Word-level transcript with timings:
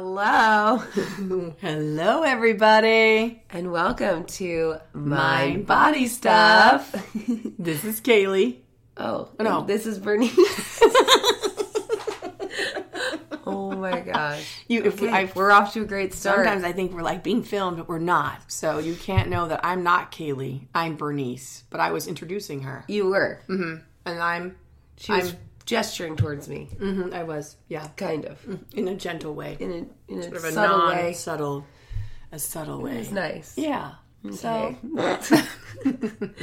Hello. 0.00 0.76
Hello, 1.62 2.22
everybody. 2.22 3.42
and 3.48 3.72
welcome 3.72 4.24
to 4.26 4.76
My 4.92 5.52
My 5.52 5.56
Body 5.56 6.06
Stuff. 6.06 6.92
This 7.58 7.82
is 7.82 8.02
Kaylee. 8.02 8.58
oh, 8.98 9.30
No. 9.40 9.64
This 9.64 9.86
is 9.86 9.98
Bernice. 9.98 10.36
oh 13.46 13.70
my 13.74 14.00
gosh. 14.00 14.46
You, 14.68 14.84
if 14.84 15.00
we, 15.00 15.08
Okay, 15.08 15.16
I, 15.16 15.32
we're 15.34 15.50
off 15.50 15.72
to 15.72 15.80
a 15.80 15.86
great 15.86 16.12
start. 16.12 16.44
sometimes 16.44 16.62
I 16.64 16.72
think 16.72 16.92
we're 16.92 17.00
like 17.00 17.24
being 17.24 17.42
filmed, 17.42 17.78
but 17.78 17.88
we're 17.88 17.98
not. 17.98 18.52
So 18.52 18.78
you 18.78 18.96
can't 18.96 19.30
know 19.30 19.48
that 19.48 19.60
I'm 19.64 19.82
not 19.82 20.12
Kaylee. 20.12 20.66
I'm 20.74 20.96
Bernice, 20.98 21.64
but 21.70 21.80
I 21.80 21.90
was 21.92 22.06
introducing 22.06 22.60
her, 22.64 22.84
you 22.86 23.06
were. 23.06 23.40
Mm-hmm. 23.48 23.76
and 24.04 24.18
I'm. 24.20 24.56
She 24.98 25.12
was 25.12 25.30
I'm- 25.32 25.40
gesturing 25.66 26.16
towards 26.16 26.48
me, 26.48 26.68
mhm, 26.78 27.12
I 27.12 27.24
was, 27.24 27.56
yeah, 27.68 27.88
kind 27.96 28.24
of, 28.24 28.40
in 28.72 28.88
a 28.88 28.94
gentle 28.94 29.34
way, 29.34 29.56
in 29.60 29.70
a, 29.70 30.12
in 30.12 30.20
a 30.20 30.22
sort 30.22 30.36
of 30.36 30.44
a 30.44 30.52
subtle 30.52 30.78
non 30.78 30.96
way. 30.96 31.12
subtle, 31.12 31.66
a 32.32 32.38
subtle 32.38 32.80
way. 32.82 32.98
It's 32.98 33.10
nice. 33.10 33.54
Yeah. 33.58 33.92
So 34.32 34.74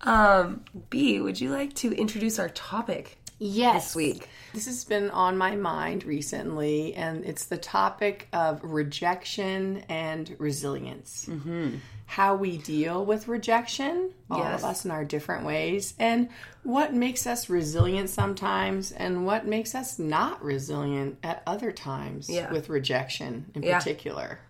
um, 0.00 0.64
B, 0.88 1.20
would 1.20 1.40
you 1.40 1.50
like 1.50 1.74
to 1.74 1.92
introduce 1.92 2.38
our 2.38 2.48
topic 2.48 3.18
yes, 3.38 3.88
this 3.88 3.96
week? 3.96 4.28
This 4.52 4.66
has 4.66 4.84
been 4.84 5.10
on 5.10 5.38
my 5.38 5.54
mind 5.54 6.04
recently, 6.04 6.94
and 6.94 7.24
it's 7.24 7.44
the 7.46 7.58
topic 7.58 8.28
of 8.32 8.60
rejection 8.62 9.84
and 9.88 10.34
resilience. 10.38 11.26
Mm-hmm. 11.28 11.76
How 12.10 12.34
we 12.34 12.58
deal 12.58 13.04
with 13.06 13.28
rejection, 13.28 14.10
all 14.28 14.38
Yes. 14.40 14.64
of 14.64 14.70
us 14.70 14.84
in 14.84 14.90
our 14.90 15.04
different 15.04 15.46
ways, 15.46 15.94
and 15.96 16.28
what 16.64 16.92
makes 16.92 17.24
us 17.24 17.48
resilient 17.48 18.10
sometimes, 18.10 18.90
and 18.90 19.24
what 19.24 19.46
makes 19.46 19.76
us 19.76 19.96
not 19.96 20.42
resilient 20.42 21.18
at 21.22 21.40
other 21.46 21.70
times 21.70 22.28
Yeah. 22.28 22.50
with 22.50 22.68
rejection 22.68 23.52
in 23.54 23.62
Yeah. 23.62 23.78
particular. 23.78 24.40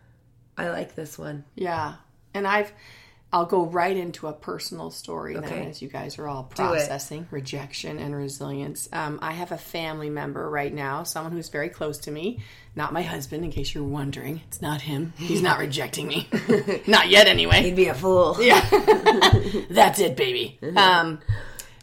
I 0.56 0.70
like 0.70 0.94
this 0.94 1.18
one. 1.18 1.44
Yeah. 1.54 1.96
And 2.32 2.46
I've 2.48 2.72
I'll 3.32 3.46
go 3.46 3.64
right 3.64 3.96
into 3.96 4.26
a 4.26 4.32
personal 4.32 4.90
story 4.90 5.36
Okay. 5.36 5.48
then 5.48 5.68
as 5.68 5.80
you 5.80 5.88
guys 5.88 6.18
are 6.18 6.26
all 6.26 6.42
processing 6.44 7.28
rejection 7.30 7.98
and 8.00 8.14
resilience. 8.14 8.88
Um, 8.92 9.20
I 9.22 9.32
have 9.32 9.52
a 9.52 9.56
family 9.58 10.10
member 10.10 10.50
right 10.50 10.74
now, 10.74 11.04
someone 11.04 11.32
who's 11.32 11.48
very 11.48 11.68
close 11.68 11.98
to 11.98 12.10
me. 12.10 12.40
Not 12.74 12.92
my 12.92 13.02
husband, 13.02 13.44
in 13.44 13.52
case 13.52 13.72
you're 13.72 13.84
wondering. 13.84 14.40
It's 14.48 14.60
not 14.60 14.80
him. 14.80 15.12
He's 15.16 15.42
not 15.42 15.58
rejecting 15.66 16.08
me. 16.08 16.28
not 16.88 17.08
yet, 17.08 17.28
anyway. 17.28 17.62
He'd 17.62 17.76
be 17.76 17.86
a 17.86 17.94
fool. 17.94 18.36
Yeah. 18.40 18.60
That's 19.70 20.00
it, 20.00 20.16
baby. 20.16 20.58
Um, 20.76 21.20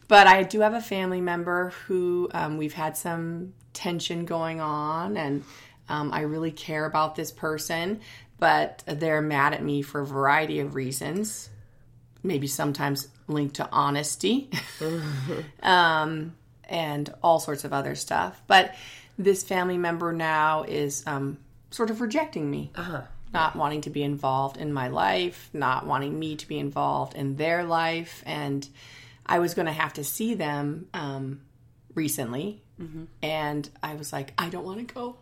but 0.10 0.28
I 0.28 0.44
do 0.44 0.60
have 0.62 0.74
a 0.74 0.82
family 0.82 1.22
member 1.22 1.72
who 1.88 2.30
um, 2.34 2.58
we've 2.58 2.74
had 2.74 2.98
some 2.98 3.54
tension 3.74 4.26
going 4.26 4.60
on, 4.60 5.16
and 5.18 5.44
um, 5.90 6.12
I 6.12 6.22
really 6.22 6.52
care 6.52 6.86
about 6.86 7.16
this 7.16 7.32
person, 7.32 8.02
but 8.40 8.84
they're 8.86 9.22
mad 9.22 9.54
at 9.54 9.64
me 9.64 9.82
for 9.82 10.02
a 10.02 10.06
variety 10.06 10.60
of 10.60 10.76
reasons. 10.76 11.50
Maybe 12.24 12.48
sometimes 12.48 13.08
linked 13.28 13.56
to 13.56 13.70
honesty 13.72 14.50
um, 15.62 16.36
and 16.66 17.14
all 17.24 17.40
sorts 17.40 17.64
of 17.64 17.74
other 17.74 17.96
stuff. 17.96 18.42
But 18.48 18.76
this 19.18 19.44
family 19.44 19.78
member 19.78 20.12
now 20.14 20.64
is 20.64 21.04
um, 21.08 21.38
sort 21.72 21.90
of 21.90 22.02
rejecting 22.02 22.50
me 22.50 22.72
Uh-huh. 22.76 23.02
not 23.34 23.56
wanting 23.56 23.82
to 23.82 23.90
be 23.90 24.04
involved 24.04 24.58
in 24.58 24.72
my 24.74 24.88
life, 24.88 25.50
not 25.54 25.86
wanting 25.86 26.18
me 26.18 26.36
to 26.36 26.48
be 26.48 26.58
involved 26.60 27.14
in 27.16 27.36
their 27.36 27.64
life. 27.64 28.24
And 28.26 28.68
I 29.26 29.40
was 29.40 29.54
going 29.54 29.66
to 29.66 29.72
have 29.72 29.94
to 29.94 30.04
see 30.04 30.34
them 30.36 30.88
um, 30.94 31.42
recently. 31.94 32.62
And 33.24 33.68
I 33.82 33.96
was 33.96 34.14
like, 34.14 34.34
I 34.38 34.50
don't 34.50 34.64
want 34.64 34.88
to 34.88 34.94
go. 34.94 35.16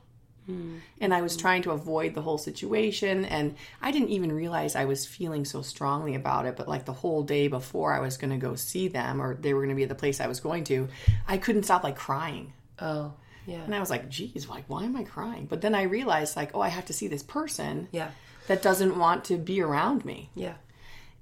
Mm-hmm. 0.50 0.78
And 1.02 1.14
I 1.14 1.22
was 1.22 1.36
trying 1.36 1.64
to 1.64 1.72
avoid 1.72 2.14
the 2.14 2.22
whole 2.22 2.38
situation. 2.38 3.26
And 3.26 3.56
I 3.82 3.92
didn't 3.92 4.10
even 4.10 4.32
realize 4.32 4.76
I 4.76 4.86
was 4.86 5.06
feeling 5.06 5.46
so 5.46 5.62
strongly 5.62 6.16
about 6.16 6.46
it. 6.46 6.56
But 6.56 6.68
like 6.68 6.86
the 6.86 6.94
whole 6.94 7.24
day 7.24 7.48
before 7.48 7.94
I 7.94 8.00
was 8.00 8.18
going 8.18 8.32
to 8.32 8.38
go 8.38 8.56
see 8.56 8.88
them, 8.88 9.22
or 9.22 9.36
they 9.36 9.54
were 9.54 9.62
going 9.62 9.70
to 9.70 9.76
be 9.76 9.84
at 9.84 9.90
the 9.90 9.96
place 9.96 10.20
I 10.22 10.28
was 10.28 10.40
going 10.40 10.64
to, 10.66 10.88
I 11.28 11.38
couldn't 11.38 11.64
stop 11.64 11.84
like 11.84 11.96
crying. 11.96 12.54
Oh, 12.80 13.14
yeah. 13.48 13.62
And 13.64 13.74
I 13.76 13.80
was 13.80 13.90
like, 13.90 14.10
geez, 14.10 14.48
like, 14.50 14.66
why 14.68 14.84
am 14.84 14.96
I 14.96 15.04
crying? 15.04 15.46
But 15.46 15.62
then 15.62 15.76
I 15.76 15.84
realized, 15.84 16.36
like, 16.36 16.52
oh, 16.56 16.62
I 16.62 16.70
have 16.70 16.86
to 16.86 16.94
see 16.94 17.08
this 17.08 17.24
person 17.24 17.88
Yeah. 17.92 18.10
that 18.48 18.62
doesn't 18.62 18.98
want 18.98 19.26
to 19.26 19.38
be 19.38 19.62
around 19.62 20.04
me. 20.04 20.30
Yeah. 20.36 20.56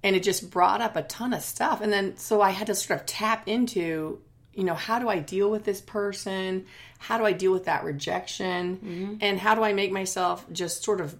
And 0.03 0.15
it 0.15 0.23
just 0.23 0.49
brought 0.49 0.81
up 0.81 0.95
a 0.95 1.03
ton 1.03 1.33
of 1.33 1.41
stuff. 1.41 1.81
And 1.81 1.91
then, 1.91 2.17
so 2.17 2.41
I 2.41 2.49
had 2.51 2.67
to 2.67 2.75
sort 2.75 2.99
of 2.99 3.05
tap 3.05 3.47
into, 3.47 4.19
you 4.53 4.63
know, 4.63 4.73
how 4.73 4.99
do 4.99 5.09
I 5.09 5.19
deal 5.19 5.49
with 5.49 5.63
this 5.63 5.81
person? 5.81 6.65
How 7.03 7.17
do 7.17 7.25
I 7.25 7.33
deal 7.33 7.51
with 7.51 7.65
that 7.65 7.83
rejection? 7.83 9.17
And 9.21 9.37
how 9.39 9.55
do 9.55 9.63
I 9.63 9.73
make 9.73 9.91
myself 9.91 10.45
just 10.51 10.83
sort 10.83 11.01
of 11.01 11.15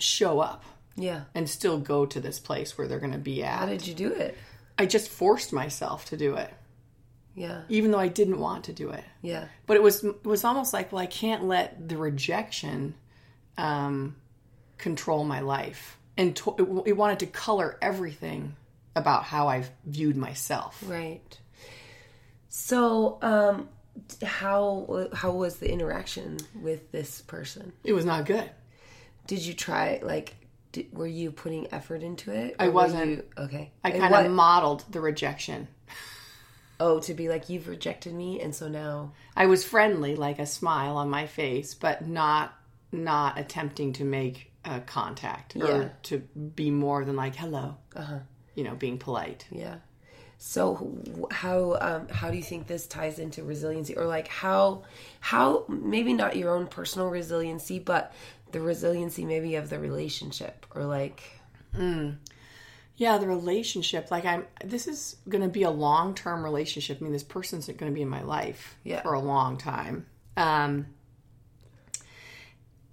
show 0.00 0.40
up 0.40 0.64
Yeah. 0.96 1.22
and 1.34 1.48
still 1.48 1.78
go 1.78 2.04
to 2.06 2.20
this 2.20 2.40
place 2.40 2.76
where 2.76 2.88
they're 2.88 2.98
going 2.98 3.12
to 3.12 3.18
be 3.32 3.44
at. 3.44 3.58
How 3.60 3.66
did 3.66 3.86
you 3.86 3.94
do 3.94 4.12
it? 4.12 4.36
I 4.76 4.86
just 4.86 5.08
forced 5.08 5.52
myself 5.52 6.06
to 6.06 6.16
do 6.16 6.34
it, 6.34 6.52
Yeah. 7.36 7.62
even 7.68 7.92
though 7.92 8.00
I 8.00 8.08
didn't 8.08 8.40
want 8.40 8.64
to 8.64 8.72
do 8.72 8.90
it. 8.90 9.04
Yeah. 9.22 9.46
but 9.66 9.76
it 9.76 9.82
was 9.84 10.02
it 10.02 10.24
was 10.26 10.42
almost 10.44 10.72
like 10.72 10.90
well 10.92 11.00
i 11.02 11.06
can't 11.06 11.44
let 11.44 11.88
the 11.88 11.96
rejection 11.96 12.94
um, 13.56 14.16
control 14.78 15.22
my 15.24 15.40
life 15.40 15.96
and 16.16 16.34
to, 16.36 16.54
it, 16.58 16.88
it 16.90 16.96
wanted 16.96 17.20
to 17.20 17.26
color 17.26 17.78
everything 17.80 18.56
about 18.96 19.22
how 19.24 19.48
i 19.48 19.64
viewed 19.86 20.16
myself 20.16 20.82
Right. 20.86 21.38
So, 22.48 23.18
um, 23.22 23.68
how 24.22 25.08
how 25.12 25.30
was 25.32 25.56
the 25.56 25.70
interaction 25.70 26.38
with 26.60 26.90
this 26.92 27.22
person? 27.22 27.72
it 27.84 27.92
was 27.92 28.04
not 28.04 28.26
good 28.26 28.50
Did 29.26 29.40
you 29.40 29.54
try 29.54 30.00
like? 30.02 30.36
Did, 30.72 30.92
were 30.92 31.06
you 31.06 31.30
putting 31.30 31.72
effort 31.72 32.02
into 32.02 32.32
it? 32.32 32.56
I 32.58 32.68
wasn't. 32.68 33.10
you- 33.18 33.24
okay. 33.38 33.70
i 33.84 33.90
kind 33.92 34.14
of 34.26 34.32
modeled 34.32 34.84
the 34.90 35.00
rejection 35.00 35.68
Oh, 36.80 36.98
to 37.00 37.14
be 37.14 37.28
like 37.28 37.48
you've 37.48 37.68
rejected 37.68 38.12
me, 38.12 38.40
and 38.40 38.52
so 38.54 38.66
now. 38.68 39.12
i 39.36 39.46
was 39.46 39.64
friendly 39.64 40.16
like 40.16 40.38
a 40.40 40.46
smile 40.46 40.96
on 40.96 41.08
my 41.08 41.26
face 41.26 41.72
but 41.74 42.06
not 42.08 42.52
not 42.90 43.38
attempting 43.38 43.92
to 43.94 44.04
make 44.04 44.50
a 44.64 44.80
contact 44.80 45.54
Yeah. 45.56 45.64
or 45.66 45.92
to 46.04 46.18
be 46.18 46.70
more 46.70 47.04
than 47.04 47.16
like 47.16 47.36
hello 47.36 47.76
Uh 47.94 48.02
huh. 48.02 48.18
you 48.56 48.64
know 48.64 48.74
being 48.74 48.98
polite 48.98 49.46
Yeah. 49.50 49.76
So 50.46 50.94
how 51.30 51.78
um, 51.80 52.08
how 52.08 52.30
do 52.30 52.36
you 52.36 52.42
think 52.42 52.66
this 52.66 52.86
ties 52.86 53.18
into 53.18 53.42
resiliency, 53.42 53.96
or 53.96 54.04
like 54.04 54.28
how 54.28 54.82
how 55.20 55.64
maybe 55.68 56.12
not 56.12 56.36
your 56.36 56.54
own 56.54 56.66
personal 56.66 57.08
resiliency, 57.08 57.78
but 57.78 58.12
the 58.52 58.60
resiliency 58.60 59.24
maybe 59.24 59.54
of 59.56 59.70
the 59.70 59.78
relationship, 59.78 60.66
or 60.74 60.84
like 60.84 61.22
Yeah, 62.96 63.16
the 63.18 63.26
relationship. 63.26 64.10
Like 64.10 64.26
I'm 64.26 64.44
this 64.62 64.86
is 64.86 65.16
going 65.30 65.42
to 65.42 65.48
be 65.48 65.62
a 65.62 65.70
long-term 65.70 66.44
relationship. 66.44 66.98
I 67.00 67.04
mean, 67.04 67.12
this 67.12 67.24
person's 67.24 67.66
going 67.66 67.90
to 67.90 67.94
be 67.94 68.02
in 68.02 68.08
my 68.10 68.22
life 68.22 68.76
Yeah. 68.84 69.00
for 69.00 69.14
a 69.14 69.20
long 69.20 69.56
time. 69.56 70.06
Um 70.36 70.86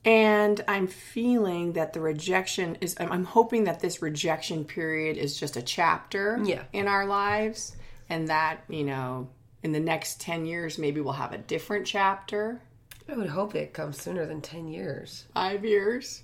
and 0.04 0.64
I'm 0.68 0.88
feeling 0.88 1.74
that 1.74 1.94
the 1.94 2.00
rejection 2.02 2.78
is 2.82 2.96
I'm, 3.00 3.24
hoping 3.24 3.66
that 3.66 3.80
this 3.80 4.02
rejection 4.02 4.66
period 4.66 5.18
is 5.18 5.40
just 5.40 5.58
a 5.58 5.62
chapter 5.62 6.40
Yeah. 6.44 6.64
in 6.74 6.88
our 6.88 7.06
lives 7.06 7.76
and 8.10 8.28
that, 8.30 8.62
you 8.68 8.84
know, 8.84 9.30
in 9.64 9.72
the 9.74 9.80
next 9.80 10.20
10 10.22 10.46
years 10.46 10.78
maybe 10.80 11.02
we'll 11.02 11.14
have 11.14 11.34
a 11.34 11.38
different 11.38 11.86
chapter. 11.86 12.62
I 13.08 13.14
would 13.16 13.30
hope 13.30 13.56
it 13.56 13.74
comes 13.74 14.02
sooner 14.02 14.26
than 14.26 14.42
ten 14.42 14.68
years. 14.70 15.26
5 15.34 15.66
years, 15.66 16.24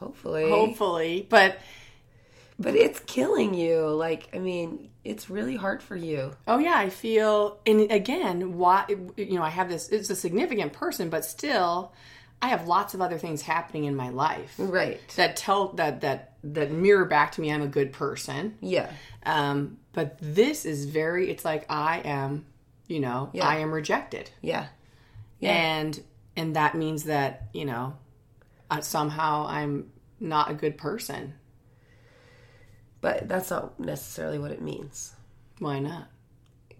Hopefully. 0.00 0.48
hopefully. 0.50 1.26
But 1.30 1.58
But 2.58 2.74
it's 2.76 3.00
killing 3.00 3.54
you. 3.54 3.86
Like 3.88 4.28
I 4.34 4.38
mean, 4.38 4.90
it's 5.04 5.28
really 5.30 5.56
hard 5.56 5.82
for 5.82 5.96
you. 5.96 6.32
Oh 6.46 6.58
yeah, 6.58 6.76
I 6.76 6.88
feel 6.90 7.58
and 7.66 7.90
again, 7.90 8.58
why 8.58 8.84
you 9.16 9.34
know, 9.38 9.42
I 9.42 9.48
have 9.50 9.68
this 9.68 9.88
it's 9.88 10.10
a 10.10 10.16
significant 10.16 10.72
person, 10.72 11.08
but 11.08 11.24
still 11.24 11.92
I 12.42 12.48
have 12.48 12.66
lots 12.68 12.92
of 12.94 13.00
other 13.00 13.16
things 13.18 13.40
happening 13.42 13.84
in 13.84 13.96
my 13.96 14.10
life 14.10 14.54
Right. 14.58 15.00
that 15.16 15.36
tell 15.36 15.68
that 15.74 16.02
that 16.02 16.32
that 16.44 16.70
mirror 16.70 17.06
back 17.06 17.32
to 17.32 17.40
me 17.40 17.50
I'm 17.50 17.62
a 17.62 17.66
good 17.66 17.92
person. 17.92 18.56
Yeah. 18.60 18.90
Um 19.24 19.78
but 19.92 20.18
this 20.20 20.64
is 20.66 20.84
very 20.84 21.30
it's 21.30 21.44
like 21.44 21.64
I 21.70 22.00
am, 22.04 22.44
you 22.86 23.00
know, 23.00 23.30
Yeah. 23.32 23.46
I 23.48 23.56
am 23.58 23.72
rejected. 23.72 24.30
Yeah. 24.42 24.66
And 25.40 26.02
and 26.36 26.56
that 26.56 26.74
means 26.74 27.04
that, 27.04 27.48
you 27.52 27.64
know, 27.64 27.94
uh, 28.70 28.80
somehow 28.80 29.46
I'm 29.46 29.90
not 30.20 30.50
a 30.50 30.54
good 30.54 30.76
person. 30.78 31.34
But 33.00 33.28
that's 33.28 33.50
not 33.50 33.78
necessarily 33.78 34.38
what 34.38 34.50
it 34.50 34.62
means. 34.62 35.12
Why 35.58 35.78
not? 35.78 36.08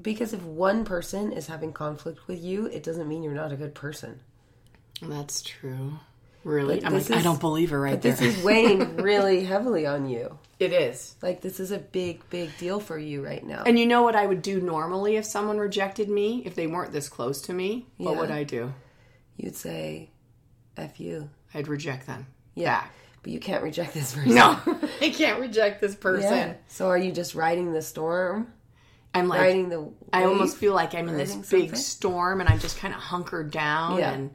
Because 0.00 0.32
if 0.32 0.42
one 0.42 0.84
person 0.84 1.32
is 1.32 1.46
having 1.46 1.72
conflict 1.72 2.26
with 2.26 2.42
you, 2.42 2.66
it 2.66 2.82
doesn't 2.82 3.08
mean 3.08 3.22
you're 3.22 3.32
not 3.34 3.52
a 3.52 3.56
good 3.56 3.74
person. 3.74 4.20
That's 5.08 5.42
true. 5.42 5.94
Really? 6.44 6.76
But 6.80 6.86
I'm 6.86 6.92
this 6.94 7.08
like, 7.08 7.20
I 7.20 7.22
don't 7.22 7.40
believe 7.40 7.70
her 7.70 7.80
right 7.80 7.92
But 7.92 8.02
there. 8.02 8.12
this 8.12 8.36
is 8.36 8.44
weighing 8.44 8.96
really 8.98 9.44
heavily 9.44 9.86
on 9.86 10.06
you. 10.08 10.38
it 10.60 10.72
is. 10.74 11.14
Like 11.22 11.40
this 11.40 11.58
is 11.58 11.70
a 11.70 11.78
big, 11.78 12.28
big 12.28 12.50
deal 12.58 12.80
for 12.80 12.98
you 12.98 13.24
right 13.24 13.42
now. 13.44 13.62
And 13.64 13.78
you 13.78 13.86
know 13.86 14.02
what 14.02 14.14
I 14.14 14.26
would 14.26 14.42
do 14.42 14.60
normally 14.60 15.16
if 15.16 15.24
someone 15.24 15.56
rejected 15.58 16.08
me, 16.10 16.42
if 16.44 16.54
they 16.54 16.66
weren't 16.66 16.92
this 16.92 17.08
close 17.08 17.40
to 17.42 17.52
me? 17.54 17.86
What 17.96 18.12
Yeah. 18.14 18.20
would 18.20 18.30
I 18.30 18.44
do? 18.44 18.74
You'd 19.36 19.56
say, 19.56 20.10
"F 20.76 21.00
you." 21.00 21.30
I'd 21.54 21.66
reject 21.68 22.06
them. 22.06 22.26
Yeah. 22.54 22.84
But 23.22 23.32
you 23.32 23.40
can't 23.40 23.62
reject 23.62 23.94
this 23.94 24.12
person. 24.14 24.34
No, 24.34 24.58
I 25.00 25.08
can't 25.08 25.40
reject 25.40 25.80
this 25.80 25.94
person. 25.94 26.30
Yeah. 26.30 26.52
So 26.68 26.88
are 26.88 26.98
you 26.98 27.10
just 27.10 27.34
riding 27.34 27.72
the 27.72 27.80
storm? 27.82 28.52
I'm 29.14 29.28
like, 29.28 29.40
riding 29.40 29.68
the 29.70 29.88
I 30.12 30.24
almost 30.24 30.56
feel 30.58 30.74
like 30.74 30.94
I'm 30.94 31.08
in 31.08 31.16
this 31.16 31.34
big 31.34 31.44
something? 31.70 31.74
storm 31.76 32.40
and 32.40 32.50
I'm 32.50 32.58
just 32.58 32.76
kind 32.78 32.92
of 32.92 33.00
hunkered 33.00 33.50
down 33.50 33.98
Yeah. 33.98 34.10
and 34.12 34.30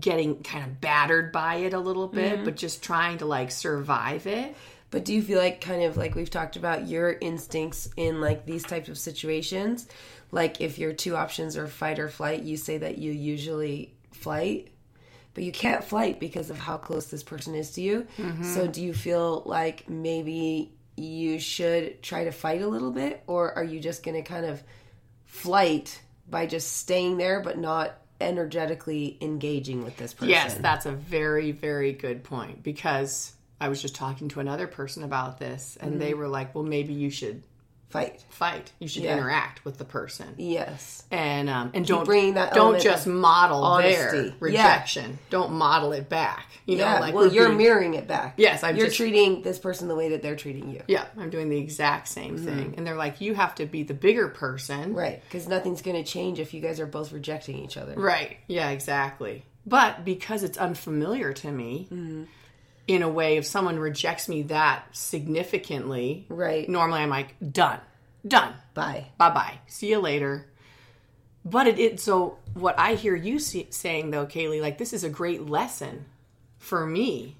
getting 0.00 0.42
kind 0.42 0.64
of 0.64 0.80
battered 0.80 1.30
by 1.32 1.56
it 1.56 1.72
a 1.72 1.78
little 1.78 2.08
bit, 2.08 2.34
Mm-hmm. 2.36 2.44
but 2.44 2.56
just 2.56 2.82
trying 2.82 3.18
to 3.18 3.26
like 3.26 3.50
survive 3.50 4.26
it. 4.26 4.56
But 4.90 5.04
do 5.04 5.12
you 5.14 5.22
feel 5.22 5.38
like 5.38 5.60
kind 5.60 5.82
of 5.82 5.96
like 5.96 6.14
we've 6.14 6.30
talked 6.30 6.56
about 6.56 6.86
your 6.88 7.12
instincts 7.12 7.88
in 7.96 8.20
like 8.20 8.46
these 8.46 8.62
types 8.64 8.88
of 8.88 8.98
situations? 8.98 9.86
Like 10.32 10.60
if 10.60 10.78
your 10.78 10.92
two 10.92 11.16
options 11.16 11.56
are 11.56 11.66
fight 11.66 11.98
or 11.98 12.08
flight, 12.08 12.42
you 12.42 12.56
say 12.56 12.78
that 12.78 12.98
you 12.98 13.12
usually 13.12 13.94
flight, 14.12 14.68
but 15.34 15.44
you 15.44 15.52
can't 15.52 15.84
flight 15.84 16.18
because 16.18 16.50
of 16.50 16.58
how 16.58 16.76
close 16.78 17.06
this 17.06 17.22
person 17.22 17.54
is 17.54 17.72
to 17.72 17.80
you. 17.80 18.06
So 18.42 18.66
do 18.66 18.82
you 18.82 18.94
feel 18.94 19.42
like 19.44 19.88
maybe 19.88 20.72
you 20.96 21.38
should 21.38 22.02
try 22.02 22.24
to 22.24 22.32
fight 22.32 22.62
a 22.62 22.66
little 22.68 22.90
bit 22.90 23.22
or 23.26 23.52
are 23.54 23.64
you 23.64 23.78
just 23.80 24.02
going 24.02 24.16
to 24.16 24.22
kind 24.28 24.46
of 24.46 24.62
flight 25.24 26.00
by 26.28 26.46
just 26.46 26.78
staying 26.78 27.18
there 27.18 27.40
but 27.40 27.58
not 27.58 27.94
energetically 28.20 29.18
engaging 29.20 29.84
with 29.84 29.96
this 29.96 30.14
person? 30.14 30.30
Yes, 30.30 30.54
that's 30.54 30.86
a 30.86 30.92
very, 30.92 31.52
very 31.52 31.92
good 31.92 32.24
point 32.24 32.62
because 32.62 33.34
I 33.60 33.68
was 33.68 33.80
just 33.80 33.94
talking 33.94 34.28
to 34.28 34.40
another 34.40 34.66
person 34.66 35.02
about 35.02 35.38
this 35.38 35.76
and 35.80 36.00
they 36.00 36.10
mm-hmm. 36.10 36.20
were 36.20 36.28
like, 36.28 36.54
well, 36.54 36.64
maybe 36.64 36.92
you 36.92 37.10
should 37.10 37.42
Fight. 37.88 38.24
fight. 38.28 38.72
You 38.80 38.88
should 38.88 39.04
Yeah. 39.04 39.16
interact 39.16 39.64
with 39.64 39.78
the 39.78 39.84
person. 39.84 40.34
Yes. 40.36 41.04
And 41.10 41.48
um, 41.48 41.70
and 41.72 41.86
don't 41.86 42.04
bring 42.04 42.34
that 42.34 42.52
don't 42.52 42.80
just 42.82 43.06
model 43.06 43.62
honesty. 43.62 43.94
their 43.94 44.24
Yeah. 44.26 44.32
rejection. 44.40 45.18
Don't 45.30 45.52
model 45.52 45.92
it 45.92 46.08
back. 46.08 46.46
You 46.66 46.76
Yeah, 46.78 46.94
know, 46.96 47.00
like 47.00 47.14
well, 47.14 47.32
you're 47.32 47.46
being- 47.46 47.58
mirroring 47.58 47.94
it 47.94 48.08
back. 48.08 48.34
Yes, 48.38 48.64
I'm 48.64 48.76
you're 48.76 48.86
just- 48.86 48.96
treating 48.98 49.42
this 49.42 49.58
person 49.58 49.86
the 49.88 49.94
way 49.94 50.08
that 50.10 50.20
they're 50.20 50.34
treating 50.36 50.68
you. 50.68 50.82
Yeah, 50.88 51.04
I'm 51.16 51.30
doing 51.30 51.48
the 51.48 51.58
exact 51.58 52.08
same 52.08 52.36
thing. 52.36 52.74
And 52.76 52.84
they're 52.86 52.96
like, 52.96 53.20
you 53.20 53.34
have 53.34 53.54
to 53.54 53.66
be 53.66 53.84
the 53.84 53.94
bigger 53.94 54.28
person. 54.28 54.92
Right, 54.92 55.22
because 55.24 55.46
nothing's 55.46 55.80
going 55.80 55.96
to 55.96 56.04
change 56.04 56.40
if 56.40 56.52
you 56.52 56.60
guys 56.60 56.80
are 56.80 56.86
both 56.86 57.12
rejecting 57.12 57.56
each 57.64 57.76
other. 57.76 57.94
Right. 57.94 58.38
Yeah, 58.48 58.70
exactly. 58.70 59.44
But 59.64 60.04
because 60.04 60.42
it's 60.42 60.58
unfamiliar 60.58 61.32
to 61.34 61.50
me, 61.52 61.88
in 62.86 63.02
a 63.02 63.08
way, 63.08 63.36
if 63.36 63.46
someone 63.46 63.78
rejects 63.78 64.28
me 64.28 64.42
that 64.44 64.84
significantly, 64.92 66.26
Right. 66.28 66.68
normally 66.68 67.00
I'm 67.00 67.10
like, 67.10 67.34
done, 67.52 67.80
done, 68.26 68.54
Bye. 68.74 69.06
bye 69.18 69.30
bye, 69.30 69.58
see 69.66 69.90
you 69.90 69.98
later. 69.98 70.46
But 71.44 71.66
it, 71.68 71.78
it 71.78 72.00
so 72.00 72.38
what 72.54 72.78
I 72.78 72.94
hear 72.94 73.14
you 73.14 73.38
see, 73.38 73.68
saying 73.70 74.10
though, 74.10 74.26
Kaylee, 74.26 74.60
like 74.60 74.78
this 74.78 74.92
is 74.92 75.04
a 75.04 75.08
great 75.08 75.48
lesson 75.48 76.06
for 76.58 76.84
me. 76.86 77.36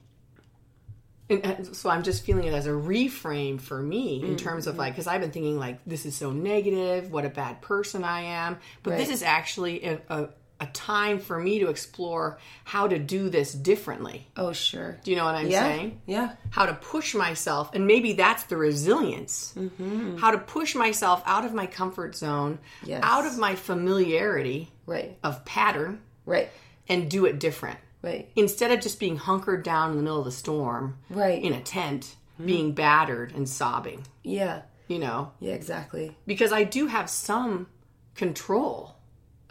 And 1.28 1.44
uh, 1.44 1.64
so 1.72 1.90
I'm 1.90 2.04
just 2.04 2.24
feeling 2.24 2.44
it 2.44 2.54
as 2.54 2.66
a 2.66 2.70
reframe 2.70 3.60
for 3.60 3.82
me 3.82 4.22
in 4.22 4.36
terms 4.36 4.68
of 4.68 4.78
like, 4.78 4.92
because 4.92 5.08
I've 5.08 5.20
been 5.20 5.32
thinking 5.32 5.58
like, 5.58 5.80
this 5.84 6.06
is 6.06 6.14
so 6.14 6.30
negative, 6.30 7.10
what 7.10 7.24
a 7.24 7.28
bad 7.28 7.60
person 7.62 8.04
I 8.04 8.20
am. 8.22 8.58
But 8.84 8.96
this 8.96 9.08
is 9.10 9.24
actually 9.24 9.84
a, 9.84 10.00
a, 10.08 10.28
a 10.58 10.66
time 10.66 11.18
for 11.18 11.38
me 11.38 11.58
to 11.58 11.68
explore 11.68 12.38
how 12.64 12.88
to 12.88 12.98
do 12.98 13.28
this 13.28 13.52
differently. 13.52 14.26
Oh, 14.38 14.52
sure. 14.52 14.98
Do 15.04 15.10
you 15.10 15.16
know 15.18 15.24
what 15.26 15.34
I'm 15.34 15.48
Yeah. 15.48 15.62
saying? 15.64 16.00
Yeah. 16.06 16.32
how 16.50 16.64
to 16.66 16.72
push 16.74 17.14
myself 17.14 17.70
and 17.74 17.86
maybe 17.86 18.14
that's 18.14 18.44
the 18.44 18.56
resilience 18.56 19.52
mm-hmm. 19.56 20.16
how 20.16 20.30
to 20.30 20.38
push 20.38 20.74
myself 20.74 21.22
out 21.26 21.44
of 21.44 21.52
my 21.52 21.66
comfort 21.66 22.16
zone 22.16 22.58
Yes. 22.82 23.00
out 23.04 23.26
of 23.26 23.36
my 23.38 23.54
familiarity 23.54 24.72
Right. 24.86 25.18
of 25.22 25.44
pattern 25.44 26.00
Right. 26.24 26.48
and 26.88 27.10
do 27.10 27.26
it 27.26 27.38
different 27.38 27.78
Right. 28.02 28.30
instead 28.36 28.70
of 28.72 28.80
just 28.80 28.98
being 28.98 29.16
hunkered 29.16 29.62
down 29.62 29.90
in 29.90 29.96
the 29.98 30.02
middle 30.02 30.20
of 30.20 30.24
the 30.24 30.32
storm 30.32 30.96
Right. 31.10 31.42
in 31.42 31.52
a 31.52 31.60
tent 31.60 32.16
hmm. 32.38 32.46
being 32.46 32.72
battered 32.72 33.32
and 33.34 33.46
sobbing 33.48 34.06
Yeah. 34.22 34.62
you 34.88 34.98
know 34.98 35.32
Yeah. 35.40 35.52
Exactly. 35.54 36.16
because 36.26 36.52
i 36.52 36.64
do 36.64 36.86
have 36.86 37.10
some 37.10 37.66
control 38.14 38.95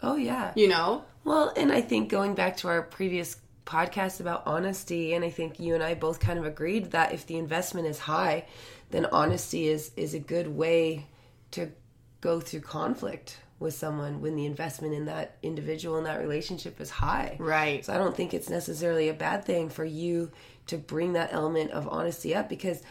Oh, 0.02 0.16
yeah. 0.16 0.52
you 0.54 0.68
know 0.68 1.04
Well, 1.24 1.52
and 1.56 1.72
I 1.72 1.80
think 1.80 2.08
going 2.08 2.34
back 2.34 2.58
to 2.58 2.68
our 2.68 2.82
previous 2.82 3.36
podcast 3.64 4.20
about 4.20 4.46
honesty, 4.46 5.14
and 5.14 5.24
I 5.24 5.30
think 5.30 5.58
you 5.58 5.74
and 5.74 5.82
I 5.82 5.94
both 5.94 6.20
kind 6.20 6.38
of 6.38 6.46
agreed 6.46 6.92
that 6.92 7.12
if 7.12 7.26
the 7.26 7.36
investment 7.36 7.86
is 7.86 7.98
high, 7.98 8.46
then 8.90 9.06
honesty 9.06 9.68
is 9.68 9.90
is 9.96 10.14
a 10.14 10.20
good 10.20 10.48
way 10.48 11.06
to 11.52 11.70
go 12.20 12.40
through 12.40 12.60
conflict 12.60 13.38
with 13.58 13.74
someone 13.74 14.20
when 14.20 14.36
the 14.36 14.44
investment 14.44 14.94
in 14.94 15.06
that 15.06 15.36
individual 15.42 15.96
in 15.96 16.04
that 16.04 16.20
relationship 16.20 16.80
is 16.80 16.90
high. 16.90 17.36
Right. 17.38 17.84
So 17.84 17.94
I 17.94 17.98
don't 17.98 18.14
think 18.14 18.34
it's 18.34 18.50
necessarily 18.50 19.08
a 19.08 19.14
bad 19.14 19.44
thing 19.44 19.70
for 19.70 19.84
you 19.84 20.30
to 20.66 20.76
bring 20.76 21.14
that 21.14 21.32
element 21.32 21.70
of 21.70 21.88
honesty 21.88 22.34
up 22.34 22.48
because 22.48 22.82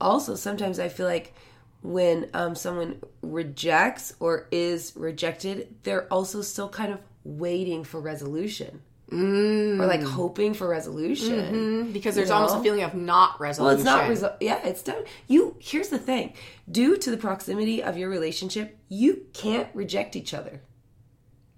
also 0.00 0.36
sometimes 0.36 0.78
I 0.78 0.88
feel 0.88 1.06
like 1.06 1.34
when 1.82 2.28
um, 2.34 2.54
someone 2.54 3.00
rejects 3.22 4.14
or 4.20 4.46
is 4.50 4.92
rejected, 4.96 5.74
they're 5.82 6.06
also 6.12 6.40
still 6.42 6.68
kind 6.68 6.92
of 6.92 7.00
waiting 7.24 7.84
for 7.84 8.00
resolution 8.00 8.82
Mm. 9.10 9.78
or 9.78 9.86
like 9.86 10.02
hoping 10.02 10.54
for 10.54 10.66
resolution. 10.66 11.92
because 11.92 12.14
there's 12.14 12.30
You 12.30 12.34
almost 12.34 12.56
a 12.56 12.62
feeling 12.62 12.82
of 12.82 12.94
not 12.94 13.38
resolution 13.38 13.84
Well, 13.84 14.08
it's 14.08 14.22
not. 14.24 14.30
Reso- 14.32 14.36
yeah, 14.40 14.66
it's 14.66 14.82
done. 14.82 15.04
You. 15.28 15.54
Here's 15.58 15.88
the 15.90 15.98
thing: 15.98 16.32
due 16.70 16.96
to 16.96 17.10
the 17.10 17.18
proximity 17.18 17.82
of 17.82 17.98
your 17.98 18.08
relationship, 18.08 18.78
you 18.88 19.26
can't 19.34 19.68
reject 19.74 20.16
each 20.16 20.32
other. 20.32 20.62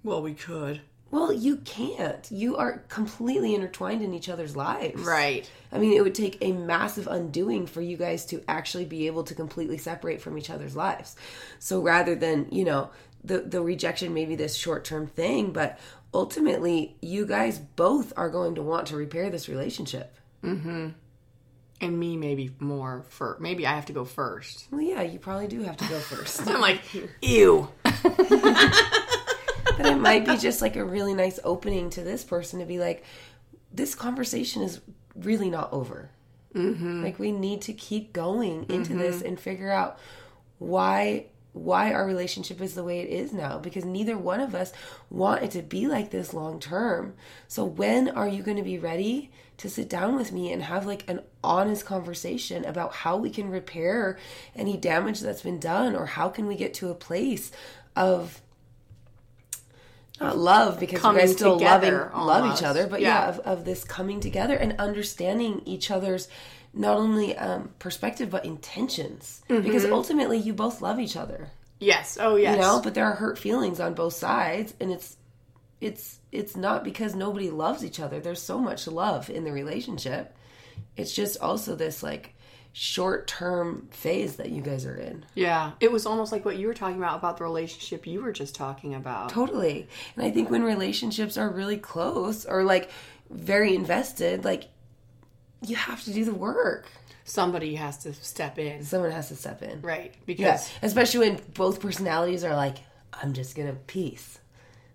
well 0.03 0.21
we 0.21 0.35
could 0.35 0.81
Well, 1.15 1.33
you 1.33 1.59
can't. 1.59 2.27
You 2.33 2.57
are 2.57 2.79
completely 2.89 3.55
intertwined 3.55 4.03
in 4.03 4.13
each 4.15 4.29
other's 4.29 4.57
lives. 4.57 5.01
right 5.01 5.49
I 5.71 5.79
mean, 5.79 5.93
it 5.93 6.03
would 6.03 6.15
take 6.17 6.39
a 6.41 6.51
massive 6.51 7.07
undoing 7.07 7.67
for 7.69 7.81
you 7.81 7.97
guys 7.97 8.27
to 8.27 8.43
actually 8.49 8.85
be 8.85 9.07
able 9.07 9.23
to 9.25 9.35
completely 9.35 9.79
separate 9.79 10.21
from 10.21 10.37
each 10.37 10.51
other's 10.51 10.75
lives. 10.75 11.15
So 11.61 11.81
rather 11.81 12.17
than, 12.17 12.49
you 12.51 12.65
know, 12.65 12.91
the 13.23 13.39
the 13.39 13.61
rejection 13.63 14.13
may 14.13 14.25
be 14.25 14.35
this 14.35 14.57
short-term 14.57 15.07
thing, 15.07 15.53
but 15.53 15.79
ultimately 16.13 16.97
you 17.01 17.27
guys 17.27 17.61
both 17.61 18.13
are 18.17 18.29
going 18.29 18.57
to 18.57 18.63
want 18.63 18.89
to 18.89 18.97
repair 18.97 19.31
this 19.31 19.49
relationship. 19.49 20.17
Mhm. 20.43 20.95
And 21.81 21.99
me 22.01 22.17
maybe 22.17 22.51
more 22.59 23.05
for 23.09 23.37
maybe 23.41 23.67
i 23.67 23.75
have 23.75 23.87
to 23.87 23.93
go 23.93 24.05
first 24.05 24.67
Well, 24.71 24.81
yeah, 24.81 25.03
you 25.03 25.19
probably 25.19 25.49
do 25.49 25.63
have 25.63 25.77
to 25.77 25.89
go 25.89 25.99
first. 25.99 26.47
i'm 26.49 26.61
like 26.61 26.81
ew 27.23 27.69
but 29.77 29.87
it 29.87 29.99
might 29.99 30.27
be 30.27 30.37
just 30.37 30.63
like 30.63 30.77
a 30.77 30.85
really 30.85 31.15
nice 31.15 31.39
opening 31.45 31.91
to 31.91 32.03
this 32.03 32.25
person 32.25 32.61
to 32.61 32.67
be 32.67 32.79
like, 32.79 33.05
this 33.73 33.95
conversation 33.95 34.63
is 34.63 34.81
really 35.15 35.51
not 35.51 35.73
over. 35.73 36.11
Mm-hmm. 36.55 37.03
Like 37.03 37.19
we 37.19 37.33
need 37.33 37.63
to 37.63 37.73
keep 37.73 38.13
going 38.13 38.67
into 38.69 38.95
this 38.95 39.23
and 39.23 39.39
figure 39.39 39.71
out 39.71 39.99
why 40.59 41.27
why 41.53 41.93
our 41.93 42.05
relationship 42.05 42.61
is 42.61 42.75
the 42.75 42.83
way 42.83 42.99
it 42.99 43.09
is 43.09 43.33
now 43.33 43.59
because 43.59 43.85
neither 43.85 44.19
one 44.19 44.41
of 44.41 44.57
us 44.57 44.73
want 45.09 45.41
it 45.41 45.53
to 45.53 45.63
be 45.63 45.87
like 45.87 46.11
this 46.11 46.35
long 46.35 46.59
term. 46.59 47.15
So 47.47 47.65
when 47.65 48.09
are 48.09 48.27
you 48.27 48.43
going 48.43 48.57
to 48.57 48.65
be 48.65 48.79
ready 48.79 49.31
to 49.59 49.71
sit 49.71 49.89
down 49.89 50.17
with 50.17 50.33
me 50.33 50.53
and 50.53 50.65
have 50.65 50.85
like 50.85 51.09
an 51.09 51.21
honest 51.45 51.87
conversation 51.87 52.65
about 52.65 52.93
how 52.93 53.17
we 53.17 53.31
can 53.31 53.51
repair 53.51 54.19
any 54.57 54.77
damage 54.77 55.21
that's 55.21 55.43
been 55.43 55.61
done 55.61 55.95
or 55.95 56.07
how 56.07 56.29
can 56.29 56.47
we 56.47 56.57
get 56.57 56.75
to 56.75 56.91
a 56.91 56.95
place 56.95 57.53
of 57.95 58.43
not 60.21 60.39
love 60.39 60.79
because 60.81 61.01
Coming 61.01 61.23
you 61.23 61.27
guys 61.29 61.37
still 61.37 61.59
loving 61.59 61.93
love 62.15 62.55
each 62.57 62.63
other, 62.63 62.87
but 62.87 63.01
yeah, 63.01 63.25
Yeah. 63.25 63.29
of, 63.29 63.39
of 63.41 63.65
this 63.65 63.83
coming 63.85 64.21
together 64.21 64.55
and 64.57 64.77
understanding 64.79 65.63
each 65.65 65.91
other's 65.91 66.29
not 66.73 66.97
only 66.97 67.37
um, 67.37 67.71
perspective 67.79 68.31
but 68.31 68.45
intentions 68.45 69.43
because 69.49 69.85
ultimately 69.85 70.39
you 70.39 70.53
both 70.53 70.81
love 70.81 70.99
each 71.01 71.17
other, 71.17 71.51
yes 71.81 72.19
oh 72.21 72.37
yes 72.37 72.57
you 72.57 72.61
know. 72.63 72.81
But 72.83 72.95
there 72.95 73.07
are 73.07 73.15
hurt 73.15 73.39
feelings 73.39 73.81
on 73.81 73.95
both 73.95 74.15
sides, 74.15 74.75
and 74.81 74.91
it's 74.91 75.17
it's 75.81 76.19
it's 76.33 76.57
not 76.57 76.83
because 76.85 77.15
nobody 77.15 77.51
loves 77.51 77.85
each 77.85 78.01
other. 78.01 78.21
There's 78.21 78.41
so 78.43 78.59
much 78.59 78.87
love 78.87 79.29
in 79.31 79.45
the 79.45 79.53
relationship. 79.53 80.37
It's 80.97 81.15
just 81.15 81.41
also 81.41 81.75
this 81.77 82.03
like 82.03 82.34
short 82.77 83.29
term 83.29 83.87
phase 83.93 84.35
that 84.35 84.51
you 84.51 84.61
guys 84.61 84.85
are 84.85 84.97
in. 84.97 85.25
Yeah, 85.35 85.73
it 85.79 85.93
was 85.93 86.07
almost 86.07 86.33
like 86.33 86.45
what 86.45 86.57
you 86.57 86.67
were 86.67 86.75
talking 86.75 86.99
about 86.99 87.17
about 87.19 87.39
the 87.39 87.45
relationship 87.45 88.05
you 88.05 88.21
were 88.21 88.33
just 88.33 88.55
talking 88.55 88.95
about. 88.95 89.29
Totally. 89.29 89.87
And 90.17 90.25
I 90.27 90.31
think 90.33 90.51
when 90.51 90.65
relationships 90.65 91.39
are 91.39 91.49
really 91.49 91.77
close 91.79 92.45
or 92.45 92.65
like 92.65 92.91
very 93.31 93.77
invested, 93.77 94.45
like 94.45 94.65
you 95.65 95.77
have 95.77 96.03
to 96.05 96.13
do 96.13 96.25
the 96.25 96.35
work. 96.35 96.87
Somebody 97.27 97.77
has 97.77 97.97
to 97.99 98.13
step 98.13 98.59
in, 98.59 98.83
Someone 98.85 99.13
has 99.13 99.29
to 99.29 99.37
step 99.37 99.63
in. 99.63 99.81
right? 99.81 100.13
Yeah. 100.13 100.23
Because 100.27 100.71
Especially 100.83 101.29
when 101.31 101.41
both 101.55 101.81
personalities 101.81 102.43
are 102.45 102.55
like, 102.57 102.79
I'm 103.15 103.33
just 103.33 103.55
going 103.57 103.69
to 103.69 103.75
peace. 103.75 104.41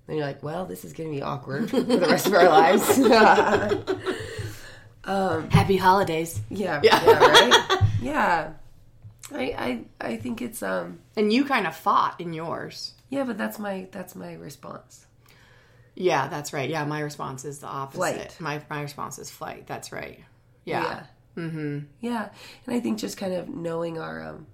Then 0.06 0.18
you're 0.18 0.26
like, 0.28 0.44
well, 0.44 0.66
this 0.66 0.84
is 0.86 0.92
going 0.94 1.10
to 1.10 1.16
be 1.16 1.22
awkward 1.22 1.70
for 1.70 1.80
the 1.82 1.98
rest 2.00 2.28
of 2.28 2.34
our 2.34 2.50
lives. 2.50 3.00
happy 5.50 5.78
holidays. 5.78 6.40
yeah. 6.50 6.82
Yeah. 6.84 7.18
right? 7.18 7.80
Yeah. 8.02 8.54
I, 9.32 9.44
I 10.02 10.10
I 10.14 10.16
think 10.18 10.42
it's 10.42 10.64
um 10.64 11.00
And 11.18 11.32
you 11.34 11.46
kind 11.46 11.68
of 11.68 11.76
fought 11.76 12.20
in 12.20 12.34
yours. 12.34 12.94
yeah, 13.10 13.24
but 13.26 13.38
that's 13.38 13.60
my 13.60 13.88
that's 13.92 14.16
my 14.16 14.34
response. 14.34 15.06
Yeah, 15.96 16.28
that's 16.30 16.54
right. 16.54 16.70
Yeah, 16.70 16.86
my 16.86 17.02
response 17.02 17.44
is 17.46 17.60
the 17.60 17.68
opposite. 17.68 17.98
Flight. 18.00 18.38
My 18.40 18.62
my 18.70 18.82
response 18.82 19.20
is 19.20 19.30
flight. 19.30 19.68
That's 19.68 19.92
right. 19.92 20.24
Yeah. 20.66 20.84
Yeah. 20.84 21.44
Mm-hmm. 21.44 21.80
Yeah. 22.00 22.30
And 22.66 22.76
I 22.76 22.80
think 22.80 23.00
just 23.00 23.18
kind 23.18 23.34
of 23.34 23.48
knowing 23.50 23.98
our, 24.00 24.22
um, 24.30 24.48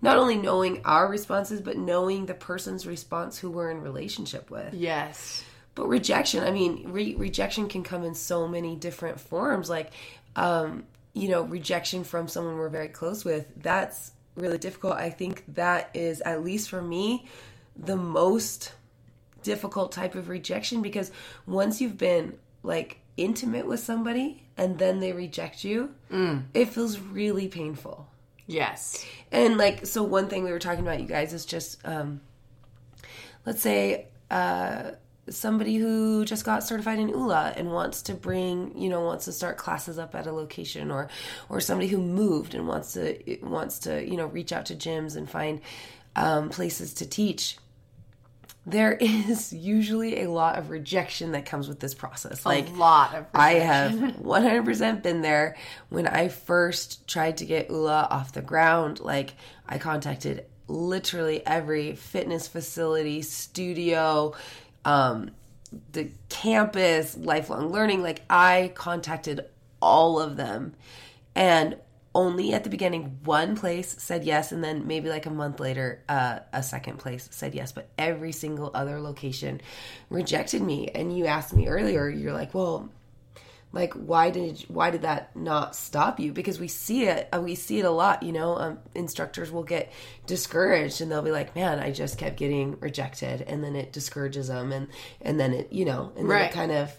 not 0.00 0.16
only 0.16 0.36
knowing 0.36 0.82
our 0.84 1.08
responses, 1.08 1.60
but 1.60 1.76
knowing 1.76 2.26
the 2.26 2.34
person's 2.34 2.86
response 2.86 3.38
who 3.38 3.50
we're 3.50 3.70
in 3.70 3.80
relationship 3.82 4.50
with. 4.50 4.72
Yes. 4.74 5.42
But 5.78 5.86
rejection, 5.86 6.42
I 6.42 6.50
mean, 6.50 6.86
re- 6.88 7.14
rejection 7.14 7.68
can 7.68 7.84
come 7.84 8.02
in 8.02 8.16
so 8.16 8.48
many 8.48 8.74
different 8.74 9.20
forms. 9.20 9.70
Like, 9.70 9.92
um, 10.34 10.82
you 11.14 11.28
know, 11.28 11.42
rejection 11.42 12.02
from 12.02 12.26
someone 12.26 12.56
we're 12.56 12.68
very 12.68 12.88
close 12.88 13.24
with, 13.24 13.46
that's 13.56 14.10
really 14.34 14.58
difficult. 14.58 14.94
I 14.94 15.10
think 15.10 15.44
that 15.54 15.90
is, 15.94 16.20
at 16.22 16.42
least 16.42 16.68
for 16.68 16.82
me, 16.82 17.26
the 17.76 17.94
most 17.94 18.72
difficult 19.44 19.92
type 19.92 20.16
of 20.16 20.28
rejection 20.28 20.82
because 20.82 21.12
once 21.46 21.80
you've 21.80 21.96
been 21.96 22.36
like 22.64 22.98
intimate 23.16 23.64
with 23.64 23.78
somebody 23.78 24.42
and 24.56 24.80
then 24.80 24.98
they 24.98 25.12
reject 25.12 25.62
you, 25.62 25.94
it 26.54 26.70
feels 26.70 26.98
really 26.98 27.46
painful. 27.46 28.08
Yes. 28.48 29.06
And 29.30 29.58
like, 29.58 29.86
so 29.86 30.02
one 30.02 30.28
thing 30.28 30.42
we 30.42 30.50
were 30.50 30.58
talking 30.58 30.84
about, 30.84 30.98
you 30.98 31.06
guys, 31.06 31.32
is 31.32 31.46
just, 31.46 31.78
um, 31.86 32.20
let's 33.46 33.62
say, 33.62 34.08
uh, 34.28 34.90
somebody 35.30 35.76
who 35.76 36.24
just 36.24 36.44
got 36.44 36.64
certified 36.64 36.98
in 36.98 37.10
Oula 37.10 37.54
and 37.56 37.72
wants 37.72 38.02
to 38.02 38.14
bring, 38.14 38.76
you 38.76 38.88
know, 38.88 39.00
wants 39.02 39.24
to 39.26 39.32
start 39.32 39.56
classes 39.56 39.98
up 39.98 40.14
at 40.14 40.26
a 40.26 40.32
location, 40.32 40.90
or, 40.90 41.08
or 41.48 41.60
somebody 41.60 41.88
who 41.88 41.98
moved 41.98 42.54
and 42.54 42.66
wants 42.66 42.92
to 42.94 43.38
wants 43.42 43.78
to, 43.80 44.06
you 44.06 44.16
know, 44.16 44.26
reach 44.26 44.52
out 44.52 44.66
to 44.66 44.74
gyms 44.74 45.16
and 45.16 45.28
find 45.28 45.60
um, 46.16 46.48
places 46.48 46.94
to 46.94 47.06
teach. 47.06 47.58
There 48.66 48.92
is 49.00 49.52
usually 49.52 50.22
a 50.22 50.30
lot 50.30 50.58
of 50.58 50.70
rejection 50.70 51.32
that 51.32 51.46
comes 51.46 51.68
with 51.68 51.80
this 51.80 51.94
process. 51.94 52.44
Like 52.44 52.68
a 52.68 52.72
lot 52.72 53.14
of 53.14 53.26
I 53.34 53.54
have 53.54 53.92
100% 53.92 55.02
been 55.02 55.22
there 55.22 55.56
when 55.88 56.06
I 56.06 56.28
first 56.28 57.06
tried 57.08 57.38
to 57.38 57.46
get 57.46 57.70
Oula 57.70 58.08
off 58.10 58.32
the 58.32 58.42
ground. 58.42 59.00
Like, 59.00 59.34
I 59.66 59.78
contacted 59.78 60.44
literally 60.68 61.44
every 61.46 61.94
fitness 61.94 62.46
facility, 62.46 63.22
studio, 63.22 64.34
um, 64.84 65.30
the 65.92 66.10
campus, 66.28 67.16
lifelong 67.16 67.70
learning. 67.70 68.02
Like, 68.02 68.22
I 68.30 68.72
contacted 68.74 69.44
all 69.80 70.20
of 70.20 70.36
them. 70.36 70.74
And 71.34 71.76
only 72.14 72.52
at 72.52 72.64
the 72.64 72.70
beginning, 72.70 73.18
one 73.24 73.54
place 73.54 73.94
said 73.98 74.24
yes, 74.24 74.50
and 74.50 74.64
then 74.64 74.86
maybe 74.86 75.08
like 75.08 75.26
a 75.26 75.30
month 75.30 75.60
later, 75.60 76.02
uh, 76.08 76.40
a 76.52 76.62
second 76.62 76.98
place 76.98 77.28
said 77.30 77.54
yes. 77.54 77.70
But 77.70 77.90
every 77.96 78.32
single 78.32 78.70
other 78.74 79.00
location 79.00 79.60
rejected 80.10 80.62
me. 80.62 80.88
And 80.88 81.16
you 81.16 81.26
asked 81.26 81.52
me 81.52 81.68
earlier, 81.68 82.08
you're 82.08 82.32
like, 82.32 82.54
well, 82.54 82.88
like 83.78 83.94
why 83.94 84.30
did 84.30 84.60
why 84.68 84.90
did 84.90 85.02
that 85.02 85.34
not 85.36 85.74
stop 85.76 86.18
you 86.20 86.32
because 86.32 86.58
we 86.58 86.68
see 86.68 87.04
it 87.04 87.28
uh, 87.32 87.40
we 87.40 87.54
see 87.54 87.78
it 87.78 87.84
a 87.84 87.90
lot 87.90 88.22
you 88.22 88.32
know 88.32 88.56
um, 88.56 88.78
instructors 88.94 89.50
will 89.50 89.62
get 89.62 89.90
discouraged 90.26 91.00
and 91.00 91.10
they'll 91.10 91.22
be 91.22 91.30
like 91.30 91.54
man 91.54 91.78
i 91.78 91.90
just 91.90 92.18
kept 92.18 92.36
getting 92.36 92.78
rejected 92.80 93.42
and 93.42 93.62
then 93.64 93.74
it 93.76 93.92
discourages 93.92 94.48
them 94.48 94.72
and 94.72 94.88
and 95.22 95.38
then 95.40 95.52
it 95.54 95.72
you 95.72 95.84
know 95.84 96.12
and 96.16 96.28
then 96.30 96.42
it 96.42 96.52
kind 96.52 96.72
of 96.72 96.92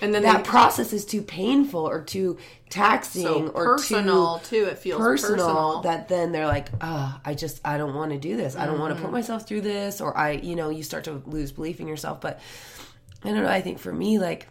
and 0.00 0.14
then 0.14 0.22
that 0.22 0.38
they- 0.44 0.50
process 0.50 0.92
is 0.92 1.04
too 1.04 1.22
painful 1.22 1.86
or 1.88 2.00
too 2.02 2.38
taxing 2.70 3.22
so 3.22 3.48
or 3.48 3.76
personal 3.76 4.38
too 4.38 4.64
too. 4.64 4.70
It 4.70 4.78
feels 4.78 4.98
personal, 5.00 5.36
personal. 5.46 5.80
that 5.82 6.08
then 6.08 6.32
they're 6.32 6.46
like 6.46 6.68
oh 6.80 7.20
i 7.24 7.34
just 7.34 7.60
i 7.64 7.76
don't 7.76 7.94
want 7.94 8.12
to 8.12 8.18
do 8.18 8.36
this 8.36 8.56
i 8.56 8.64
don't 8.64 8.78
want 8.78 8.90
to 8.92 8.94
Mm-hmm. 8.94 9.04
put 9.04 9.12
myself 9.12 9.46
through 9.46 9.60
this 9.60 10.00
or 10.00 10.16
i 10.16 10.30
you 10.32 10.56
know 10.56 10.70
you 10.70 10.82
start 10.82 11.04
to 11.04 11.22
lose 11.26 11.52
belief 11.52 11.80
in 11.80 11.86
yourself 11.88 12.20
but 12.20 12.40
i 13.24 13.28
don't 13.28 13.42
know 13.42 13.48
i 13.48 13.60
think 13.60 13.78
for 13.78 13.92
me 13.92 14.18
like 14.18 14.48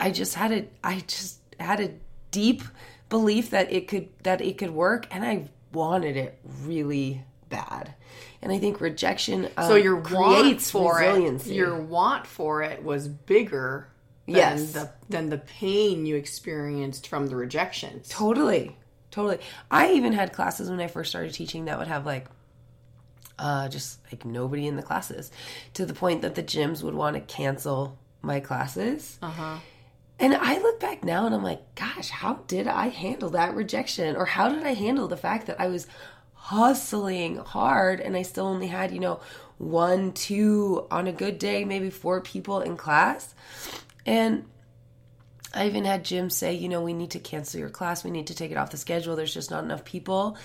i 0.00 0.10
just 0.10 0.34
had 0.34 0.52
a 0.52 0.66
i 0.84 1.00
just 1.06 1.38
had 1.60 1.80
a 1.80 1.90
deep 2.30 2.62
belief 3.08 3.50
that 3.50 3.70
it 3.72 3.88
could 3.88 4.08
that 4.22 4.40
it 4.40 4.56
could 4.58 4.70
work 4.70 5.06
and 5.10 5.24
i 5.24 5.48
wanted 5.72 6.16
it 6.16 6.38
really 6.64 7.22
bad 7.48 7.94
and 8.40 8.50
i 8.52 8.58
think 8.58 8.80
rejection 8.80 9.48
um, 9.56 9.68
so 9.68 9.74
your 9.74 10.00
creates 10.00 10.70
for 10.70 10.96
resiliency 10.98 11.50
it, 11.52 11.56
your 11.56 11.76
want 11.76 12.26
for 12.26 12.62
it 12.62 12.82
was 12.82 13.08
bigger 13.08 13.88
than 14.26 14.36
Yes. 14.36 14.72
the 14.72 14.90
than 15.08 15.28
the 15.30 15.38
pain 15.38 16.06
you 16.06 16.14
experienced 16.14 17.08
from 17.08 17.26
the 17.26 17.34
rejection. 17.34 18.02
Totally. 18.08 18.76
Totally. 19.10 19.40
I 19.68 19.92
even 19.94 20.12
had 20.12 20.32
classes 20.32 20.70
when 20.70 20.80
I 20.80 20.86
first 20.86 21.10
started 21.10 21.34
teaching 21.34 21.64
that 21.64 21.76
would 21.76 21.88
have 21.88 22.06
like 22.06 22.26
uh 23.38 23.68
just 23.68 23.98
like 24.12 24.24
nobody 24.24 24.66
in 24.68 24.76
the 24.76 24.82
classes 24.82 25.32
to 25.74 25.84
the 25.84 25.92
point 25.92 26.22
that 26.22 26.36
the 26.36 26.42
gyms 26.42 26.82
would 26.84 26.94
want 26.94 27.14
to 27.16 27.20
cancel 27.22 27.98
my 28.22 28.38
classes. 28.38 29.18
Uh-huh. 29.20 29.56
And 30.18 30.34
I 30.34 30.58
look 30.58 30.78
back 30.78 31.04
now 31.04 31.26
and 31.26 31.34
I'm 31.34 31.42
like, 31.42 31.74
gosh, 31.74 32.10
how 32.10 32.34
did 32.46 32.68
I 32.68 32.88
handle 32.88 33.30
that 33.30 33.54
rejection? 33.54 34.14
Or 34.14 34.24
how 34.24 34.48
did 34.48 34.62
I 34.62 34.74
handle 34.74 35.08
the 35.08 35.16
fact 35.16 35.46
that 35.48 35.60
I 35.60 35.68
was 35.68 35.86
hustling 36.34 37.36
hard 37.36 38.00
and 38.00 38.16
I 38.16 38.22
still 38.22 38.46
only 38.46 38.68
had, 38.68 38.92
you 38.92 39.00
know, 39.00 39.20
one, 39.58 40.12
two, 40.12 40.86
on 40.90 41.06
a 41.06 41.12
good 41.12 41.38
day, 41.38 41.64
maybe 41.64 41.90
four 41.90 42.20
people 42.20 42.60
in 42.60 42.76
class? 42.76 43.34
And 44.06 44.44
I 45.54 45.66
even 45.66 45.84
had 45.84 46.04
Jim 46.04 46.30
say, 46.30 46.54
you 46.54 46.68
know, 46.68 46.82
we 46.82 46.94
need 46.94 47.10
to 47.12 47.18
cancel 47.18 47.60
your 47.60 47.70
class. 47.70 48.04
We 48.04 48.10
need 48.10 48.28
to 48.28 48.34
take 48.34 48.50
it 48.50 48.56
off 48.56 48.70
the 48.70 48.76
schedule. 48.76 49.16
There's 49.16 49.34
just 49.34 49.50
not 49.50 49.64
enough 49.64 49.84
people. 49.84 50.36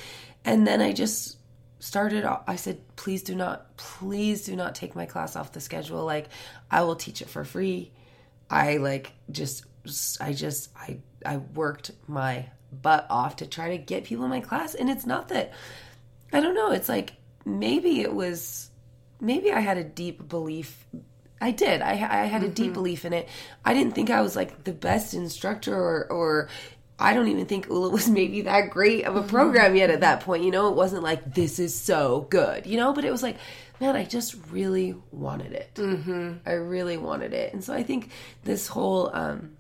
And 0.43 0.65
then 0.65 0.81
I 0.81 0.91
just 0.91 1.37
started, 1.79 2.25
I 2.25 2.55
said, 2.55 2.79
please 2.95 3.21
do 3.21 3.35
not, 3.35 3.77
please 3.77 4.45
do 4.45 4.55
not 4.55 4.75
take 4.75 4.95
my 4.95 5.05
class 5.05 5.35
off 5.35 5.51
the 5.51 5.61
schedule. 5.61 6.03
Like, 6.03 6.29
I 6.69 6.81
will 6.81 6.95
teach 6.95 7.21
it 7.21 7.29
for 7.29 7.45
free. 7.45 7.91
I 8.49 8.77
like 8.77 9.13
just, 9.31 9.65
I 10.19 10.33
just, 10.33 10.69
I, 10.75 10.99
I 11.25 11.37
worked 11.37 11.91
my 12.07 12.47
butt 12.71 13.07
off 13.09 13.37
to 13.37 13.45
try 13.45 13.69
to 13.69 13.77
get 13.77 14.03
people 14.03 14.25
in 14.25 14.29
my 14.29 14.41
class. 14.41 14.75
And 14.75 14.89
it's 14.89 15.05
not 15.05 15.29
that, 15.29 15.53
I 16.31 16.39
don't 16.39 16.55
know, 16.55 16.71
it's 16.71 16.89
like 16.89 17.13
maybe 17.45 18.01
it 18.01 18.13
was, 18.13 18.69
maybe 19.19 19.51
I 19.51 19.59
had 19.59 19.77
a 19.77 19.83
deep 19.83 20.27
belief 20.27 20.85
I 21.39 21.51
did. 21.51 21.81
I, 21.81 21.91
I 21.91 22.25
had 22.25 22.43
a 22.43 22.49
deep 22.49 22.67
mm-hmm. 22.67 22.73
belief 22.73 23.05
in 23.05 23.13
it. 23.13 23.29
I 23.63 23.73
didn't 23.73 23.93
think 23.93 24.09
I 24.09 24.21
was 24.21 24.35
like 24.35 24.63
the 24.63 24.73
best 24.73 25.13
instructor, 25.13 25.75
or, 25.75 26.11
or 26.11 26.49
I 26.97 27.13
don't 27.13 27.27
even 27.27 27.45
think 27.45 27.67
Oula 27.69 27.91
was 27.91 28.09
maybe 28.09 28.41
that 28.41 28.71
great 28.71 29.05
of 29.05 29.15
a 29.15 29.19
mm-hmm. 29.19 29.29
program 29.29 29.75
yet 29.75 29.91
at 29.91 30.01
that 30.01 30.21
point. 30.21 30.43
You 30.43 30.51
know, 30.51 30.69
it 30.69 30.75
wasn't 30.75 31.03
like 31.03 31.35
this 31.35 31.59
is 31.59 31.79
so 31.79 32.25
good, 32.31 32.65
you 32.65 32.77
know, 32.77 32.91
but 32.91 33.05
it 33.05 33.11
was 33.11 33.21
like, 33.21 33.37
man, 33.79 33.95
I 33.95 34.03
just 34.05 34.35
really 34.51 34.95
wanted 35.11 35.53
it. 35.53 35.75
Mm-hmm. 35.75 36.33
I 36.45 36.53
really 36.53 36.97
wanted 36.97 37.33
it. 37.33 37.53
And 37.53 37.63
so 37.63 37.73
I 37.73 37.83
think 37.83 38.11
this 38.43 38.67
whole 38.67 39.09
um, 39.13 39.57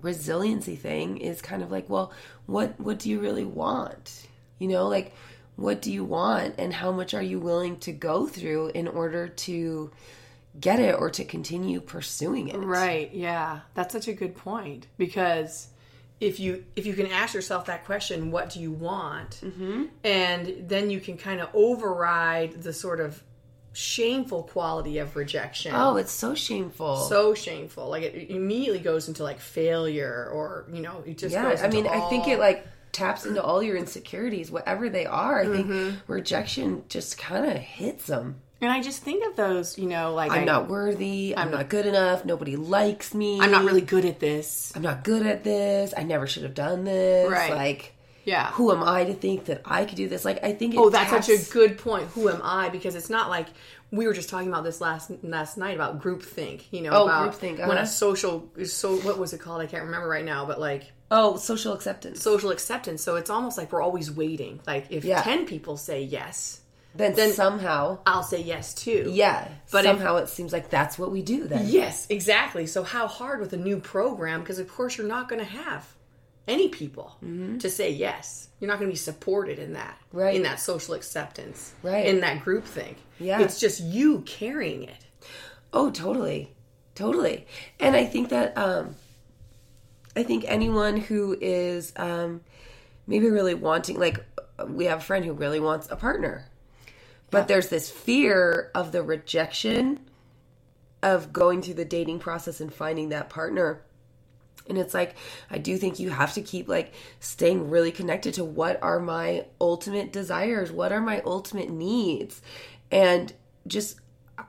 resiliency 0.00 0.76
thing 0.76 1.18
is 1.18 1.40
kind 1.40 1.62
of 1.62 1.70
like, 1.70 1.88
well, 1.88 2.12
what 2.46 2.78
what 2.80 2.98
do 2.98 3.10
you 3.10 3.20
really 3.20 3.44
want? 3.44 4.26
You 4.58 4.68
know, 4.68 4.88
like 4.88 5.14
what 5.56 5.82
do 5.82 5.92
you 5.92 6.04
want, 6.04 6.54
and 6.58 6.72
how 6.72 6.92
much 6.92 7.14
are 7.14 7.22
you 7.22 7.38
willing 7.38 7.78
to 7.80 7.92
go 7.92 8.26
through 8.26 8.68
in 8.68 8.86
order 8.88 9.28
to 9.28 9.90
get 10.60 10.80
it 10.80 10.94
or 10.98 11.10
to 11.10 11.24
continue 11.24 11.80
pursuing 11.80 12.48
it. 12.48 12.56
Right. 12.56 13.12
Yeah. 13.12 13.60
That's 13.74 13.92
such 13.92 14.08
a 14.08 14.12
good 14.12 14.36
point 14.36 14.86
because 14.96 15.68
if 16.20 16.40
you 16.40 16.64
if 16.74 16.84
you 16.84 16.94
can 16.94 17.06
ask 17.06 17.34
yourself 17.34 17.66
that 17.66 17.84
question, 17.84 18.30
what 18.30 18.50
do 18.50 18.60
you 18.60 18.72
want? 18.72 19.40
Mm-hmm. 19.42 19.84
And 20.02 20.68
then 20.68 20.90
you 20.90 21.00
can 21.00 21.16
kind 21.16 21.40
of 21.40 21.48
override 21.54 22.62
the 22.62 22.72
sort 22.72 23.00
of 23.00 23.22
shameful 23.78 24.42
quality 24.42 24.98
of 24.98 25.14
rejection. 25.14 25.72
Oh, 25.74 25.96
it's 25.96 26.10
so 26.12 26.34
shameful. 26.34 26.96
so 26.96 27.32
shameful. 27.34 27.88
Like 27.88 28.02
it 28.02 28.30
immediately 28.30 28.80
goes 28.80 29.06
into 29.08 29.22
like 29.22 29.38
failure 29.40 30.28
or 30.32 30.66
you 30.72 30.80
know, 30.82 31.02
it 31.06 31.16
just 31.18 31.32
yeah, 31.32 31.48
goes 31.50 31.62
I 31.62 31.68
mean, 31.68 31.86
into 31.86 31.96
I 31.96 32.08
think 32.10 32.26
it 32.26 32.38
like 32.40 32.66
taps 32.90 33.24
into 33.24 33.42
all 33.42 33.62
your 33.62 33.76
insecurities, 33.76 34.50
whatever 34.50 34.88
they 34.88 35.06
are. 35.06 35.40
I 35.42 35.44
Mm-hmm. 35.46 35.90
think 35.90 36.00
rejection 36.08 36.82
just 36.88 37.18
kind 37.18 37.46
of 37.46 37.56
hits 37.56 38.06
them. 38.06 38.40
And 38.60 38.72
I 38.72 38.82
just 38.82 39.02
think 39.04 39.24
of 39.24 39.36
those, 39.36 39.78
you 39.78 39.86
know, 39.88 40.12
like 40.14 40.32
I'm 40.32 40.40
I, 40.40 40.44
not 40.44 40.68
worthy. 40.68 41.32
I'm, 41.36 41.52
not 41.52 41.68
good 41.68 41.86
enough. 41.86 42.24
Nobody 42.24 42.56
likes 42.56 43.14
me. 43.14 43.38
I'm 43.40 43.52
not 43.52 43.64
really 43.64 43.82
good 43.82 44.04
at 44.04 44.18
this. 44.18 44.72
I'm 44.74 44.82
not 44.82 45.04
good 45.04 45.24
at 45.24 45.44
this. 45.44 45.94
I 45.96 46.02
never 46.02 46.26
should 46.26 46.42
have 46.42 46.54
done 46.54 46.82
this. 46.82 47.30
Right. 47.30 47.52
Like, 47.54 47.94
Yeah. 48.28 48.50
who 48.52 48.70
am 48.72 48.82
I 48.82 49.04
to 49.04 49.14
think 49.14 49.46
that 49.46 49.62
I 49.64 49.84
could 49.84 49.96
do 49.96 50.08
this? 50.08 50.24
Like, 50.24 50.42
I 50.44 50.52
think. 50.52 50.74
Oh, 50.76 50.90
that's 50.90 51.10
taps- 51.10 51.26
such 51.26 51.48
a 51.48 51.50
good 51.52 51.78
point. 51.78 52.04
Who 52.14 52.28
am 52.28 52.40
I? 52.42 52.68
Because 52.68 52.94
it's 52.94 53.10
not 53.10 53.28
like 53.30 53.46
we 53.90 54.06
were 54.06 54.12
just 54.12 54.28
talking 54.28 54.48
about 54.48 54.64
this 54.64 54.80
last 54.80 55.10
last 55.22 55.56
night 55.56 55.74
about 55.74 56.02
groupthink. 56.02 56.62
You 56.70 56.82
know, 56.82 56.90
Oh, 56.92 57.04
about 57.04 57.32
groupthink, 57.32 57.58
when 57.58 57.70
uh-huh. 57.72 57.82
a 57.82 57.86
social 57.86 58.48
is 58.56 58.72
so 58.72 58.96
what 58.98 59.18
was 59.18 59.32
it 59.32 59.40
called? 59.40 59.60
I 59.62 59.66
can't 59.66 59.84
remember 59.84 60.08
right 60.08 60.24
now, 60.24 60.44
but 60.46 60.60
like 60.60 60.92
Oh, 61.10 61.36
social 61.38 61.72
acceptance. 61.72 62.20
social 62.22 62.50
acceptance. 62.50 63.02
So 63.02 63.16
it's 63.16 63.30
almost 63.30 63.56
like 63.56 63.72
we're 63.72 63.80
always 63.82 64.10
waiting. 64.10 64.60
Like 64.66 64.86
if 64.90 65.04
Yeah. 65.04 65.22
ten 65.22 65.46
people 65.46 65.76
say 65.78 66.02
yes, 66.02 66.60
then, 66.94 67.14
then- 67.14 67.32
somehow, 67.32 68.00
I'll 68.04 68.22
say 68.22 68.42
yes 68.42 68.74
too. 68.74 69.10
yeah. 69.14 69.48
But 69.70 69.84
if- 69.86 69.90
somehow 69.92 70.16
it 70.16 70.28
seems 70.28 70.52
like 70.52 70.68
that's 70.68 70.98
what 70.98 71.10
we 71.10 71.22
do 71.22 71.46
then. 71.48 71.66
Yes, 71.68 72.06
exactly. 72.10 72.66
So 72.66 72.82
how 72.82 73.06
hard 73.06 73.40
with 73.40 73.52
a 73.54 73.56
new 73.56 73.78
program? 73.80 74.40
Because 74.40 74.58
of 74.58 74.68
course 74.68 74.98
you're 74.98 75.06
not 75.06 75.28
going 75.30 75.40
to 75.40 75.50
have 75.50 75.86
any 76.48 76.68
people 76.68 77.16
to 77.58 77.70
say 77.70 77.90
yes. 77.90 78.48
You're 78.58 78.68
not 78.68 78.78
going 78.78 78.90
to 78.90 78.92
be 78.92 78.98
supported 78.98 79.58
in 79.58 79.74
that, 79.74 79.98
Right. 80.12 80.34
In 80.34 80.42
that 80.42 80.58
social 80.60 80.94
acceptance, 80.94 81.74
Right. 81.82 82.06
In 82.06 82.20
that 82.20 82.42
group 82.42 82.64
thing. 82.64 82.96
Yeah. 83.20 83.40
It's 83.40 83.60
just 83.60 83.80
you 83.80 84.20
carrying 84.22 84.82
it. 84.84 85.06
Oh, 85.72 85.90
totally. 85.90 86.54
Totally. 86.94 87.46
And 87.78 87.94
I 87.94 88.04
think 88.04 88.30
that 88.30 88.56
um 88.58 88.96
I 90.16 90.22
think 90.24 90.44
anyone 90.48 90.96
who 90.96 91.36
is 91.40 91.92
um 91.96 92.40
maybe 93.06 93.28
really 93.28 93.54
wanting 93.54 93.98
like 93.98 94.24
we 94.66 94.86
have 94.86 94.98
a 94.98 95.02
friend 95.02 95.24
who 95.24 95.32
really 95.32 95.60
wants 95.60 95.88
a 95.90 95.96
partner. 95.96 96.46
But 97.30 97.46
there's 97.46 97.68
this 97.68 97.90
fear 97.90 98.70
of 98.74 98.90
the 98.90 99.02
rejection 99.02 100.00
of 101.02 101.32
going 101.32 101.62
through 101.62 101.74
the 101.74 101.84
dating 101.84 102.18
process 102.18 102.60
and 102.60 102.72
finding 102.72 103.10
that 103.10 103.28
partner. 103.28 103.82
And 104.68 104.78
it's 104.78 104.94
like 104.94 105.14
I 105.50 105.58
do 105.58 105.76
think 105.76 105.98
you 105.98 106.10
have 106.10 106.34
to 106.34 106.42
keep 106.42 106.68
like 106.68 106.92
staying 107.20 107.70
really 107.70 107.92
connected 107.92 108.34
to 108.34 108.44
what 108.44 108.82
are 108.82 109.00
my 109.00 109.46
ultimate 109.60 110.12
desires, 110.12 110.70
what 110.70 110.92
are 110.92 111.00
my 111.00 111.20
ultimate 111.24 111.70
needs, 111.70 112.42
and 112.90 113.32
just 113.66 114.00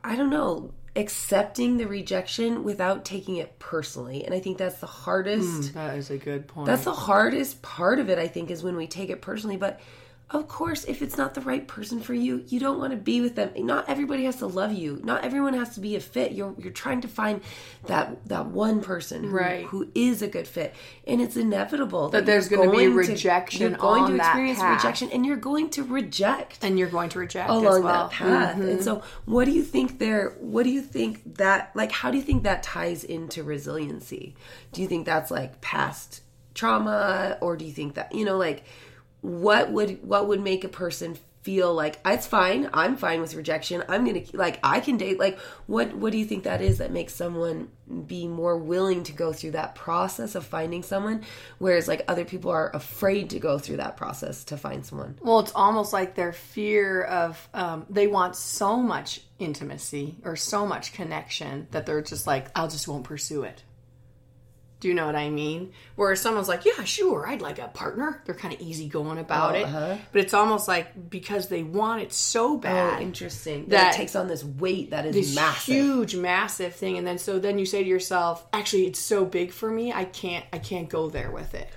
I 0.03 0.15
don't 0.15 0.29
know, 0.29 0.71
accepting 0.95 1.77
the 1.77 1.87
rejection 1.87 2.63
without 2.63 3.05
taking 3.05 3.37
it 3.37 3.57
personally. 3.59 4.23
And 4.25 4.33
I 4.33 4.39
think 4.39 4.57
that's 4.57 4.79
the 4.79 4.85
hardest 4.87 5.61
mm, 5.61 5.73
That 5.73 5.97
is 5.97 6.09
a 6.09 6.17
good 6.17 6.47
point. 6.47 6.67
that's 6.67 6.83
the 6.83 6.93
hardest 6.93 7.61
part 7.61 7.99
of 7.99 8.09
it, 8.09 8.19
I 8.19 8.27
think, 8.27 8.51
is 8.51 8.63
when 8.63 8.75
we 8.75 8.87
take 8.87 9.09
it 9.09 9.21
personally. 9.21 9.57
But 9.57 9.79
of 10.31 10.47
course, 10.47 10.85
if 10.85 11.01
it's 11.01 11.17
not 11.17 11.33
the 11.33 11.41
right 11.41 11.67
person 11.67 11.99
for 11.99 12.13
you, 12.13 12.43
you 12.47 12.59
don't 12.59 12.77
want 12.77 12.91
to 12.91 12.97
be 12.97 13.19
with 13.19 13.33
them. 13.35 13.49
Not 13.65 13.89
everybody 13.89 14.25
has 14.25 14.35
to 14.37 14.45
love 14.45 14.71
you. 14.71 14.99
Not 15.03 15.23
everyone 15.23 15.55
has 15.55 15.73
to 15.73 15.79
be 15.79 15.95
a 15.95 15.99
fit. 15.99 16.33
You're 16.33 16.53
you're 16.59 16.71
trying 16.71 17.01
to 17.01 17.07
find 17.07 17.41
that 17.87 18.27
that 18.27 18.45
one 18.45 18.81
person 18.81 19.23
who, 19.23 19.29
Right. 19.31 19.65
who 19.65 19.89
is 19.95 20.21
a 20.21 20.27
good 20.27 20.47
fit, 20.47 20.75
and 21.07 21.19
it's 21.19 21.35
inevitable 21.35 22.09
that, 22.09 22.27
there's 22.27 22.47
gonna 22.47 22.69
be 22.69 22.77
going 22.77 22.93
rejection 22.93 23.61
you're 23.61 23.71
going 23.71 24.05
to 24.07 24.15
experience 24.17 24.59
path. 24.59 24.75
rejection, 24.83 25.09
and 25.11 25.25
you're 25.25 25.35
going 25.35 25.69
to 25.71 25.83
reject 25.83 26.59
and 26.63 26.77
you're 26.77 26.89
going 26.89 27.09
to 27.09 27.19
reject 27.19 27.49
along 27.49 27.65
as 27.65 27.79
well. 27.83 28.07
that 28.09 28.11
path. 28.11 28.57
Mhm. 28.57 28.69
And 28.69 28.83
so, 28.83 29.01
what 29.25 29.45
do 29.45 29.51
you 29.51 29.63
think 29.63 29.97
there? 29.97 30.35
What 30.39 30.63
do 30.63 30.69
you 30.69 30.81
think 30.81 31.37
that 31.37 31.71
like? 31.73 31.91
How 31.91 32.11
do 32.11 32.17
you 32.17 32.23
think 32.23 32.43
that 32.43 32.61
ties 32.61 33.03
into 33.03 33.41
resiliency? 33.43 34.35
Do 34.73 34.81
you 34.83 34.87
think 34.87 35.07
that's 35.07 35.31
like 35.31 35.59
past 35.61 36.21
trauma, 36.53 37.37
or 37.41 37.55
do 37.55 37.65
you 37.65 37.71
think 37.71 37.95
that 37.95 38.13
you 38.13 38.25
know 38.25 38.37
like 38.37 38.63
what 39.21 39.71
would 39.71 40.03
what 40.03 40.27
would 40.27 40.41
make 40.41 40.63
a 40.63 40.69
person 40.69 41.17
feel 41.41 41.73
like 41.73 41.99
it's 42.05 42.27
fine. 42.27 42.69
I'm 42.73 42.97
fine 42.97 43.21
with 43.21 43.33
rejection. 43.33 43.83
I'm 43.87 44.05
gonna 44.05 44.23
like 44.33 44.59
i 44.63 44.79
can 44.79 44.97
date. 44.97 45.19
Like 45.19 45.39
what 45.67 45.95
what 45.95 46.11
do 46.11 46.17
you 46.17 46.25
think 46.25 46.43
that 46.43 46.61
is 46.61 46.79
that 46.79 46.91
makes 46.91 47.15
someone 47.15 47.69
be 48.05 48.27
more 48.27 48.57
willing 48.57 49.03
to 49.03 49.13
go 49.13 49.31
through 49.33 49.51
that 49.51 49.73
process 49.73 50.35
of 50.35 50.45
finding 50.45 50.83
someone 50.83 51.23
whereas 51.57 51.87
like 51.87 52.03
other 52.07 52.23
people 52.23 52.51
are 52.51 52.69
afraid 52.75 53.31
to 53.31 53.39
go 53.39 53.57
through 53.57 53.77
that 53.77 53.97
process 53.97 54.43
to 54.45 54.57
find 54.57 54.85
someone? 54.85 55.17
Well, 55.21 55.39
it's 55.39 55.53
almost 55.55 55.93
like 55.93 56.15
their 56.15 56.33
fear 56.33 57.03
of 57.03 57.49
um, 57.53 57.85
they 57.89 58.07
want 58.07 58.35
so 58.35 58.77
much 58.77 59.21
intimacy 59.39 60.17
or 60.25 60.35
so 60.35 60.65
much 60.65 60.93
connection 60.93 61.67
that 61.71 61.85
they're 61.85 62.01
just 62.01 62.27
like, 62.27 62.47
I'll 62.55 62.67
just 62.67 62.87
won't 62.87 63.05
pursue 63.05 63.43
it. 63.43 63.63
Do 64.79 64.87
you 64.87 64.93
know 64.93 65.05
what 65.05 65.15
I 65.15 65.29
mean? 65.29 65.73
Whereas 65.95 66.21
someone's 66.21 66.47
like, 66.47 66.63
yeah, 66.63 66.85
sure, 66.85 67.27
I'd 67.27 67.41
like 67.41 67.59
a 67.59 67.67
partner. 67.67 68.21
They're 68.25 68.33
kind 68.33 68.53
of 68.53 68.61
easygoing 68.61 69.17
about 69.17 69.55
Oh, 69.55 69.59
uh-huh. 69.63 69.77
it. 69.95 70.01
But 70.13 70.21
it's 70.21 70.33
almost 70.33 70.69
like 70.69 71.09
because 71.09 71.49
they 71.49 71.63
want 71.63 72.01
it 72.01 72.13
so 72.13 72.53
Oh, 72.53 72.57
bad. 72.57 73.01
interesting. 73.01 73.63
That, 73.63 73.69
That- 73.71 73.93
it 73.93 73.97
takes 73.97 74.15
on 74.15 74.27
this 74.29 74.43
weight 74.43 74.91
that 74.91 75.05
is 75.05 75.13
this 75.15 75.35
massive. 75.35 75.75
huge 75.75 76.15
massive 76.15 76.73
thing 76.75 76.97
and 76.97 77.05
then 77.05 77.17
so 77.17 77.39
then 77.39 77.59
you 77.59 77.65
say 77.65 77.83
to 77.83 77.89
yourself 77.89 78.45
actually 78.53 78.87
it's 78.87 78.99
so 78.99 79.25
big 79.25 79.51
for 79.51 79.69
me 79.69 79.91
i 79.91 80.05
can't 80.05 80.45
i 80.53 80.57
can't 80.57 80.87
go 80.89 81.09
there 81.09 81.29
with 81.31 81.53
it 81.53 81.67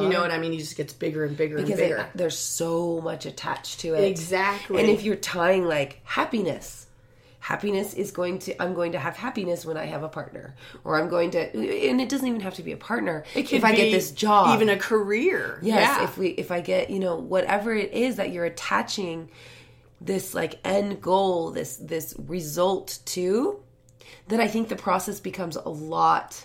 you 0.00 0.08
know 0.08 0.20
what 0.20 0.30
i 0.30 0.38
mean 0.38 0.52
it 0.52 0.58
just 0.58 0.76
gets 0.76 0.92
bigger 0.92 1.24
and 1.24 1.36
bigger 1.36 1.56
because 1.56 1.70
and 1.70 1.78
bigger 1.78 1.96
it- 1.98 2.06
there's 2.14 2.38
so 2.38 3.00
much 3.00 3.26
attached 3.26 3.80
to 3.80 3.94
it. 3.94 4.04
Exactly. 4.04 4.78
And 4.80 4.88
if 4.88 5.02
you're 5.02 5.16
tying 5.16 5.64
like 5.66 6.00
happiness, 6.04 6.86
happiness 7.42 7.92
is 7.94 8.12
going 8.12 8.38
to 8.38 8.62
I'm 8.62 8.72
going 8.72 8.92
to 8.92 9.00
have 9.00 9.16
happiness 9.16 9.66
when 9.66 9.76
I 9.76 9.86
have 9.86 10.04
a 10.04 10.08
partner, 10.08 10.54
or 10.84 10.96
I'm 11.00 11.08
going 11.08 11.32
to, 11.32 11.40
and 11.40 12.00
it 12.00 12.08
doesn't 12.08 12.26
even 12.28 12.40
have 12.40 12.54
to 12.54 12.62
be 12.62 12.70
a 12.70 12.76
partner. 12.76 13.24
If 13.34 13.64
I 13.64 13.74
get 13.74 13.86
be 13.86 13.90
this 13.92 14.12
job, 14.12 14.54
even 14.54 14.68
a 14.68 14.76
career 14.78 15.58
Yes, 15.60 15.98
yeah. 15.98 16.04
if 16.04 16.16
we 16.16 16.28
if 16.28 16.52
I 16.52 16.60
get, 16.60 16.88
you 16.88 17.00
know, 17.00 17.16
whatever 17.16 17.74
it 17.74 17.92
is 17.92 18.16
that 18.16 18.30
you're 18.30 18.44
attaching 18.44 19.28
this 20.00 20.34
like 20.34 20.60
end 20.64 21.02
goal, 21.02 21.50
this 21.50 21.76
this 21.78 22.14
result 22.28 23.00
to, 23.06 23.60
then 24.28 24.40
I 24.40 24.46
think 24.46 24.68
the 24.68 24.76
process 24.76 25.18
becomes 25.18 25.56
a 25.56 25.68
lot 25.68 26.44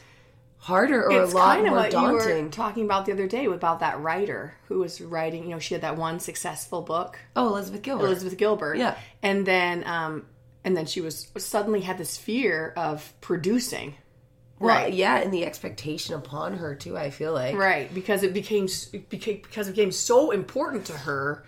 harder 0.58 1.06
or 1.06 1.22
it's 1.24 1.32
a 1.32 1.36
lot 1.36 1.56
kind 1.58 1.68
of 1.68 1.74
more 1.74 1.80
what 1.84 1.94
you 1.94 2.02
were 2.02 2.20
daunting. 2.20 2.50
talking 2.50 2.86
about 2.86 3.06
the 3.06 3.12
other 3.12 3.28
day 3.28 3.46
about 3.46 3.80
that 3.82 4.00
writer 4.02 4.56
who 4.68 4.80
was 4.80 5.00
writing 5.00 5.44
you 5.44 5.50
know 5.52 5.60
she 5.60 5.76
had 5.76 5.84
that 5.84 5.96
one 5.96 6.20
successful 6.20 6.82
book 6.82 7.20
oh, 7.36 7.48
Elizabeth 7.50 7.84
Gilbert. 7.84 8.06
elizabeth 8.08 8.38
gilbert 8.38 8.76
Yeah. 8.76 8.98
and 9.22 9.46
then 9.46 9.84
um 9.86 10.26
and 10.68 10.76
then 10.76 10.86
she 10.86 11.00
was 11.00 11.30
suddenly 11.38 11.80
had 11.80 11.98
this 11.98 12.18
fear 12.18 12.74
of 12.76 13.14
producing 13.22 13.96
Well, 14.60 14.76
right 14.76 14.94
yeah, 14.94 15.18
and 15.18 15.34
the 15.34 15.46
expectation 15.46 16.14
upon 16.14 16.58
her 16.58 16.76
too. 16.76 16.98
I 16.98 17.10
feel 17.10 17.32
like 17.32 17.56
Right, 17.56 17.92
because 17.94 18.22
it 18.22 18.34
became 18.34 18.68
it 18.92 19.10
became 19.10 19.40
because 19.42 19.70
it 19.70 19.78
became 19.78 19.94
so 19.94 20.32
important 20.32 20.84
to 20.88 20.94
her. 20.94 21.46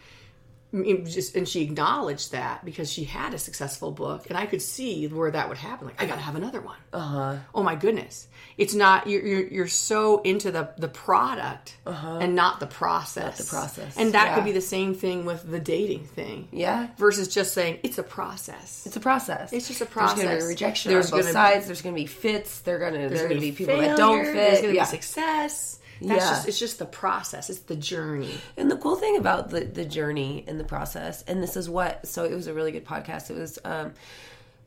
Just 0.71 1.35
and 1.35 1.47
she 1.47 1.61
acknowledged 1.63 2.31
that 2.31 2.63
because 2.63 2.91
she 2.91 3.03
had 3.03 3.33
a 3.33 3.39
successful 3.39 3.91
book, 3.91 4.27
and 4.29 4.37
I 4.37 4.45
could 4.45 4.61
see 4.61 5.07
where 5.07 5.31
that 5.31 5.49
would 5.49 5.57
happen. 5.57 5.87
Like, 5.87 6.01
I 6.01 6.05
got 6.05 6.15
to 6.15 6.21
have 6.21 6.35
another 6.35 6.61
one. 6.61 6.77
Uh 6.93 6.99
huh. 6.99 7.35
Oh 7.55 7.63
my 7.63 7.75
goodness! 7.75 8.27
It's 8.57 8.75
not 8.75 9.07
you're 9.07 9.25
you're, 9.25 9.47
you're 9.47 9.67
so 9.67 10.21
into 10.21 10.51
the 10.51 10.69
the 10.77 10.87
product 10.87 11.75
and 11.85 12.35
not 12.35 12.59
the 12.59 12.67
process. 12.67 13.39
Uh-huh. 13.39 13.43
the 13.43 13.49
process, 13.49 13.97
and 13.97 14.13
that 14.13 14.27
yeah. 14.27 14.35
could 14.35 14.45
be 14.45 14.51
the 14.51 14.61
same 14.61 14.93
thing 14.93 15.25
with 15.25 15.49
the 15.49 15.59
dating 15.59 16.05
thing. 16.05 16.47
Yeah. 16.51 16.87
Versus 16.97 17.27
just 17.33 17.53
saying 17.53 17.79
it's 17.83 17.97
a 17.97 18.03
process. 18.03 18.83
It's 18.85 18.95
a 18.95 18.99
process. 18.99 19.51
It's 19.53 19.67
just 19.67 19.81
a 19.81 19.85
process 19.87 20.17
There's 20.17 20.23
going 20.23 20.27
to 20.27 20.35
process. 20.35 20.43
be 20.43 20.49
rejection 20.49 20.91
There's 20.91 21.05
on 21.11 21.17
both 21.17 21.33
gonna 21.33 21.47
be- 21.47 21.53
sides. 21.53 21.65
There's 21.65 21.81
going 21.81 21.95
to 21.95 22.01
be 22.01 22.07
fits. 22.07 22.59
They're 22.61 22.79
going 22.79 22.93
to. 22.93 23.09
There's 23.09 23.21
going 23.21 23.33
to 23.35 23.39
be 23.39 23.51
people 23.51 23.77
that 23.77 23.97
don't 23.97 24.23
fit. 24.23 24.33
There's 24.35 24.61
going 24.61 24.73
to 24.73 24.75
Yeah. 24.75 24.83
be 24.85 24.89
success. 24.89 25.79
That's 26.01 26.21
Yeah. 26.23 26.29
just 26.29 26.47
it's 26.47 26.59
just 26.59 26.79
the 26.79 26.85
process. 26.85 27.49
It's 27.49 27.59
the 27.61 27.75
journey. 27.75 28.33
And 28.57 28.69
the 28.71 28.77
cool 28.77 28.95
thing 28.95 29.17
about 29.17 29.49
the 29.49 29.61
the 29.61 29.85
journey 29.85 30.45
and 30.47 30.59
the 30.59 30.63
process, 30.63 31.23
and 31.27 31.41
this 31.43 31.55
is 31.57 31.69
what. 31.69 32.07
So 32.07 32.23
it 32.25 32.33
was 32.33 32.47
a 32.47 32.53
really 32.53 32.71
good 32.71 32.85
podcast. 32.85 33.29
It 33.29 33.37
was 33.37 33.59
um, 33.65 33.93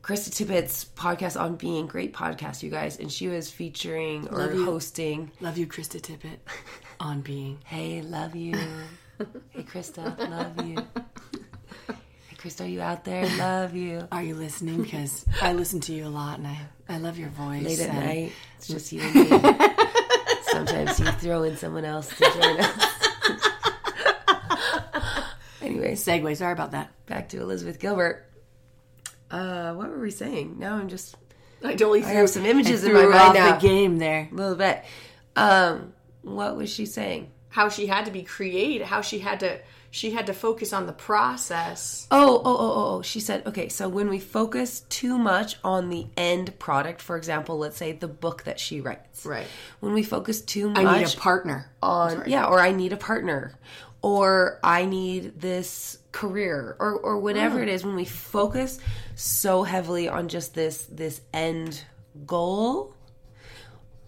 Krista 0.03 0.29
Tippett's 0.31 0.85
podcast 0.95 1.39
on 1.39 1.55
being 1.55 1.87
great 1.87 2.13
podcast, 2.13 2.61
you 2.61 2.69
guys, 2.69 2.99
and 2.99 3.11
she 3.11 3.27
was 3.29 3.49
featuring 3.49 4.27
or 4.29 4.37
Love 4.39 4.53
you. 4.53 4.65
hosting. 4.65 5.31
Love 5.41 5.57
you, 5.57 5.65
Krista 5.65 5.99
Tippett, 6.01 6.39
on 6.99 7.21
being. 7.21 7.57
Hey, 7.65 8.01
love 8.01 8.35
you. 8.35 8.53
hey, 9.51 9.63
Krista, 9.63 10.17
love 10.29 10.67
you. 10.67 10.75
Hey, 11.87 12.35
Krista, 12.37 12.65
are 12.65 12.67
you 12.67 12.81
out 12.81 13.05
there? 13.05 13.25
Love 13.37 13.73
you. 13.75 14.05
Are 14.11 14.21
you 14.21 14.35
listening? 14.35 14.81
Because 14.83 15.23
I 15.41 15.53
listen 15.53 15.79
to 15.81 15.93
you 15.93 16.05
a 16.05 16.09
lot, 16.09 16.37
and 16.39 16.47
I 16.47 16.57
I 16.89 16.97
love 16.97 17.17
your 17.17 17.29
voice. 17.29 17.63
late 17.63 17.79
at 17.79 17.89
and- 17.89 18.05
night. 18.05 18.31
It's 18.57 18.67
just 18.75 18.91
you 18.91 19.01
and 19.01 19.15
me. 19.15 19.69
Sometimes 20.65 20.99
you 20.99 21.05
throw 21.11 21.43
in 21.43 21.57
someone 21.57 21.83
else 21.83 22.07
to 22.07 22.23
join 22.23 22.59
us. 22.59 22.95
anyway, 25.61 25.93
Segue. 25.93 26.37
Sorry 26.37 26.53
about 26.53 26.71
that. 26.71 26.91
back 27.05 27.29
to 27.29 27.41
Elizabeth 27.41 27.79
Gilbert. 27.79 28.25
Uh, 29.29 29.73
what 29.73 29.89
were 29.89 29.99
we 29.99 30.11
saying? 30.11 30.57
Now 30.59 30.75
I'm 30.75 30.87
just 30.87 31.17
I 31.63 31.71
totally 31.71 32.01
threw, 32.01 32.13
have 32.13 32.29
some 32.29 32.45
images 32.45 32.85
I 32.85 32.87
in 32.87 32.93
my 32.93 33.05
mind 33.05 33.33
now. 33.33 33.55
the 33.55 33.67
game 33.67 33.97
there. 33.97 34.29
a 34.31 34.35
little 34.35 34.55
bit. 34.55 34.83
Um, 35.35 35.93
what 36.21 36.55
was 36.55 36.71
she 36.71 36.85
saying? 36.85 37.31
How 37.49 37.67
she 37.67 37.87
had 37.87 38.05
to 38.05 38.11
be 38.11 38.23
creative. 38.23 38.87
How 38.87 39.01
she 39.01 39.19
had 39.19 39.41
to 39.41 39.59
she 39.93 40.09
had 40.09 40.25
to 40.25 40.33
focus 40.33 40.73
on 40.73 40.87
the 40.87 40.91
process. 40.91 42.07
Oh, 42.09 42.37
oh, 42.37 42.41
oh, 42.45 42.57
oh, 42.57 42.95
oh. 42.95 43.01
She 43.03 43.19
said, 43.19 43.45
okay, 43.45 43.69
so 43.69 43.87
when 43.87 44.09
we 44.09 44.17
focus 44.17 44.79
too 44.89 45.19
much 45.19 45.57
on 45.63 45.91
the 45.91 46.07
end 46.17 46.57
product, 46.57 46.99
for 46.99 47.15
example, 47.15 47.59
let's 47.59 47.77
say 47.77 47.91
the 47.91 48.07
book 48.07 48.41
that 48.45 48.59
she 48.59 48.81
writes. 48.81 49.23
Right. 49.23 49.45
When 49.81 49.93
we 49.93 50.01
focus 50.01 50.41
too 50.41 50.69
much 50.69 50.83
I 50.83 50.97
need 50.97 51.13
a 51.13 51.17
partner. 51.17 51.69
on 51.83 52.23
yeah 52.25 52.47
or 52.47 52.59
i 52.59 52.71
need 52.71 52.91
a 52.91 52.97
partner 52.97 53.53
or 54.01 54.59
i 54.63 54.83
need 54.83 55.39
this 55.39 55.99
career 56.11 56.75
or 56.79 56.95
or 56.95 57.19
whatever 57.19 57.59
mm. 57.59 57.63
it 57.63 57.69
is 57.69 57.85
when 57.85 57.95
we 57.95 58.05
focus 58.05 58.79
so 59.13 59.61
heavily 59.61 60.07
on 60.07 60.27
just 60.27 60.55
this 60.55 60.87
this 60.87 61.21
end 61.33 61.83
goal 62.25 62.95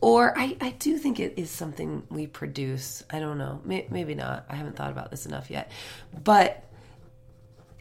or 0.06 0.38
I, 0.38 0.56
I 0.62 0.70
do 0.70 1.00
think 1.00 1.20
it 1.20 1.34
is 1.36 1.50
something 1.50 2.04
we 2.12 2.28
produce. 2.28 3.04
I 3.10 3.20
don't 3.20 3.40
know. 3.40 3.60
May, 3.66 3.88
maybe 3.90 4.14
not. 4.14 4.46
I 4.48 4.56
haven't 4.56 4.76
thought 4.76 4.92
about 4.92 5.10
this 5.10 5.26
enough 5.26 5.50
yet. 5.50 5.72
But 6.24 6.64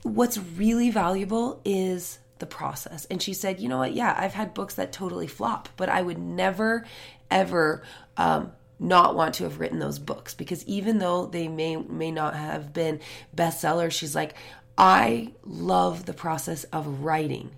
what's 0.04 0.38
really 0.38 0.88
valuable 0.88 1.60
is 1.66 2.18
the 2.38 2.46
process. 2.46 3.04
And 3.10 3.20
she 3.20 3.34
said, 3.34 3.60
you 3.60 3.68
know 3.68 3.76
what? 3.76 3.92
Yeah, 3.92 4.16
I've 4.16 4.32
had 4.32 4.54
books 4.54 4.76
that 4.76 4.90
totally 4.90 5.26
flop, 5.26 5.68
but 5.76 5.90
I 5.90 6.00
would 6.00 6.16
never, 6.16 6.86
ever 7.30 7.82
um, 8.16 8.52
not 8.78 9.14
want 9.14 9.34
to 9.34 9.44
have 9.44 9.60
written 9.60 9.78
those 9.78 9.98
books 9.98 10.32
because 10.32 10.64
even 10.64 11.00
though 11.00 11.26
they 11.26 11.46
may 11.46 11.76
may 11.76 12.10
not 12.10 12.34
have 12.34 12.72
been 12.72 13.00
bestsellers, 13.36 13.92
she's 13.92 14.14
like, 14.14 14.32
I 14.78 15.34
love 15.44 16.06
the 16.06 16.14
process 16.14 16.64
of 16.64 17.04
writing 17.04 17.50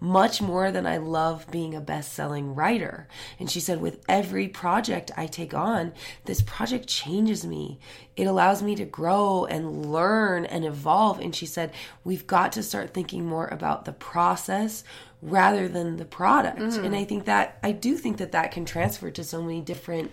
much 0.00 0.42
more 0.42 0.70
than 0.70 0.86
I 0.86 0.98
love 0.98 1.50
being 1.50 1.74
a 1.74 1.80
best 1.80 2.12
selling 2.12 2.54
writer. 2.54 3.08
And 3.38 3.50
she 3.50 3.60
said, 3.60 3.80
with 3.80 4.04
every 4.08 4.48
project 4.48 5.10
I 5.16 5.26
take 5.26 5.54
on, 5.54 5.92
this 6.24 6.42
project 6.42 6.86
changes 6.86 7.44
me. 7.44 7.78
It 8.16 8.24
allows 8.24 8.62
me 8.62 8.74
to 8.76 8.84
grow 8.84 9.46
and 9.46 9.90
learn 9.90 10.44
and 10.44 10.64
evolve. 10.64 11.20
And 11.20 11.34
she 11.34 11.46
said, 11.46 11.72
we've 12.04 12.26
got 12.26 12.52
to 12.52 12.62
start 12.62 12.92
thinking 12.92 13.24
more 13.24 13.46
about 13.46 13.84
the 13.84 13.92
process 13.92 14.84
rather 15.22 15.68
than 15.68 15.96
the 15.96 16.04
product. 16.04 16.58
Mm-hmm. 16.58 16.84
And 16.84 16.94
I 16.94 17.04
think 17.04 17.24
that 17.24 17.58
I 17.62 17.72
do 17.72 17.96
think 17.96 18.18
that 18.18 18.32
that 18.32 18.52
can 18.52 18.64
transfer 18.64 19.10
to 19.10 19.24
so 19.24 19.42
many 19.42 19.62
different 19.62 20.10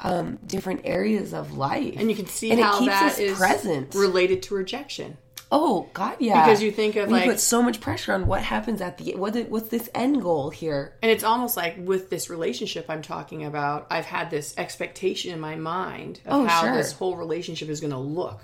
um, 0.00 0.38
different 0.46 0.80
areas 0.84 1.32
of 1.32 1.56
life. 1.56 1.94
And 1.96 2.10
you 2.10 2.16
can 2.16 2.26
see 2.26 2.50
and 2.50 2.60
how 2.60 2.76
it 2.76 2.78
keeps 2.80 2.92
that 2.92 3.12
us 3.12 3.18
is 3.18 3.38
present. 3.38 3.94
related 3.94 4.42
to 4.44 4.54
rejection. 4.54 5.16
Oh 5.54 5.88
God, 5.92 6.16
yeah. 6.18 6.44
Because 6.46 6.62
you 6.62 6.72
think 6.72 6.96
of, 6.96 7.08
we 7.08 7.12
like- 7.14 7.26
put 7.30 7.38
so 7.40 7.62
much 7.62 7.80
pressure 7.80 8.12
on 8.14 8.26
what 8.26 8.40
happens 8.42 8.80
at 8.80 8.96
the 8.98 9.14
what 9.16 9.36
what's 9.50 9.68
this 9.68 9.88
end 9.94 10.22
goal 10.22 10.48
here. 10.50 10.94
And 11.02 11.10
it's 11.10 11.22
almost 11.24 11.56
like 11.56 11.76
with 11.78 12.08
this 12.10 12.30
relationship 12.30 12.86
I'm 12.88 13.02
talking 13.02 13.44
about, 13.44 13.86
I've 13.90 14.06
had 14.06 14.30
this 14.30 14.54
expectation 14.56 15.32
in 15.32 15.38
my 15.40 15.54
mind 15.56 16.20
of 16.26 16.40
Oh, 16.40 16.44
how 16.46 16.62
sure. 16.62 16.74
this 16.74 16.92
whole 16.92 17.16
relationship 17.16 17.68
is 17.68 17.80
going 17.80 17.92
to 17.92 17.98
look 17.98 18.40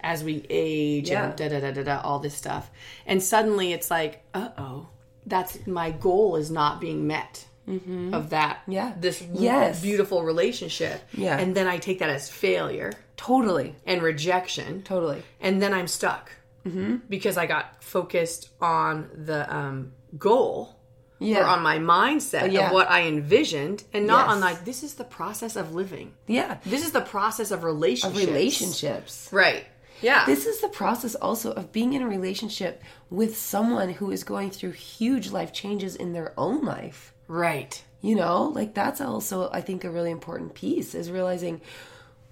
as 0.00 0.24
we 0.24 0.44
age 0.50 1.08
Yeah. 1.10 1.26
and 1.28 1.36
da 1.36 1.48
da 1.48 1.60
da 1.60 1.70
da 1.70 1.82
da, 1.84 2.00
all 2.02 2.18
this 2.18 2.34
stuff. 2.34 2.70
And 3.06 3.22
suddenly 3.22 3.72
it's 3.72 3.90
like, 3.90 4.24
uh 4.34 4.48
oh, 4.58 4.88
that's 5.24 5.64
my 5.66 5.92
goal 5.92 6.34
is 6.36 6.50
not 6.50 6.80
being 6.80 7.06
met. 7.06 7.46
Of 7.66 8.30
that, 8.30 8.58
Yeah. 8.66 8.92
this 8.98 9.22
Yes. 9.32 9.80
beautiful 9.80 10.22
relationship, 10.24 11.00
Yeah. 11.12 11.38
and 11.38 11.54
then 11.54 11.66
I 11.68 11.78
take 11.78 12.00
that 12.00 12.10
as 12.10 12.28
failure 12.28 12.92
Totally, 13.16 13.76
and 13.86 14.02
rejection, 14.02 14.82
totally. 14.82 15.22
and 15.40 15.62
then 15.62 15.72
I'm 15.72 15.86
stuck 15.86 16.30
Mm-hmm. 16.66 16.96
because 17.08 17.36
I 17.36 17.46
got 17.46 17.82
focused 17.82 18.50
on 18.60 19.08
the 19.14 19.52
um, 19.54 19.92
goal 20.18 20.76
Yeah, 21.18 21.40
or 21.40 21.44
on 21.46 21.62
my 21.62 21.78
mindset 21.78 22.50
yeah. 22.52 22.66
of 22.66 22.72
what 22.72 22.90
I 22.90 23.02
envisioned, 23.06 23.84
and 23.92 24.06
not 24.06 24.28
on 24.28 24.40
like 24.40 24.64
this 24.64 24.82
is 24.82 24.94
the 24.94 25.04
process 25.04 25.54
of 25.56 25.72
living. 25.74 26.12
yeah. 26.26 26.58
This 26.64 26.84
is 26.84 26.90
the 26.92 27.00
process 27.00 27.50
of 27.52 27.62
relationships. 27.64 28.26
Relationships. 28.26 29.28
right? 29.32 29.64
Yeah. 30.02 30.26
This 30.26 30.46
is 30.46 30.60
the 30.60 30.68
process 30.68 31.14
also 31.14 31.52
of 31.52 31.70
being 31.70 31.92
in 31.92 32.02
a 32.02 32.08
relationship 32.08 32.82
with 33.08 33.36
someone 33.38 33.90
who 33.90 34.10
is 34.10 34.24
going 34.24 34.50
through 34.50 34.72
huge 34.72 35.30
life 35.30 35.52
changes 35.52 35.94
in 35.94 36.12
their 36.12 36.32
own 36.36 36.64
life. 36.64 37.11
Right. 37.32 37.82
You 38.00 38.16
know, 38.16 38.44
like 38.54 38.74
that's 38.74 39.00
also, 39.00 39.48
I 39.52 39.60
think, 39.60 39.84
a 39.84 39.90
really 39.90 40.10
important 40.10 40.54
piece 40.54 40.94
is 40.94 41.08
realizing 41.10 41.60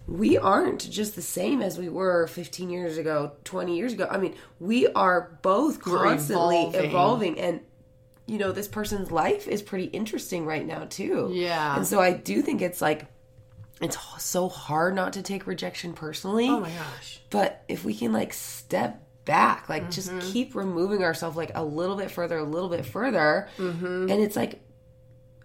we 0.09 0.37
aren't 0.37 0.91
just 0.91 1.15
the 1.15 1.23
same 1.23 1.63
as 1.63 1.79
we 1.79 1.89
were 1.89 2.27
15 2.27 2.71
years 2.71 2.99
ago, 2.99 3.33
20 3.45 3.77
years 3.77 3.93
ago. 3.93 4.09
I 4.11 4.19
mean, 4.19 4.35
we 4.59 4.89
are 4.89 5.39
both 5.43 5.81
constantly 5.81 6.57
evolving. 6.63 6.85
evolving. 6.91 7.39
and 7.41 7.61
you 8.27 8.39
know, 8.39 8.51
this 8.53 8.67
person's 8.69 9.11
life 9.13 9.47
is 9.49 9.63
pretty 9.63 9.85
interesting 9.87 10.45
right 10.47 10.67
now 10.67 10.87
too. 10.89 11.31
Yeah. 11.33 11.77
And 11.77 11.87
so 11.87 12.01
I 12.01 12.13
do 12.13 12.43
think 12.43 12.63
it's 12.63 12.81
like 12.81 13.07
it's 13.81 13.97
so 14.19 14.49
hard 14.49 14.95
not 14.95 15.13
to 15.15 15.23
take 15.23 15.47
rejection 15.47 15.93
personally. 15.95 16.49
Oh 16.49 16.61
my 16.61 16.71
gosh. 16.71 17.21
But 17.31 17.65
if 17.69 17.85
we 17.85 17.95
can 17.95 18.13
like 18.13 18.33
step 18.33 19.03
back, 19.25 19.69
like 19.69 19.83
Mm-hmm. 19.83 19.91
just 19.93 20.33
keep 20.33 20.55
removing 20.57 21.03
ourselves 21.05 21.37
like 21.37 21.53
a 21.55 21.65
little 21.65 21.97
bit 21.97 22.11
further, 22.11 22.39
a 22.39 22.45
little 22.45 22.69
bit 22.69 22.85
further, 22.87 23.49
Mm-hmm. 23.57 24.11
and 24.11 24.21
it's 24.23 24.35
like, 24.37 24.61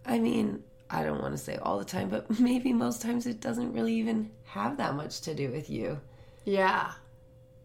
I 0.06 0.20
mean, 0.20 0.64
I 0.90 1.04
don't 1.04 1.22
want 1.22 1.34
to 1.34 1.38
say 1.38 1.58
all 1.58 1.80
the 1.80 1.86
time, 1.86 2.10
but 2.10 2.40
maybe 2.40 2.74
most 2.74 3.02
times 3.02 3.26
it 3.26 3.42
doesn't 3.42 3.74
really 3.74 3.94
even 3.96 4.32
have 4.46 4.78
that 4.78 4.96
much 4.96 5.22
to 5.22 5.34
do 5.36 5.52
with 5.52 5.70
you. 5.70 6.00
Yeah. 6.44 6.92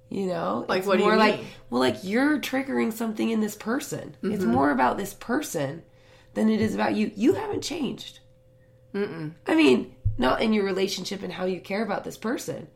You 0.08 0.26
know, 0.26 0.64
Like, 0.68 0.78
It's 0.80 0.88
what 0.88 0.96
do 0.96 1.04
you 1.04 1.08
more 1.08 1.16
like 1.16 1.36
mean? 1.38 1.46
well, 1.70 1.80
like 1.80 1.98
you're 2.02 2.38
triggering 2.40 2.92
something 2.92 3.30
in 3.30 3.40
this 3.40 3.54
person. 3.54 4.16
It's 4.22 4.42
Mm-hmm. 4.42 4.50
more 4.52 4.70
about 4.72 4.96
this 4.98 5.14
person 5.14 5.82
than 6.34 6.48
it 6.48 6.60
is 6.60 6.74
about 6.74 6.94
you. 6.96 7.12
You 7.14 7.34
haven't 7.34 7.62
changed. 7.62 8.18
Mm-mm. 8.92 9.32
I 9.46 9.54
mean, 9.54 9.94
not 10.18 10.42
in 10.42 10.52
your 10.52 10.64
relationship 10.64 11.22
and 11.22 11.32
how 11.32 11.44
you 11.44 11.60
care 11.60 11.82
about 11.84 12.02
this 12.02 12.16
person. 12.18 12.66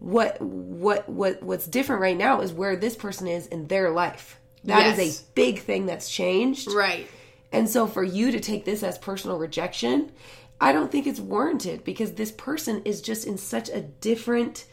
What 0.00 0.40
what 0.40 1.08
what 1.08 1.42
what's 1.42 1.66
different 1.66 2.02
right 2.02 2.16
now 2.16 2.40
is 2.40 2.52
where 2.52 2.76
this 2.76 2.96
person 2.96 3.26
is 3.28 3.46
in 3.46 3.66
their 3.68 3.90
life. 3.90 4.40
That 4.64 4.98
is 4.98 4.98
Yes. 4.98 5.20
a 5.20 5.24
big 5.34 5.60
thing 5.60 5.86
that's 5.86 6.08
changed. 6.10 6.72
Right. 6.72 7.08
And 7.52 7.68
so 7.68 7.86
for 7.86 8.02
you 8.02 8.30
to 8.30 8.40
take 8.40 8.64
this 8.64 8.82
as 8.82 8.98
personal 8.98 9.38
rejection, 9.38 10.12
I 10.60 10.72
don't 10.72 10.90
think 10.92 11.06
it's 11.06 11.20
warranted 11.20 11.84
because 11.84 12.12
this 12.12 12.32
person 12.32 12.82
is 12.84 13.00
just 13.00 13.26
in 13.26 13.38
such 13.38 13.68
a 13.70 13.80
different 13.80 14.64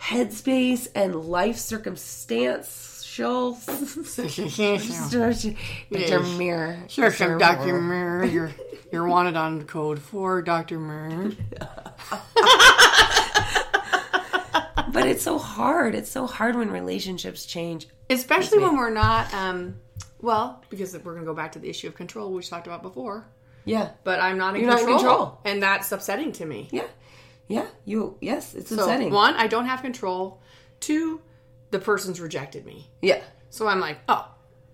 headspace 0.00 0.88
and 0.94 1.14
life 1.14 1.56
circumstance. 1.56 2.88
Dr. 5.90 6.20
Mirror. 6.20 6.78
Sure, 6.88 7.10
sure, 7.10 7.38
Dr. 7.38 7.80
Mirror. 7.80 8.24
You're 8.26 8.52
you're 8.92 9.08
wanted 9.08 9.36
on 9.36 9.64
code 9.64 9.98
four, 10.00 10.42
Dr. 10.42 10.78
Mirror. 10.78 11.32
But 14.92 15.06
it's 15.06 15.22
so 15.22 15.38
hard. 15.38 15.94
It's 15.94 16.10
so 16.10 16.26
hard 16.26 16.56
when 16.56 16.70
relationships 16.70 17.46
change. 17.46 17.86
Especially 18.08 18.58
when 18.58 18.76
we're 18.76 18.90
not 18.90 19.32
um 19.32 19.76
well, 20.22 20.62
because 20.70 20.96
we're 20.98 21.14
gonna 21.14 21.26
go 21.26 21.34
back 21.34 21.52
to 21.52 21.58
the 21.58 21.68
issue 21.68 21.88
of 21.88 21.94
control 21.94 22.32
we 22.32 22.42
talked 22.42 22.66
about 22.66 22.82
before. 22.82 23.26
Yeah. 23.64 23.90
But 24.04 24.20
I'm 24.20 24.38
not 24.38 24.54
in, 24.54 24.62
You're 24.62 24.70
not 24.70 24.80
in 24.80 24.86
control, 24.86 24.98
control. 25.16 25.40
And 25.44 25.62
that's 25.62 25.90
upsetting 25.92 26.32
to 26.32 26.46
me. 26.46 26.68
Yeah. 26.70 26.86
Yeah. 27.48 27.66
You 27.84 28.16
yes, 28.20 28.54
it's 28.54 28.70
So 28.70 28.76
upsetting. 28.82 29.10
one, 29.12 29.34
I 29.34 29.46
don't 29.46 29.66
have 29.66 29.82
control. 29.82 30.40
Two, 30.80 31.20
the 31.70 31.78
person's 31.78 32.20
rejected 32.20 32.64
me. 32.64 32.88
Yeah. 33.02 33.20
So 33.50 33.66
I'm 33.66 33.80
like, 33.80 33.98
oh, 34.08 34.28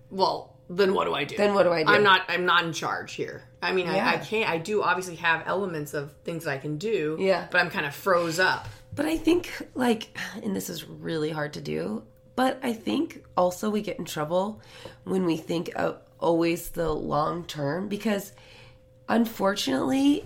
well, 0.09 0.55
then 0.69 0.93
what 0.93 1.05
do 1.05 1.13
I 1.13 1.23
do? 1.23 1.35
Then 1.37 1.53
what 1.53 1.63
do 1.63 1.71
I 1.71 1.83
do? 1.83 1.89
I'm 1.91 2.03
not. 2.03 2.21
I'm 2.27 2.45
not 2.45 2.63
in 2.65 2.73
charge 2.73 3.13
here. 3.13 3.43
I 3.61 3.71
mean, 3.73 3.87
Yeah. 3.87 4.05
I, 4.07 4.13
I 4.13 4.17
can't. 4.17 4.49
I 4.49 4.57
do 4.57 4.83
obviously 4.83 5.15
have 5.15 5.43
elements 5.47 5.93
of 5.93 6.13
things 6.23 6.45
I 6.45 6.57
can 6.57 6.77
do. 6.77 7.17
Yeah. 7.19 7.47
But 7.49 7.61
I'm 7.61 7.69
kind 7.69 7.85
of 7.85 7.95
froze 7.95 8.39
up. 8.39 8.67
But 8.95 9.05
I 9.05 9.17
think, 9.17 9.51
like, 9.75 10.15
and 10.43 10.55
this 10.55 10.69
is 10.69 10.85
really 10.87 11.29
hard 11.29 11.53
to 11.53 11.61
do, 11.61 12.03
but 12.37 12.59
I 12.61 12.71
think 12.71 13.25
also 13.35 13.71
we 13.71 13.81
get 13.81 13.97
in 13.97 14.05
trouble 14.05 14.61
when 15.05 15.25
we 15.25 15.37
think 15.37 15.71
of 15.75 15.97
always 16.19 16.69
the 16.69 16.93
long 16.93 17.43
term 17.45 17.87
because 17.89 18.31
unfortunately, 19.09 20.23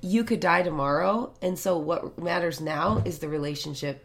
you 0.00 0.24
could 0.24 0.40
die 0.40 0.62
tomorrow. 0.62 1.32
And 1.40 1.56
so 1.56 1.78
what 1.78 2.18
matters 2.18 2.60
now 2.60 3.00
is 3.04 3.20
the 3.20 3.28
relationship, 3.28 4.04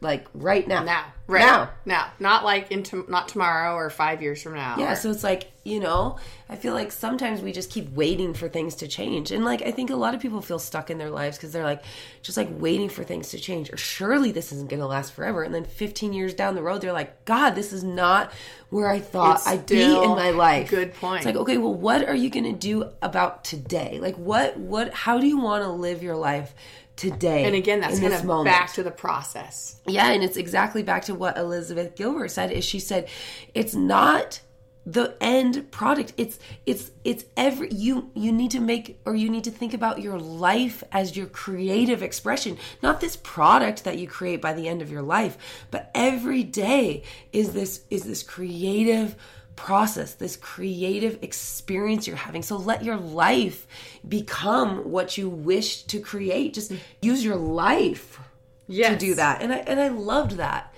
like, 0.00 0.26
right 0.34 0.66
now. 0.66 0.84
Now, 0.84 1.06
right 1.26 1.40
Now. 1.40 1.70
now, 1.84 2.10
not 2.18 2.44
like 2.44 2.70
into 2.70 3.04
not 3.08 3.28
tomorrow 3.28 3.74
or 3.74 3.90
five 3.90 4.22
years 4.22 4.42
from 4.42 4.54
now. 4.54 4.76
Yeah, 4.78 4.92
or- 4.92 4.96
so 4.96 5.10
it's 5.10 5.24
like, 5.24 5.50
you 5.64 5.80
know, 5.80 6.16
I 6.48 6.56
feel 6.56 6.72
like 6.72 6.90
sometimes 6.92 7.42
we 7.42 7.52
just 7.52 7.70
keep 7.70 7.90
waiting 7.92 8.32
for 8.32 8.48
things 8.48 8.76
to 8.76 8.88
change. 8.88 9.30
And 9.32 9.44
like, 9.44 9.60
I 9.62 9.70
think 9.70 9.90
a 9.90 9.96
lot 9.96 10.14
of 10.14 10.20
people 10.20 10.40
feel 10.40 10.58
stuck 10.58 10.88
in 10.88 10.96
their 10.96 11.10
lives 11.10 11.36
because 11.36 11.52
they're 11.52 11.64
like, 11.64 11.82
just 12.22 12.38
like 12.38 12.48
waiting 12.50 12.88
for 12.88 13.04
things 13.04 13.30
to 13.30 13.38
change. 13.38 13.70
Or 13.72 13.76
surely 13.76 14.32
this 14.32 14.52
isn't 14.52 14.70
going 14.70 14.80
to 14.80 14.86
last 14.86 15.12
forever. 15.12 15.42
And 15.42 15.54
then 15.54 15.64
15 15.64 16.12
years 16.14 16.32
down 16.32 16.54
the 16.54 16.62
road, 16.62 16.80
they're 16.80 16.92
like, 16.92 17.24
God, 17.26 17.50
this 17.50 17.72
is 17.74 17.84
not 17.84 18.32
where 18.70 18.88
I 18.88 18.98
thought 19.00 19.42
I'd 19.46 19.66
be 19.66 19.82
in 19.82 20.08
my 20.10 20.30
life. 20.30 20.70
good 20.70 20.94
point. 20.94 21.18
It's 21.18 21.26
like, 21.26 21.36
okay, 21.36 21.58
well, 21.58 21.74
what 21.74 22.08
are 22.08 22.14
you 22.14 22.30
going 22.30 22.44
to 22.44 22.52
do 22.58 22.90
about 23.02 23.44
today? 23.44 23.98
Like, 24.00 24.16
what, 24.16 24.56
what, 24.56 24.94
how 24.94 25.18
do 25.18 25.26
you 25.26 25.38
want 25.38 25.64
to 25.64 25.68
live 25.70 26.02
your 26.02 26.16
life 26.16 26.54
today? 26.98 27.44
and 27.44 27.54
again, 27.54 27.80
that's 27.80 27.96
in 27.96 28.02
kind 28.02 28.14
of 28.14 28.24
moment? 28.24 28.54
back 28.54 28.72
to 28.74 28.82
the 28.82 28.90
process. 28.90 29.80
Yeah, 29.86 30.10
and 30.10 30.22
it's 30.22 30.36
exactly 30.36 30.82
back 30.82 31.04
to 31.06 31.14
what 31.14 31.38
Elizabeth 31.38 31.96
Gilbert 31.96 32.30
said 32.30 32.52
is 32.52 32.64
she 32.64 32.80
said 32.80 33.08
it's 33.54 33.74
not 33.74 34.40
the 34.88 35.14
end 35.20 35.70
product. 35.70 36.14
It's 36.16 36.38
it's 36.64 36.90
it's 37.04 37.26
every 37.36 37.70
you 37.70 38.10
you 38.14 38.32
need 38.32 38.50
to 38.52 38.60
make 38.60 38.98
or 39.04 39.14
you 39.14 39.28
need 39.28 39.44
to 39.44 39.50
think 39.50 39.74
about 39.74 40.00
your 40.00 40.18
life 40.18 40.82
as 40.92 41.14
your 41.14 41.26
creative 41.26 42.02
expression, 42.02 42.56
not 42.82 43.00
this 43.00 43.16
product 43.16 43.84
that 43.84 43.98
you 43.98 44.08
create 44.08 44.40
by 44.40 44.54
the 44.54 44.66
end 44.66 44.80
of 44.80 44.90
your 44.90 45.02
life, 45.02 45.66
but 45.70 45.90
every 45.94 46.42
day 46.42 47.02
is 47.32 47.52
this 47.52 47.82
is 47.90 48.04
this 48.04 48.22
creative 48.22 49.14
process, 49.58 50.14
this 50.14 50.36
creative 50.36 51.18
experience 51.22 52.06
you're 52.06 52.16
having. 52.16 52.42
So 52.42 52.56
let 52.56 52.84
your 52.84 52.96
life 52.96 53.66
become 54.08 54.90
what 54.90 55.18
you 55.18 55.28
wish 55.28 55.82
to 55.82 55.98
create. 56.00 56.54
Just 56.54 56.72
use 57.02 57.24
your 57.24 57.36
life 57.36 58.20
Yes. 58.68 58.92
to 58.92 59.06
do 59.06 59.14
that 59.14 59.40
and 59.40 59.50
i 59.50 59.56
and 59.56 59.80
i 59.80 59.88
loved 59.88 60.32
that 60.32 60.74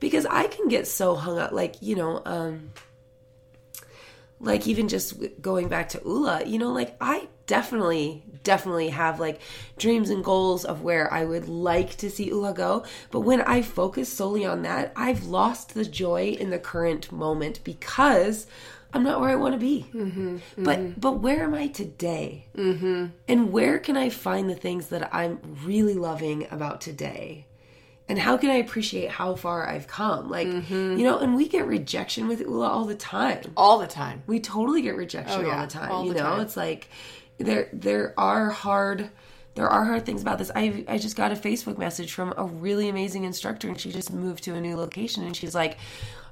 because 0.00 0.26
i 0.26 0.48
can 0.48 0.66
get 0.68 0.88
so 0.88 1.14
hung 1.14 1.38
up 1.38 1.52
like 1.52 1.76
you 1.80 1.94
know 1.94 2.20
um 2.24 2.70
like 4.40 4.66
even 4.66 4.88
just 4.88 5.14
going 5.40 5.68
back 5.68 5.88
to 5.88 5.98
oula 6.00 6.44
you 6.46 6.58
know 6.58 6.70
like 6.70 6.96
i 7.00 7.26
definitely 7.46 8.22
definitely 8.44 8.90
have 8.90 9.18
like 9.18 9.40
dreams 9.78 10.10
and 10.10 10.24
goals 10.24 10.64
of 10.64 10.82
where 10.82 11.12
i 11.12 11.24
would 11.24 11.48
like 11.48 11.96
to 11.96 12.10
see 12.10 12.30
oula 12.30 12.54
go. 12.54 12.84
But 13.10 13.20
when 13.20 13.42
i 13.42 13.62
focus 13.62 14.08
solely 14.08 14.46
on 14.46 14.62
that 14.62 14.92
i've 14.96 15.24
lost 15.24 15.74
the 15.74 15.84
joy 15.84 16.36
in 16.38 16.50
the 16.50 16.58
current 16.58 17.10
moment 17.10 17.60
because 17.64 18.46
i'm 18.94 19.02
not 19.02 19.20
where 19.20 19.30
i 19.30 19.34
want 19.34 19.54
to 19.54 19.58
be 19.58 19.86
mm-hmm, 19.92 20.36
mm-hmm. 20.36 20.64
but 20.64 21.00
but 21.00 21.20
where 21.20 21.42
am 21.42 21.54
i 21.54 21.66
today? 21.66 22.46
Mm-hmm. 22.56 23.06
And 23.26 23.52
where 23.52 23.78
can 23.78 23.96
I 23.96 24.08
find 24.08 24.48
the 24.48 24.54
things 24.54 24.88
that 24.88 25.14
I'm 25.14 25.40
really 25.64 25.94
loving 25.94 26.46
about 26.50 26.80
today? 26.80 27.47
And 28.08 28.18
how 28.18 28.38
can 28.38 28.48
I 28.48 28.54
appreciate 28.54 29.10
how 29.10 29.34
far 29.34 29.68
I've 29.68 29.86
come? 29.86 30.30
Like, 30.30 30.48
mm-hmm. 30.48 30.96
you 30.96 31.04
know, 31.04 31.18
and 31.18 31.36
we 31.36 31.46
get 31.46 31.66
rejection 31.66 32.26
with 32.26 32.40
Oula 32.40 32.66
all 32.68 32.86
the 32.86 32.94
time. 32.94 33.52
All 33.56 33.78
the 33.78 33.86
time. 33.86 34.22
We 34.26 34.40
totally 34.40 34.80
get 34.80 34.96
rejection 34.96 35.44
Oh, 35.44 35.46
yeah, 35.46 35.60
all 35.60 35.66
the 35.66 35.72
time. 35.72 35.92
all 35.92 36.04
you 36.06 36.14
the 36.14 36.20
know, 36.20 36.24
time. 36.24 36.40
it's 36.40 36.56
like 36.56 36.88
there 37.36 37.68
there 37.72 38.14
are 38.18 38.48
hard 38.50 39.10
there 39.54 39.68
are 39.68 39.84
hard 39.84 40.06
things 40.06 40.22
about 40.22 40.38
this. 40.38 40.50
I 40.54 40.84
I 40.88 40.98
just 40.98 41.16
got 41.16 41.32
a 41.32 41.34
Facebook 41.34 41.76
message 41.78 42.12
from 42.12 42.32
a 42.36 42.44
really 42.44 42.88
amazing 42.88 43.24
instructor 43.24 43.68
and 43.68 43.78
she 43.78 43.90
just 43.92 44.12
moved 44.12 44.44
to 44.44 44.54
a 44.54 44.60
new 44.60 44.76
location 44.76 45.24
and 45.24 45.36
she's 45.36 45.54
like 45.54 45.76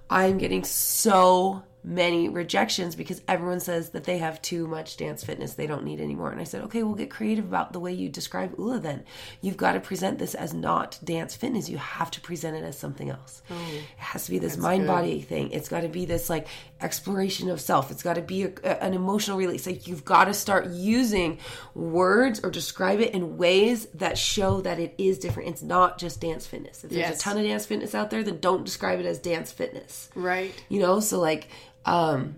I'm 0.09 0.39
getting 0.39 0.65
so 0.65 1.62
many 1.88 2.29
rejections 2.29 2.96
because 2.96 3.22
everyone 3.29 3.61
says 3.61 3.90
that 3.90 4.03
they 4.05 4.18
have 4.18 4.42
too 4.42 4.66
much 4.66 4.96
dance 4.96 5.22
fitness 5.25 5.55
they 5.55 5.68
don't 5.68 5.85
need 5.85 6.01
anymore. 6.01 6.33
And 6.33 6.40
i 6.40 6.44
said 6.44 6.62
okay 6.64 6.83
we'll 6.83 6.96
get 6.96 7.11
creative 7.11 7.44
about 7.44 7.72
the 7.72 7.79
way 7.81 7.92
you 7.92 8.09
describe 8.09 8.57
oula 8.59 8.81
then. 8.83 9.05
You've 9.40 9.57
got 9.57 9.72
to 9.72 9.81
present 9.81 10.18
this 10.18 10.35
as 10.35 10.53
not 10.53 10.99
dance 11.05 11.37
fitness. 11.37 11.68
You 11.68 11.79
have 11.79 12.11
to 12.11 12.20
present 12.20 12.57
it 12.57 12.64
as 12.64 12.77
something 12.77 13.09
else. 13.09 13.40
Oh, 13.51 13.55
it 13.72 13.83
has 13.99 14.25
to 14.25 14.33
be 14.33 14.38
this 14.40 14.57
mind 14.57 14.87
body 14.87 15.20
thing. 15.22 15.53
It's 15.53 15.68
got 15.68 15.83
to 15.83 15.88
be 15.88 16.05
this 16.07 16.29
like 16.29 16.49
exploration 16.81 17.49
of 17.51 17.61
self. 17.61 17.90
It's 17.92 18.03
got 18.03 18.14
to 18.14 18.22
be 18.22 18.42
a, 18.44 18.53
a- 18.64 18.83
an 18.83 18.92
emotional 18.92 19.38
release. 19.38 19.64
Like 19.66 19.87
you've 19.87 20.05
got 20.05 20.25
to 20.25 20.35
start 20.35 20.66
using 20.68 21.38
words 21.75 22.40
or 22.42 22.51
describe 22.51 23.01
it 23.01 23.14
in 23.14 23.37
ways 23.37 23.87
that 23.94 24.18
show 24.18 24.61
that 24.62 24.79
it 24.81 24.94
is 24.99 25.18
different. 25.18 25.51
It's 25.51 25.62
not 25.62 25.99
just 25.99 26.20
dance 26.20 26.46
fitness. 26.46 26.83
If 26.85 26.90
there's 26.90 26.99
Yes. 27.11 27.20
a 27.20 27.22
ton 27.22 27.38
of 27.38 27.44
dance 27.44 27.64
fitness 27.66 27.94
out 27.94 28.11
there 28.11 28.22
then 28.22 28.40
don't 28.40 28.64
describe 28.64 28.99
it 28.99 29.07
as 29.07 29.18
dance 29.18 29.53
fitness. 29.53 30.11
Right. 30.14 30.53
you 30.68 30.81
know 30.81 31.01
so 31.01 31.20
like 31.20 31.49
um 31.87 32.37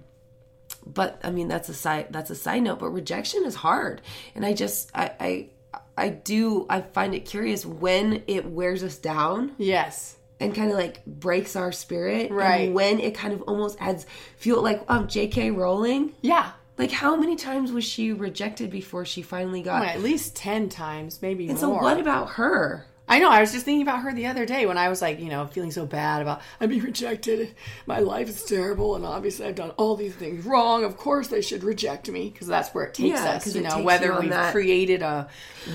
but 0.86 1.20
i 1.24 1.30
mean 1.30 1.48
that's 1.48 1.68
a 1.68 1.74
side 1.74 2.06
that's 2.10 2.30
a 2.30 2.34
side 2.34 2.62
note 2.62 2.78
but 2.78 2.90
rejection 2.90 3.44
is 3.44 3.54
hard 3.54 4.00
and 4.34 4.44
i 4.46 4.52
just 4.52 4.90
i 4.94 5.10
i 5.20 5.48
i 5.96 6.08
do 6.08 6.66
i 6.70 6.80
find 6.80 7.14
it 7.14 7.20
curious 7.24 7.66
when 7.66 8.22
it 8.26 8.44
wears 8.46 8.82
us 8.82 8.96
down 8.98 9.52
Yes. 9.58 10.16
and 10.40 10.54
kind 10.54 10.70
of 10.70 10.76
like 10.78 11.04
breaks 11.04 11.56
our 11.56 11.72
spirit 11.72 12.30
Right. 12.30 12.66
and 12.66 12.74
when 12.74 13.00
it 13.00 13.14
kind 13.14 13.32
of 13.34 13.42
almost 13.42 13.76
adds 13.80 14.06
feel 14.36 14.62
like 14.62 14.82
um 14.88 15.08
jk 15.08 15.54
rowling 15.54 16.12
Yeah. 16.22 16.52
like 16.78 16.92
how 16.92 17.16
many 17.16 17.36
times 17.36 17.72
was 17.72 17.84
she 17.84 18.12
rejected 18.12 18.70
before 18.70 19.04
she 19.04 19.20
finally 19.22 19.62
got 19.62 19.84
At 19.84 20.00
least 20.02 20.36
10 20.36 20.68
times, 20.68 21.20
maybe 21.20 21.48
and 21.48 21.60
more. 21.60 21.78
so 21.80 21.82
what 21.82 21.98
about 21.98 22.30
her 22.30 22.86
I 23.08 23.18
know. 23.20 23.30
I 23.30 23.40
was 23.40 23.52
just 23.52 23.64
thinking 23.64 23.82
about 23.82 24.02
her 24.02 24.12
the 24.12 24.26
other 24.26 24.44
day 24.44 24.66
when 24.66 24.76
I 24.76 24.88
was 24.90 25.00
like, 25.00 25.18
you 25.18 25.28
know, 25.30 25.46
feeling 25.46 25.70
so 25.70 25.86
bad 25.86 26.20
about 26.20 26.42
I'm 26.60 26.68
being 26.68 26.82
rejected. 26.82 27.54
My 27.86 28.00
life 28.00 28.28
is 28.28 28.44
terrible, 28.44 28.96
and 28.96 29.06
obviously 29.06 29.46
I've 29.46 29.54
done 29.54 29.70
all 29.78 29.96
these 29.96 30.14
things 30.14 30.44
wrong. 30.44 30.84
Of 30.84 30.96
course 30.98 31.28
they 31.28 31.40
should 31.40 31.64
reject 31.64 32.10
me 32.10 32.28
because 32.28 32.46
that's 32.46 32.70
where 32.74 32.84
it 32.84 32.94
takes 32.94 33.18
Yeah, 33.18 33.30
us. 33.30 33.54
You 33.54 33.62
know, 33.62 33.68
takes 33.70 33.78
you 33.78 33.84
whether 33.84 34.20
we've 34.20 34.30
that- 34.30 34.52
created 34.52 35.02
a 35.02 35.28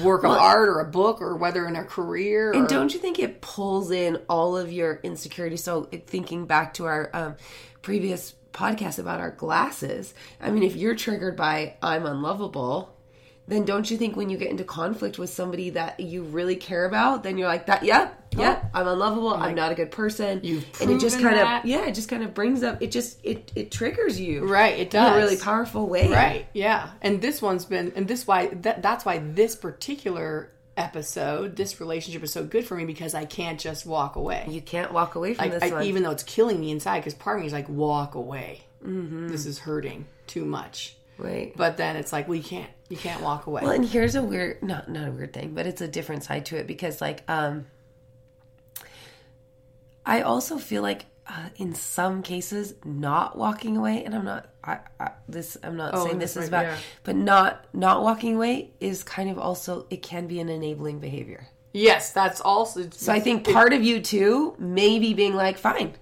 work 0.03 0.23
of 0.23 0.31
art 0.31 0.69
or 0.69 0.79
a 0.79 0.85
book 0.85 1.21
or 1.21 1.35
whether 1.35 1.67
in 1.67 1.75
a 1.75 1.83
career. 1.83 2.51
Or, 2.51 2.53
And 2.53 2.67
don't 2.67 2.93
you 2.93 2.99
think 2.99 3.17
it 3.17 3.41
pulls 3.41 3.89
in 3.91 4.17
all 4.29 4.55
of 4.55 4.71
your 4.71 4.99
insecurities? 5.03 5.63
So 5.63 5.83
thinking 6.05 6.45
back 6.45 6.75
to 6.75 6.85
our 6.85 7.09
um, 7.13 7.35
previous 7.81 8.35
podcast 8.53 8.99
about 8.99 9.19
our 9.19 9.31
glasses, 9.31 10.13
I 10.39 10.51
mean, 10.51 10.61
if 10.61 10.75
you're 10.75 10.93
triggered 10.95 11.35
by 11.35 11.77
"I'm 11.81 12.05
unlovable," 12.05 12.92
then 13.47 13.65
don't 13.65 13.89
you 13.91 13.97
think 13.97 14.15
when 14.15 14.29
you 14.29 14.37
get 14.37 14.49
into 14.49 14.63
conflict 14.63 15.19
with 15.19 15.29
somebody 15.29 15.71
that 15.71 15.99
you 15.99 16.23
really 16.23 16.55
care 16.55 16.85
about, 16.85 17.23
then 17.23 17.37
you're 17.37 17.47
like 17.47 17.65
that? 17.65 17.83
Yep, 17.83 18.35
yep, 18.37 18.69
I'm 18.73 18.87
unlovable. 18.87 19.33
I'm 19.33 19.55
not 19.55 19.71
a 19.71 19.75
good 19.75 19.91
person. 19.91 20.39
Oh. 20.41 20.47
You've 20.47 20.65
and 20.81 20.91
it 20.91 20.99
just 20.99 21.19
kind 21.19 21.35
that. 21.35 21.63
of 21.63 21.69
yeah, 21.69 21.85
it 21.85 21.93
just 21.93 22.07
kind 22.07 22.23
of 22.23 22.33
brings 22.33 22.63
up. 22.63 22.81
It 22.81 22.91
just 22.91 23.19
it 23.23 23.51
it 23.55 23.71
triggers 23.71 24.19
you 24.19 24.47
right, 24.47 24.79
it 24.79 24.89
does. 24.89 25.07
in 25.09 25.13
a 25.13 25.17
really 25.17 25.37
powerful 25.37 25.87
way. 25.87 26.09
Right. 26.09 26.47
Yeah. 26.53 26.89
And 27.01 27.21
this 27.21 27.41
one's 27.41 27.65
been, 27.65 27.91
and 27.95 28.07
this 28.07 28.25
why 28.25 28.47
that 28.47 28.81
that's 28.81 29.03
why 29.03 29.17
this 29.19 29.55
particular 29.55 30.49
episode, 30.77 31.55
this 31.55 31.79
relationship 31.79 32.23
is 32.23 32.31
so 32.31 32.43
good 32.43 32.65
for 32.65 32.75
me 32.75 32.85
because 32.85 33.13
I 33.13 33.25
can't 33.25 33.59
just 33.59 33.85
walk 33.85 34.15
away. 34.15 34.45
You 34.49 34.61
can't 34.61 34.91
walk 34.91 35.15
away 35.15 35.33
from 35.33 35.45
I, 35.45 35.47
this 35.49 35.63
I- 35.63 35.71
one. 35.71 35.83
even 35.83 36.03
though 36.03 36.11
it's 36.11 36.23
killing 36.23 36.59
me 36.59 36.71
inside, 36.71 36.99
because 36.99 37.13
part 37.13 37.37
of 37.37 37.41
me 37.41 37.47
is 37.47 37.53
like, 37.53 37.69
walk 37.69 38.15
away. 38.15 38.61
Mm-hmm. 38.83 39.27
This 39.27 39.45
is 39.45 39.59
hurting 39.59 40.05
too 40.27 40.45
much. 40.45 40.95
Right. 41.17 41.53
But 41.55 41.77
then 41.77 41.95
it's 41.95 42.11
like, 42.11 42.27
we 42.27 42.41
can't, 42.41 42.69
you 42.89 42.97
can't 42.97 43.21
walk 43.21 43.47
away. 43.47 43.61
Well, 43.63 43.71
and 43.71 43.85
here's 43.85 44.15
a 44.15 44.23
weird, 44.23 44.61
not 44.63 44.89
not 44.89 45.07
a 45.07 45.11
weird 45.11 45.33
thing, 45.33 45.53
but 45.53 45.65
it's 45.65 45.81
a 45.81 45.87
different 45.87 46.23
side 46.23 46.45
to 46.47 46.57
it 46.57 46.67
because, 46.67 47.01
like, 47.01 47.23
um, 47.29 47.65
I 50.05 50.21
also 50.21 50.57
feel 50.57 50.81
like 50.81 51.05
uh, 51.27 51.49
in 51.55 51.73
some 51.73 52.21
cases, 52.21 52.73
not 52.83 53.37
walking 53.37 53.77
away, 53.77 54.03
and 54.03 54.13
I'm 54.13 54.25
not, 54.25 54.49
I, 54.63 54.79
I 54.99 55.11
this, 55.29 55.55
I'm 55.63 55.77
not 55.77 55.97
saying 55.97 56.19
this 56.19 56.35
is 56.35 56.49
bad, 56.49 56.63
yeah. 56.63 56.77
but 57.03 57.15
not 57.15 57.65
not 57.73 58.03
walking 58.03 58.35
away 58.35 58.71
is 58.81 59.03
kind 59.03 59.29
of 59.29 59.39
also 59.39 59.85
it 59.89 60.01
can 60.03 60.27
be 60.27 60.39
an 60.41 60.49
enabling 60.49 60.99
behavior. 60.99 61.47
yes, 61.71 62.11
that's 62.11 62.41
also. 62.41 62.89
So 62.91 63.13
I 63.13 63.19
think 63.21 63.47
part 63.49 63.71
of 63.71 63.81
you 63.83 64.01
too, 64.01 64.55
maybe 64.59 65.13
being 65.13 65.33
like, 65.33 65.57
fine, 65.57 65.93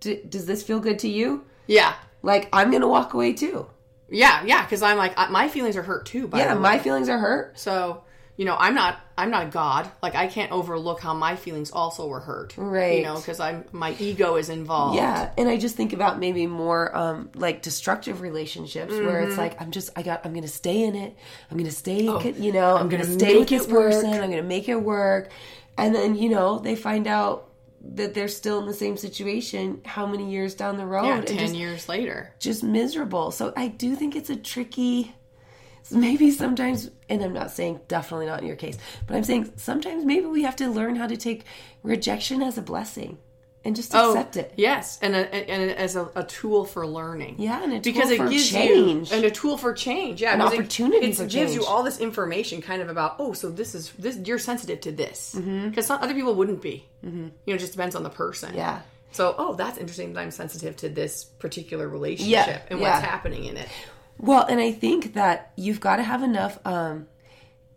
D- 0.00 0.22
does 0.26 0.46
this 0.46 0.62
feel 0.62 0.80
good 0.80 0.98
to 1.00 1.08
you? 1.08 1.44
yeah, 1.66 1.94
Like, 2.22 2.48
I'm 2.52 2.70
gonna 2.70 2.88
walk 2.88 3.12
away 3.12 3.34
too. 3.34 3.66
Yeah, 4.10 4.42
yeah. 4.44 4.64
Because 4.64 4.82
I'm 4.82 4.96
like, 4.98 5.14
I, 5.16 5.28
my 5.28 5.48
feelings 5.48 5.76
are 5.76 5.82
hurt 5.82 6.06
too. 6.06 6.26
By 6.28 6.38
Yeah, 6.40 6.54
my 6.54 6.78
feelings 6.78 7.08
are 7.08 7.18
hurt. 7.18 7.58
So 7.58 8.04
you 8.36 8.46
know, 8.46 8.56
I'm 8.58 8.74
not, 8.74 8.98
I'm 9.18 9.30
not 9.30 9.50
God. 9.50 9.90
Like 10.02 10.14
I 10.14 10.26
can't 10.26 10.50
overlook 10.50 11.00
how 11.00 11.12
my 11.12 11.36
feelings 11.36 11.70
also 11.70 12.06
were 12.08 12.20
hurt. 12.20 12.54
Right. 12.56 12.96
You 12.98 13.02
know, 13.02 13.16
because 13.16 13.38
I'm, 13.38 13.66
my 13.70 13.94
ego 13.98 14.36
is 14.36 14.48
involved. 14.48 14.96
Yeah, 14.96 15.30
and 15.36 15.46
I 15.46 15.58
just 15.58 15.76
think 15.76 15.92
about 15.92 16.18
maybe 16.18 16.46
more 16.46 16.96
um 16.96 17.28
like 17.34 17.60
destructive 17.60 18.22
relationships 18.22 18.92
where 18.92 19.20
Mm-hmm. 19.20 19.28
it's 19.28 19.36
like 19.36 19.60
I'm 19.60 19.70
just 19.70 19.90
I 19.94 20.02
got 20.02 20.24
I'm 20.24 20.32
gonna 20.32 20.48
stay 20.48 20.84
in 20.84 20.94
it. 20.94 21.14
I'm 21.50 21.58
gonna 21.58 21.70
stay, 21.70 22.04
you 22.04 22.52
know, 22.52 22.76
I'm, 22.76 22.88
gonna, 22.88 23.02
Oh, 23.02 23.06
gonna 23.06 23.18
stay 23.18 23.38
with 23.38 23.50
make 23.50 23.58
this 23.58 23.66
person. 23.66 24.14
I'm 24.14 24.30
gonna 24.30 24.42
make 24.42 24.70
it 24.70 24.76
work, 24.82 25.28
and 25.76 25.94
then 25.94 26.14
you 26.14 26.30
know 26.30 26.60
they 26.60 26.76
find 26.76 27.06
out 27.06 27.49
that 27.82 28.14
they're 28.14 28.28
still 28.28 28.58
in 28.60 28.66
the 28.66 28.74
same 28.74 28.96
situation 28.96 29.80
how 29.84 30.06
many 30.06 30.30
years 30.30 30.54
down 30.54 30.76
the 30.76 30.86
road 30.86 31.06
Yeah, 31.06 31.16
and 31.18 31.26
ten 31.26 31.38
just, 31.38 31.54
years 31.54 31.88
later. 31.88 32.34
just 32.38 32.62
miserable. 32.62 33.30
So 33.30 33.52
I 33.56 33.68
do 33.68 33.96
think 33.96 34.14
it's 34.16 34.30
a 34.30 34.36
tricky. 34.36 35.14
Maybe 35.90 36.30
sometimes, 36.30 36.90
and 37.08 37.22
I'm 37.22 37.32
not 37.32 37.50
saying 37.50 37.80
definitely 37.88 38.26
not 38.26 38.42
in 38.42 38.46
your 38.46 38.54
case, 38.56 38.76
but 39.06 39.16
I'm 39.16 39.24
saying 39.24 39.52
sometimes 39.56 40.04
maybe 40.04 40.26
we 40.26 40.42
have 40.42 40.54
to 40.56 40.68
learn 40.68 40.94
how 40.94 41.06
to 41.06 41.16
take 41.16 41.44
rejection 41.82 42.42
as 42.42 42.58
a 42.58 42.62
blessing 42.62 43.18
and 43.64 43.76
just 43.76 43.94
accept 43.94 44.36
it. 44.36 44.54
Yes, 44.56 44.98
and 45.02 45.14
a, 45.14 45.34
and 45.34 45.70
as 45.72 45.94
a, 45.96 46.08
a 46.14 46.24
tool 46.24 46.64
for 46.64 46.86
learning. 46.86 47.36
Yeah, 47.38 47.62
and 47.62 47.74
a 47.74 47.80
because 47.80 48.04
tool 48.04 48.12
it 48.12 48.16
for 48.18 48.28
gives 48.28 48.50
change. 48.50 49.10
you 49.10 49.16
and 49.16 49.24
a 49.26 49.30
tool 49.30 49.56
for 49.58 49.72
change. 49.74 50.22
Yeah, 50.22 50.34
An 50.34 50.40
it- 50.40 50.44
opportunity 50.44 51.08
it, 51.08 51.16
for 51.16 51.26
gives 51.26 51.54
you 51.54 51.64
all 51.64 51.82
this 51.82 51.98
information, 52.00 52.62
kind 52.62 52.80
of 52.82 52.88
about 52.88 53.16
oh, 53.18 53.32
so 53.34 53.50
this 53.50 53.74
is 53.74 53.92
this 53.98 54.16
you're 54.26 54.38
sensitive 54.38 54.80
to 54.82 54.92
this 54.92 55.34
Mm-hmm. 55.36 55.68
because 55.68 55.90
other 55.90 56.14
people 56.14 56.34
wouldn't 56.34 56.62
be. 56.62 56.86
You 57.02 57.10
know, 57.46 57.54
it 57.54 57.58
just 57.58 57.72
depends 57.72 57.94
on 57.94 58.02
the 58.02 58.10
person. 58.10 58.54
Yeah. 58.54 58.80
So 59.12 59.34
oh, 59.38 59.54
that's 59.54 59.76
interesting 59.78 60.12
that 60.14 60.20
I'm 60.20 60.30
sensitive 60.30 60.76
to 60.78 60.88
this 60.88 61.24
particular 61.24 61.88
relationship 61.88 62.30
Yeah, 62.46 62.62
and 62.70 62.80
yeah. 62.80 62.92
what's 62.94 63.04
happening 63.04 63.44
in 63.44 63.56
it. 63.56 63.68
Well, 64.18 64.44
and 64.46 64.60
I 64.60 64.70
think 64.72 65.14
that 65.14 65.52
you've 65.56 65.80
got 65.80 65.96
to 65.96 66.02
have 66.02 66.22
enough 66.22 66.58
um, 66.66 67.08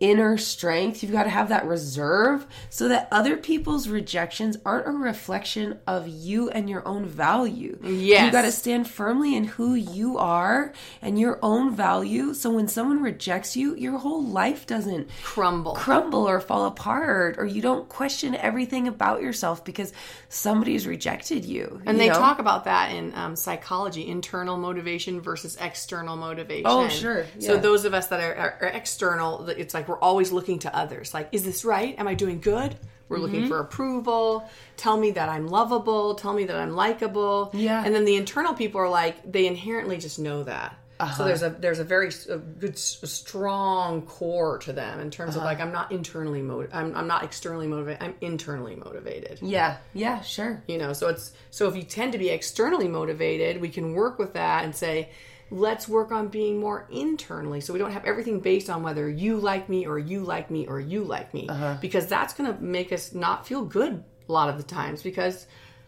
inner 0.00 0.36
strength. 0.36 1.02
You've 1.02 1.12
got 1.12 1.22
to 1.24 1.30
have 1.30 1.48
that 1.48 1.66
reserve 1.66 2.46
so 2.68 2.88
that 2.88 3.08
other 3.10 3.36
people's 3.36 3.88
rejections 3.88 4.56
aren't 4.64 4.86
a 4.86 4.90
reflection 4.90 5.78
of 5.86 6.08
you 6.08 6.50
and 6.50 6.68
your 6.68 6.86
own 6.86 7.06
value. 7.06 7.78
Yes. 7.82 8.26
You 8.26 8.32
got 8.32 8.42
to 8.42 8.52
stand 8.52 8.88
firmly 8.88 9.34
in 9.36 9.44
who 9.44 9.74
you 9.74 10.18
are 10.18 10.72
and 11.00 11.18
your 11.18 11.38
own 11.42 11.74
value. 11.74 12.34
So 12.34 12.50
when 12.50 12.68
someone 12.68 13.02
rejects 13.02 13.56
you, 13.56 13.76
your 13.76 13.98
whole 13.98 14.22
life 14.24 14.66
doesn't 14.66 15.08
Crumble. 15.22 15.74
crumble 15.74 16.28
or 16.28 16.40
fall 16.40 16.66
apart 16.66 17.36
or 17.38 17.46
you 17.46 17.62
don't 17.62 17.88
question 17.88 18.34
everything 18.34 18.88
about 18.88 19.22
yourself 19.22 19.64
because 19.64 19.92
somebody's 20.28 20.86
rejected 20.86 21.44
you. 21.44 21.80
And 21.86 21.96
you 21.96 22.04
they 22.04 22.08
know? 22.08 22.18
talk 22.18 22.40
about 22.40 22.64
that 22.64 22.90
in 22.92 23.14
um, 23.14 23.36
psychology 23.36 24.06
internal 24.08 24.56
motivation 24.56 25.20
versus 25.20 25.56
external 25.60 26.16
motivation. 26.16 26.66
Oh, 26.66 26.88
sure, 26.88 27.26
So, 27.38 27.56
those 27.56 27.84
of 27.84 27.94
us 27.94 28.08
that 28.08 28.20
are, 28.20 28.34
are, 28.34 28.58
are 28.62 28.68
external, 28.68 29.48
it's 29.48 29.72
like 29.72 29.83
we're 29.88 29.98
always 29.98 30.32
looking 30.32 30.58
to 30.60 30.76
others. 30.76 31.12
Like, 31.14 31.28
is 31.32 31.44
this 31.44 31.64
right? 31.64 31.98
Am 31.98 32.06
I 32.08 32.14
doing 32.14 32.40
good? 32.40 32.76
We're 33.08 33.16
Mm-hmm. 33.18 33.24
looking 33.26 33.48
for 33.48 33.60
approval. 33.60 34.48
Tell 34.78 34.96
me 34.96 35.10
that 35.12 35.28
I'm 35.28 35.46
lovable. 35.46 36.14
Tell 36.14 36.32
me 36.32 36.44
that 36.44 36.56
I'm 36.56 36.70
likable. 36.74 37.50
Yeah. 37.52 37.82
And 37.84 37.94
then 37.94 38.04
the 38.06 38.16
internal 38.16 38.54
people 38.54 38.80
are 38.80 38.88
like, 38.88 39.30
they 39.30 39.46
inherently 39.46 39.98
just 39.98 40.18
know 40.18 40.42
that. 40.44 40.76
Uh-huh. 41.00 41.16
So 41.16 41.24
there's 41.24 41.42
a 41.42 41.50
there's 41.50 41.80
a 41.80 41.84
very 41.84 42.10
a 42.30 42.38
good 42.38 42.74
a 42.74 43.06
strong 43.06 44.02
core 44.02 44.58
to 44.58 44.72
them 44.72 45.00
in 45.00 45.10
terms 45.10 45.30
Uh-huh. 45.36 45.40
of 45.40 45.44
like 45.44 45.60
I'm 45.60 45.72
not 45.72 45.90
internally 45.90 46.40
motivated 46.40 46.76
I'm, 46.76 46.94
I'm 46.96 47.08
not 47.08 47.24
externally 47.24 47.66
motivated 47.66 48.00
I'm 48.00 48.14
internally 48.20 48.76
motivated 48.76 49.40
Yeah, 49.42 49.78
yeah, 49.92 50.20
sure. 50.20 50.62
you 50.68 50.78
know 50.78 50.92
so 50.92 51.08
it's 51.08 51.32
so 51.50 51.66
if 51.68 51.74
you 51.74 51.82
tend 51.82 52.12
to 52.12 52.18
be 52.18 52.28
externally 52.30 52.86
motivated 52.86 53.60
we 53.60 53.70
can 53.70 53.94
work 53.94 54.20
with 54.20 54.34
that 54.34 54.64
and 54.64 54.74
say 54.74 55.10
let's 55.50 55.88
work 55.88 56.10
on 56.10 56.28
being 56.28 56.58
more 56.58 56.86
internally 56.90 57.60
so 57.60 57.72
we 57.72 57.78
don't 57.78 57.92
have 57.92 58.04
everything 58.04 58.40
based 58.40 58.68
on 58.70 58.82
whether 58.82 59.08
you 59.08 59.36
like 59.38 59.68
me 59.68 59.86
or 59.86 59.98
you 59.98 60.20
like 60.20 60.50
me 60.50 60.66
or 60.66 60.80
you 60.80 61.04
like 61.04 61.32
me 61.34 61.46
uh-huh. 61.48 61.76
because 61.80 62.06
that's 62.06 62.32
going 62.34 62.52
to 62.52 62.60
make 62.62 62.92
us 62.92 63.12
not 63.14 63.46
feel 63.46 63.64
good 63.64 64.02
a 64.28 64.32
lot 64.32 64.48
of 64.48 64.56
the 64.56 64.62
times 64.62 65.02
because 65.02 65.46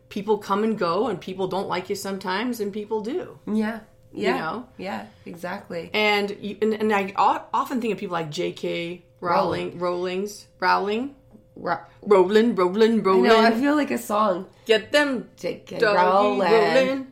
people 0.08 0.38
come 0.38 0.62
and 0.62 0.78
go 0.78 1.08
and 1.08 1.20
people 1.20 1.48
don't 1.48 1.68
like 1.68 1.88
you 1.88 1.96
sometimes 1.96 2.60
and 2.60 2.72
people 2.72 3.00
do 3.00 3.38
Yeah. 3.46 3.80
Yeah. 4.12 4.38
know? 4.38 4.68
Yeah, 4.78 5.06
exactly. 5.24 5.90
and 5.92 6.36
you, 6.40 6.56
and, 6.62 6.74
and 6.74 6.92
I 6.92 7.12
o- 7.16 7.42
often 7.52 7.80
think 7.80 7.92
of 7.92 7.98
people 7.98 8.14
like 8.14 8.30
J.K. 8.30 9.04
Rowling, 9.20 9.78
Rowling's, 9.78 10.46
Rowling, 10.60 11.14
Ro- 11.56 11.80
Rowling, 12.02 12.54
Rowling, 12.54 13.02
Rowling. 13.02 13.22
no, 13.24 13.40
I 13.40 13.50
feel 13.52 13.74
like 13.74 13.90
a 13.90 13.98
song. 13.98 14.46
Get 14.66 14.92
them 14.92 15.28
J.K. 15.38 15.78
doggy 15.78 15.96
Rowling. 15.96 17.06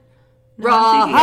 rolling. 0.59 1.15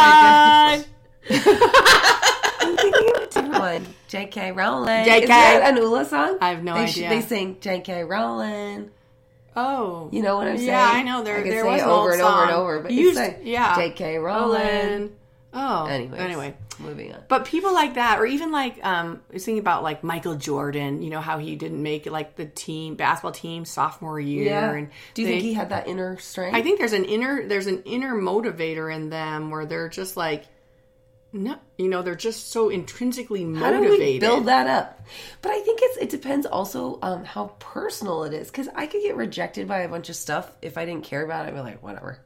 I'm 1.29 1.37
thinking 1.37 1.51
Rawhide. 1.53 2.61
I'm 2.61 2.77
thinking 2.77 3.09
of 3.15 3.21
a 3.21 3.25
different 3.25 3.51
one. 3.53 3.85
J.K. 4.07 4.51
Rowling. 4.51 5.05
JK. 5.05 5.21
Is 5.21 5.27
that 5.29 5.61
an 5.65 5.77
Oula 5.77 6.05
song? 6.05 6.37
I 6.41 6.49
have 6.49 6.63
no 6.63 6.75
they 6.75 6.87
sh- 6.87 6.97
idea. 6.97 7.09
they 7.09 7.21
sing 7.21 7.57
J.K. 7.61 8.03
Rowling. 8.03 8.91
Oh, 9.55 10.09
You 10.13 10.21
know 10.21 10.37
what 10.37 10.47
I'm 10.47 10.57
saying? 10.57 10.69
Yeah, 10.69 10.89
I 10.93 11.03
know. 11.03 11.23
There, 11.23 11.37
I 11.39 11.43
there 11.43 11.65
was 11.65 11.81
over 11.81 12.13
and 12.13 12.21
over 12.21 12.41
and 12.43 12.51
over, 12.51 12.79
but 12.81 12.91
You 12.91 13.13
like 13.13 13.39
yeah, 13.43 13.75
J.K. 13.75 14.17
Rowling. 14.17 15.11
Oh, 15.53 15.85
Anyways, 15.87 16.21
anyway. 16.21 16.55
moving 16.79 17.13
on. 17.13 17.23
But 17.27 17.43
people 17.43 17.73
like 17.73 17.95
that, 17.95 18.19
or 18.19 18.25
even 18.25 18.53
like 18.53 18.79
um, 18.85 19.19
I 19.29 19.33
was 19.33 19.43
thinking 19.43 19.59
about 19.59 19.83
like 19.83 20.01
Michael 20.01 20.35
Jordan. 20.35 21.01
You 21.01 21.09
know 21.09 21.19
how 21.19 21.39
he 21.39 21.57
didn't 21.57 21.83
make 21.83 22.05
like 22.05 22.37
the 22.37 22.45
team 22.45 22.95
basketball 22.95 23.33
team 23.33 23.65
sophomore 23.65 24.17
year, 24.17 24.75
and 24.75 24.89
do 25.13 25.21
you 25.23 25.27
they- 25.27 25.33
think 25.33 25.43
he 25.43 25.53
had 25.53 25.69
that 25.71 25.87
inner 25.89 26.17
strength? 26.19 26.55
I 26.55 26.61
think 26.61 26.79
there's 26.79 26.93
an 26.93 27.03
inner 27.03 27.45
there's 27.45 27.67
an 27.67 27.83
inner 27.83 28.15
motivator 28.15 28.93
in 28.95 29.09
them 29.09 29.51
where 29.51 29.65
they're 29.65 29.89
just 29.89 30.15
like, 30.15 30.45
no, 31.33 31.57
you 31.77 31.87
know, 31.87 32.01
they're 32.01 32.15
just 32.15 32.51
so 32.51 32.69
intrinsically 32.69 33.45
motivated. 33.45 33.89
How 33.89 33.95
do 33.95 33.99
we 33.99 34.19
build 34.19 34.45
that 34.47 34.67
up? 34.67 35.01
But 35.41 35.51
I 35.51 35.61
think 35.61 35.79
it's 35.81 35.97
it 35.97 36.09
depends 36.09 36.45
also 36.45 36.99
um, 37.01 37.23
how 37.23 37.55
personal 37.59 38.23
it 38.23 38.33
is 38.33 38.49
because 38.49 38.67
I 38.75 38.87
could 38.87 39.01
get 39.01 39.15
rejected 39.15 39.67
by 39.67 39.79
a 39.79 39.89
bunch 39.89 40.09
of 40.09 40.15
stuff 40.15 40.51
if 40.61 40.77
I 40.77 40.85
didn't 40.85 41.05
care 41.05 41.23
about 41.23 41.45
it. 41.45 41.49
I'd 41.49 41.55
be 41.55 41.61
like, 41.61 41.81
whatever. 41.81 42.19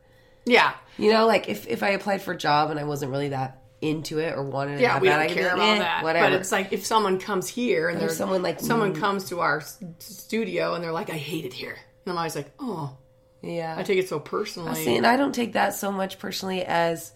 Yeah, 0.45 0.73
You 0.97 1.11
know, 1.11 1.25
like 1.25 1.49
if 1.49 1.67
if 1.67 1.81
I 1.83 1.89
applied 1.89 2.21
for 2.21 2.33
a 2.33 2.37
job 2.37 2.69
and 2.69 2.79
I 2.79 2.83
wasn't 2.83 3.11
really 3.11 3.29
that 3.29 3.61
into 3.81 4.19
it 4.19 4.33
or 4.35 4.43
wanted 4.43 4.79
it 4.79 4.81
yeah, 4.81 4.99
we 4.99 5.07
bad, 5.07 5.17
don't 5.17 5.25
I 5.25 5.27
could 5.27 5.35
be 5.35 5.41
care 5.41 5.49
like, 5.49 5.57
about 5.57 5.75
eh, 5.75 5.79
that. 5.79 6.03
Whatever. 6.03 6.25
But 6.29 6.39
it's 6.39 6.51
like 6.51 6.73
if 6.73 6.85
someone 6.85 7.19
comes 7.19 7.47
here 7.47 7.89
and 7.89 7.99
There's 7.99 8.11
there's 8.11 8.17
someone 8.17 8.41
like 8.41 8.59
someone 8.59 8.93
mm, 8.93 8.99
comes 8.99 9.29
to 9.29 9.39
our 9.39 9.61
studio 9.99 10.73
and 10.73 10.83
they're 10.83 10.91
like, 10.91 11.09
I 11.09 11.17
hate 11.17 11.45
it 11.45 11.53
here, 11.53 11.77
and 12.05 12.11
I'm 12.11 12.17
always 12.17 12.35
like, 12.35 12.51
oh, 12.59 12.95
yeah. 13.41 13.75
I 13.77 13.83
take 13.83 13.99
it 13.99 14.09
so 14.09 14.19
personally. 14.19 14.71
I 14.71 14.73
See, 14.75 14.97
and 14.97 15.05
I 15.05 15.17
don't 15.17 15.33
take 15.33 15.53
that 15.53 15.73
so 15.73 15.91
much 15.91 16.19
personally 16.19 16.63
as, 16.63 17.11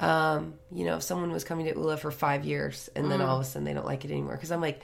um, 0.00 0.54
you 0.72 0.84
know, 0.84 0.96
if 0.96 1.02
someone 1.02 1.32
was 1.32 1.44
coming 1.44 1.66
to 1.66 1.74
Oula 1.74 1.98
for 1.98 2.10
five 2.10 2.44
years 2.44 2.88
and 2.94 3.10
then 3.10 3.20
all 3.20 3.36
of 3.36 3.42
a 3.42 3.44
sudden 3.44 3.64
they 3.64 3.74
don't 3.74 3.86
like 3.86 4.04
it 4.04 4.10
anymore. 4.10 4.34
Because 4.34 4.52
I'm 4.52 4.60
like, 4.60 4.82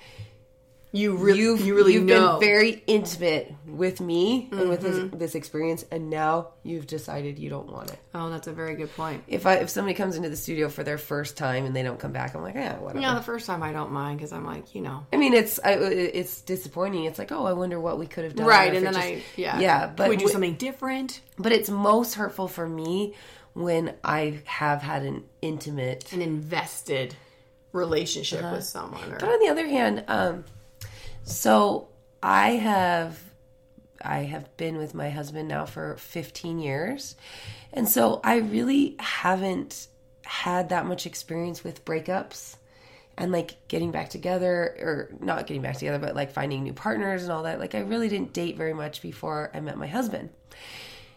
you 0.94 1.16
really, 1.16 1.40
you've 1.40 1.61
you 1.61 1.74
really 1.74 1.94
you've 1.94 2.05
know. 2.05 2.20
Mm-hmm. 2.20 2.38
been 2.38 2.48
very 2.48 2.83
intimate 2.87 3.53
with 3.66 4.00
me 4.00 4.48
and 4.53 4.68
with 4.68 4.81
this, 4.81 5.11
this 5.12 5.35
experience, 5.35 5.85
and 5.90 6.09
now 6.09 6.50
you've 6.62 6.87
decided 6.87 7.37
you 7.37 7.50
don't 7.50 7.66
want 7.66 7.90
it. 7.90 7.98
oh, 8.14 8.31
that's 8.31 8.46
a 8.46 8.53
very 8.53 8.77
good 8.77 8.94
point. 8.94 9.24
If 9.27 9.44
I 9.44 9.55
if 9.55 9.70
somebody 9.70 9.94
comes 9.94 10.14
into 10.14 10.29
the 10.29 10.37
studio 10.37 10.68
for 10.68 10.85
their 10.85 10.96
first 10.96 11.37
time 11.37 11.64
and 11.64 11.74
they 11.74 11.83
don't 11.83 11.98
come 11.98 12.12
back, 12.12 12.37
I'm 12.37 12.42
like, 12.42 12.55
yeah, 12.55 12.79
whatever. 12.79 13.00
Yeah, 13.00 13.14
the 13.14 13.22
first 13.22 13.44
time 13.46 13.61
I 13.64 13.72
don't 13.72 13.90
mind 13.90 14.18
because 14.18 14.33
I'm 14.33 14.46
like, 14.46 14.77
you 14.77 14.83
know, 14.83 15.05
I 15.12 15.16
mean, 15.16 15.35
it's 15.35 15.59
I, 15.64 15.72
it's 15.72 16.42
disappointing. 16.42 17.07
It's 17.07 17.18
like, 17.18 17.33
oh, 17.33 17.44
I 17.44 17.55
wonder 17.55 17.81
what 17.81 17.98
we 17.98 18.07
could 18.07 18.22
have 18.22 18.37
done. 18.37 18.46
right, 18.46 18.72
and 18.72 18.87
then 18.87 18.92
just- 18.92 19.05
I, 19.05 19.22
yeah, 19.37 19.59
yeah, 19.59 19.87
Can 19.87 19.96
but 19.96 20.11
we 20.11 20.16
do 20.16 20.29
something 20.29 20.55
different, 20.55 21.22
But 21.40 21.50
it's 21.50 21.70
most 21.70 22.14
hurtful 22.14 22.46
for 22.46 22.68
me 22.68 23.14
when 23.55 23.95
I 24.05 24.40
have 24.45 24.83
had 24.83 25.03
an 25.03 25.25
intimate 25.40 26.12
an 26.12 26.21
invested 26.23 27.17
relationship 27.73 28.43
Uh-huh. 28.43 28.57
with 28.57 28.64
someone, 28.64 29.12
or 29.12 29.19
But 29.19 29.29
on 29.31 29.40
the 29.40 29.49
other 29.49 29.67
hand, 29.67 30.05
um, 30.09 30.45
so 31.25 31.88
I 32.23 32.51
have 32.51 33.19
I 34.07 34.25
have 34.25 34.55
been 34.59 34.77
with 34.77 34.93
my 34.93 35.09
husband 35.09 35.49
now 35.49 35.64
for 35.64 35.97
15 35.97 36.59
years. 36.59 37.17
And 37.73 37.88
so 37.88 38.21
I 38.23 38.37
really 38.37 38.97
haven't 38.99 39.87
had 40.25 40.69
that 40.69 40.85
much 40.85 41.07
experience 41.07 41.64
with 41.64 41.87
breakups 41.87 42.57
and 43.17 43.33
like 43.33 43.57
getting 43.69 43.93
back 43.93 44.11
together 44.11 44.77
or 44.79 45.09
not 45.21 45.47
getting 45.47 45.62
back 45.62 45.79
together, 45.79 45.99
but 45.99 46.14
like 46.14 46.33
finding 46.33 46.64
new 46.64 46.75
partners 46.75 47.23
and 47.23 47.33
all 47.33 47.45
that. 47.45 47.59
Like 47.61 47.75
I 47.75 47.81
really 47.81 48.09
didn't 48.11 48.35
date 48.35 48.59
very 48.59 48.75
much 48.75 49.01
before 49.01 49.51
I 49.55 49.61
met 49.61 49.79
my 49.79 49.87
husband. 49.87 50.29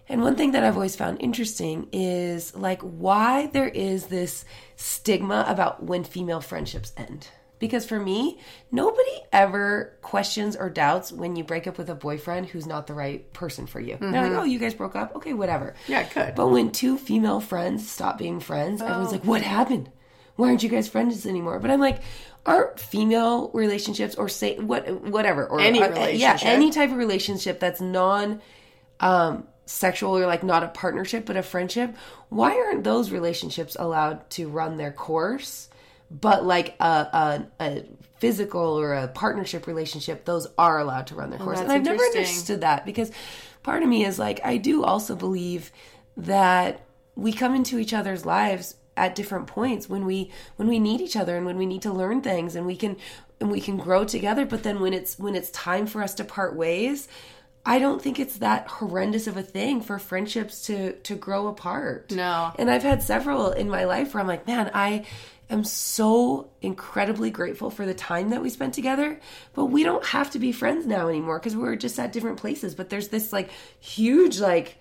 And 0.09 0.21
one 0.21 0.35
thing 0.35 0.51
that 0.51 0.63
I've 0.63 0.75
always 0.75 0.95
found 0.95 1.21
interesting 1.21 1.87
is 1.91 2.55
like 2.55 2.81
why 2.81 3.47
there 3.47 3.67
is 3.67 4.07
this 4.07 4.45
stigma 4.75 5.45
about 5.47 5.83
when 5.83 6.03
female 6.03 6.41
friendships 6.41 6.93
end. 6.95 7.27
Because 7.59 7.87
for 7.87 7.99
me, 7.99 8.39
nobody 8.71 9.19
ever 9.33 9.97
questions 10.03 10.55
or 10.55 10.69
doubts 10.69 11.11
when 11.11 11.35
you 11.35 11.43
break 11.43 11.65
up 11.65 11.79
with 11.79 11.89
a 11.89 11.95
boyfriend 11.95 12.45
who's 12.45 12.67
not 12.67 12.85
the 12.85 12.93
right 12.93 13.33
person 13.33 13.65
for 13.65 13.79
you. 13.79 13.97
They're 13.99 14.29
like, 14.29 14.39
oh, 14.39 14.43
you 14.43 14.59
guys 14.59 14.75
broke 14.75 14.95
up? 14.95 15.15
Okay, 15.15 15.33
whatever. 15.33 15.73
Yeah, 15.87 16.03
could. 16.03 16.35
But 16.35 16.49
when 16.49 16.71
two 16.71 16.99
female 16.99 17.39
friends 17.39 17.89
stop 17.89 18.19
being 18.19 18.39
friends, 18.39 18.81
everyone's 18.81 19.11
like, 19.11 19.25
what 19.25 19.41
happened? 19.41 19.89
Why 20.35 20.49
aren't 20.49 20.61
you 20.61 20.69
guys 20.69 20.87
friends 20.87 21.25
anymore? 21.25 21.57
But 21.59 21.71
I'm 21.71 21.79
like, 21.79 22.03
aren't 22.45 22.79
female 22.79 23.49
relationships 23.55 24.13
or 24.15 24.29
say 24.29 24.57
what 24.59 24.89
whatever 25.01 25.47
or 25.47 25.59
Any 25.59 25.81
uh, 25.81 26.07
yeah 26.09 26.37
any 26.43 26.69
type 26.71 26.91
of 26.91 26.97
relationship 26.97 27.59
that's 27.59 27.81
non 27.81 28.41
um 28.99 29.47
sexual 29.67 30.17
or 30.17 30.25
like 30.25 30.43
not 30.43 30.63
a 30.63 30.67
partnership 30.69 31.25
but 31.25 31.35
a 31.35 31.43
friendship 31.43 31.95
why 32.29 32.51
aren't 32.51 32.83
those 32.83 33.11
relationships 33.11 33.75
allowed 33.79 34.29
to 34.31 34.47
run 34.49 34.77
their 34.77 34.91
course? 34.91 35.69
But 36.09 36.45
like 36.45 36.75
a, 36.79 36.85
a, 36.85 37.47
a 37.59 37.85
physical 38.19 38.79
or 38.79 38.93
a 38.93 39.07
partnership 39.09 39.67
relationship 39.67 40.25
those 40.25 40.47
are 40.57 40.79
allowed 40.79 41.07
to 41.07 41.15
run 41.15 41.29
their 41.29 41.39
oh, 41.39 41.43
course. 41.43 41.59
that's 41.59 41.69
and 41.69 41.77
i've 41.77 41.85
never 41.85 42.03
understood 42.03 42.61
that 42.61 42.83
because 42.83 43.11
part 43.61 43.83
of 43.83 43.89
me 43.89 44.03
is 44.03 44.17
like 44.17 44.39
i 44.43 44.57
do 44.57 44.83
also 44.83 45.15
believe 45.15 45.71
that 46.15 46.81
we 47.15 47.31
come 47.31 47.53
into 47.53 47.77
each 47.77 47.93
other's 47.93 48.25
lives 48.25 48.73
at 48.95 49.13
different 49.13 49.45
points 49.45 49.87
when 49.87 50.05
we 50.05 50.31
when 50.55 50.67
we 50.67 50.79
need 50.79 50.99
each 50.99 51.15
other 51.15 51.37
and 51.37 51.45
when 51.45 51.57
we 51.57 51.65
need 51.67 51.83
to 51.83 51.93
learn 51.93 52.21
things 52.21 52.55
and 52.55 52.65
we 52.65 52.75
can 52.75 52.97
and 53.39 53.51
we 53.51 53.61
can 53.61 53.77
grow 53.77 54.03
together. 54.03 54.45
But 54.45 54.63
then 54.63 54.79
when 54.79 54.93
it's 54.93 55.19
when 55.19 55.35
it's 55.35 55.51
time 55.51 55.85
for 55.85 56.01
us 56.01 56.15
to 56.15 56.23
part 56.23 56.55
ways 56.55 57.07
i 57.67 57.77
don't 57.77 58.01
think 58.01 58.19
it's 58.19 58.37
that 58.37 58.67
horrendous 58.67 59.27
of 59.27 59.37
a 59.37 59.43
thing 59.43 59.81
for 59.81 59.99
friendships 59.99 60.65
to 60.65 60.93
to 61.01 61.15
grow 61.15 61.47
apart 61.47 62.11
No. 62.11 62.51
and 62.57 62.71
i've 62.71 62.83
had 62.83 63.03
several 63.03 63.51
in 63.51 63.69
my 63.69 63.83
life 63.83 64.13
where 64.13 64.21
i'm 64.21 64.27
like 64.27 64.47
man 64.47 64.71
i 64.73 65.05
am 65.49 65.63
so 65.63 66.49
incredibly 66.61 67.29
grateful 67.29 67.69
for 67.69 67.85
the 67.85 67.93
time 67.93 68.31
that 68.31 68.41
we 68.41 68.49
spent 68.49 68.73
together 68.73 69.19
but 69.53 69.65
we 69.65 69.83
don't 69.83 70.05
have 70.05 70.31
to 70.31 70.39
be 70.39 70.51
friends 70.51 70.85
now 70.87 71.07
anymore 71.07 71.37
because 71.39 71.55
we're 71.55 71.75
just 71.75 71.99
at 71.99 72.11
different 72.11 72.37
places 72.37 72.73
but 72.73 72.89
there's 72.89 73.09
this 73.09 73.31
like 73.31 73.49
huge 73.79 74.39
like 74.39 74.77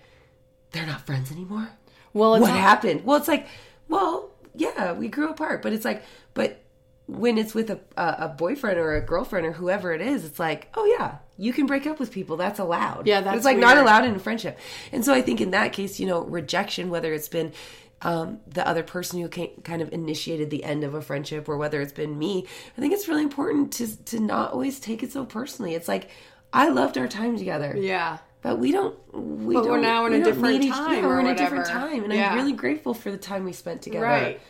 they're 0.71 0.85
not 0.87 1.05
friends 1.05 1.31
anymore 1.31 1.69
well, 2.13 2.33
it's 2.33 2.41
what 2.41 2.51
happened? 2.51 3.05
Well, 3.05 3.17
it's 3.17 3.27
like, 3.27 3.45
well, 3.89 4.31
yeah, 4.55 4.93
we 4.93 5.07
grew 5.07 5.29
apart, 5.29 5.61
but 5.61 5.71
it's 5.71 5.85
like, 5.85 6.03
but 6.33 6.59
when 7.07 7.37
it's 7.37 7.55
with 7.55 7.69
a, 7.69 7.79
a, 7.95 8.27
boyfriend 8.27 8.77
or 8.77 8.95
a 8.95 9.01
girlfriend 9.01 9.45
or 9.45 9.53
whoever 9.53 9.93
it 9.93 10.01
is, 10.01 10.25
it's 10.25 10.39
like, 10.39 10.67
oh 10.75 10.85
yeah, 10.97 11.17
you 11.37 11.53
can 11.53 11.65
break 11.65 11.87
up 11.87 11.99
with 11.99 12.11
people. 12.11 12.35
That's 12.35 12.59
allowed. 12.59 13.07
Yeah, 13.07 13.21
that's 13.21 13.37
it's 13.37 13.45
like 13.45 13.57
not 13.57 13.77
allowed 13.77 14.03
in 14.05 14.13
a 14.15 14.19
friendship. 14.19 14.59
And 14.91 15.05
so 15.05 15.13
I 15.13 15.21
think 15.21 15.39
in 15.39 15.51
that 15.51 15.71
case, 15.71 15.99
you 16.01 16.05
know, 16.05 16.21
rejection, 16.23 16.89
whether 16.89 17.13
it's 17.13 17.29
been 17.29 17.53
um, 18.01 18.39
the 18.47 18.67
other 18.67 18.83
person 18.83 19.21
who 19.21 19.29
came, 19.29 19.49
kind 19.63 19.81
of 19.81 19.91
initiated 19.93 20.49
the 20.49 20.63
end 20.65 20.83
of 20.83 20.93
a 20.93 21.01
friendship 21.01 21.47
or 21.47 21.57
whether 21.57 21.79
it's 21.81 21.93
been 21.93 22.19
me, 22.19 22.45
I 22.77 22.81
think 22.81 22.93
it's 22.93 23.07
really 23.07 23.23
important 23.23 23.71
to 23.73 23.87
to 24.05 24.19
not 24.19 24.51
always 24.51 24.79
take 24.79 25.01
it 25.01 25.11
so 25.13 25.25
personally. 25.25 25.75
It's 25.75 25.87
like 25.87 26.09
I 26.51 26.69
loved 26.69 26.97
our 26.97 27.07
time 27.07 27.37
together. 27.37 27.73
yeah, 27.77 28.17
But 28.41 28.59
we 28.59 28.71
don't. 28.73 28.95
We 29.13 29.55
But 29.55 29.61
don't, 29.63 29.71
we're 29.71 29.79
now 29.81 30.05
in 30.07 30.13
a 30.13 30.23
different 30.23 30.59
need 30.59 30.65
each- 30.67 30.73
time 30.73 31.03
Yeah, 31.03 31.07
we're 31.07 31.19
in 31.21 31.27
a 31.27 31.35
different 31.35 31.65
time, 31.67 32.03
and 32.03 32.11
Yeah. 32.13 32.31
I'm 32.31 32.37
really 32.37 32.53
grateful 32.53 32.93
for 32.93 33.11
the 33.11 33.17
time 33.17 33.45
we 33.45 33.53
spent 33.53 33.81
together. 33.81 34.05
right. 34.05 34.41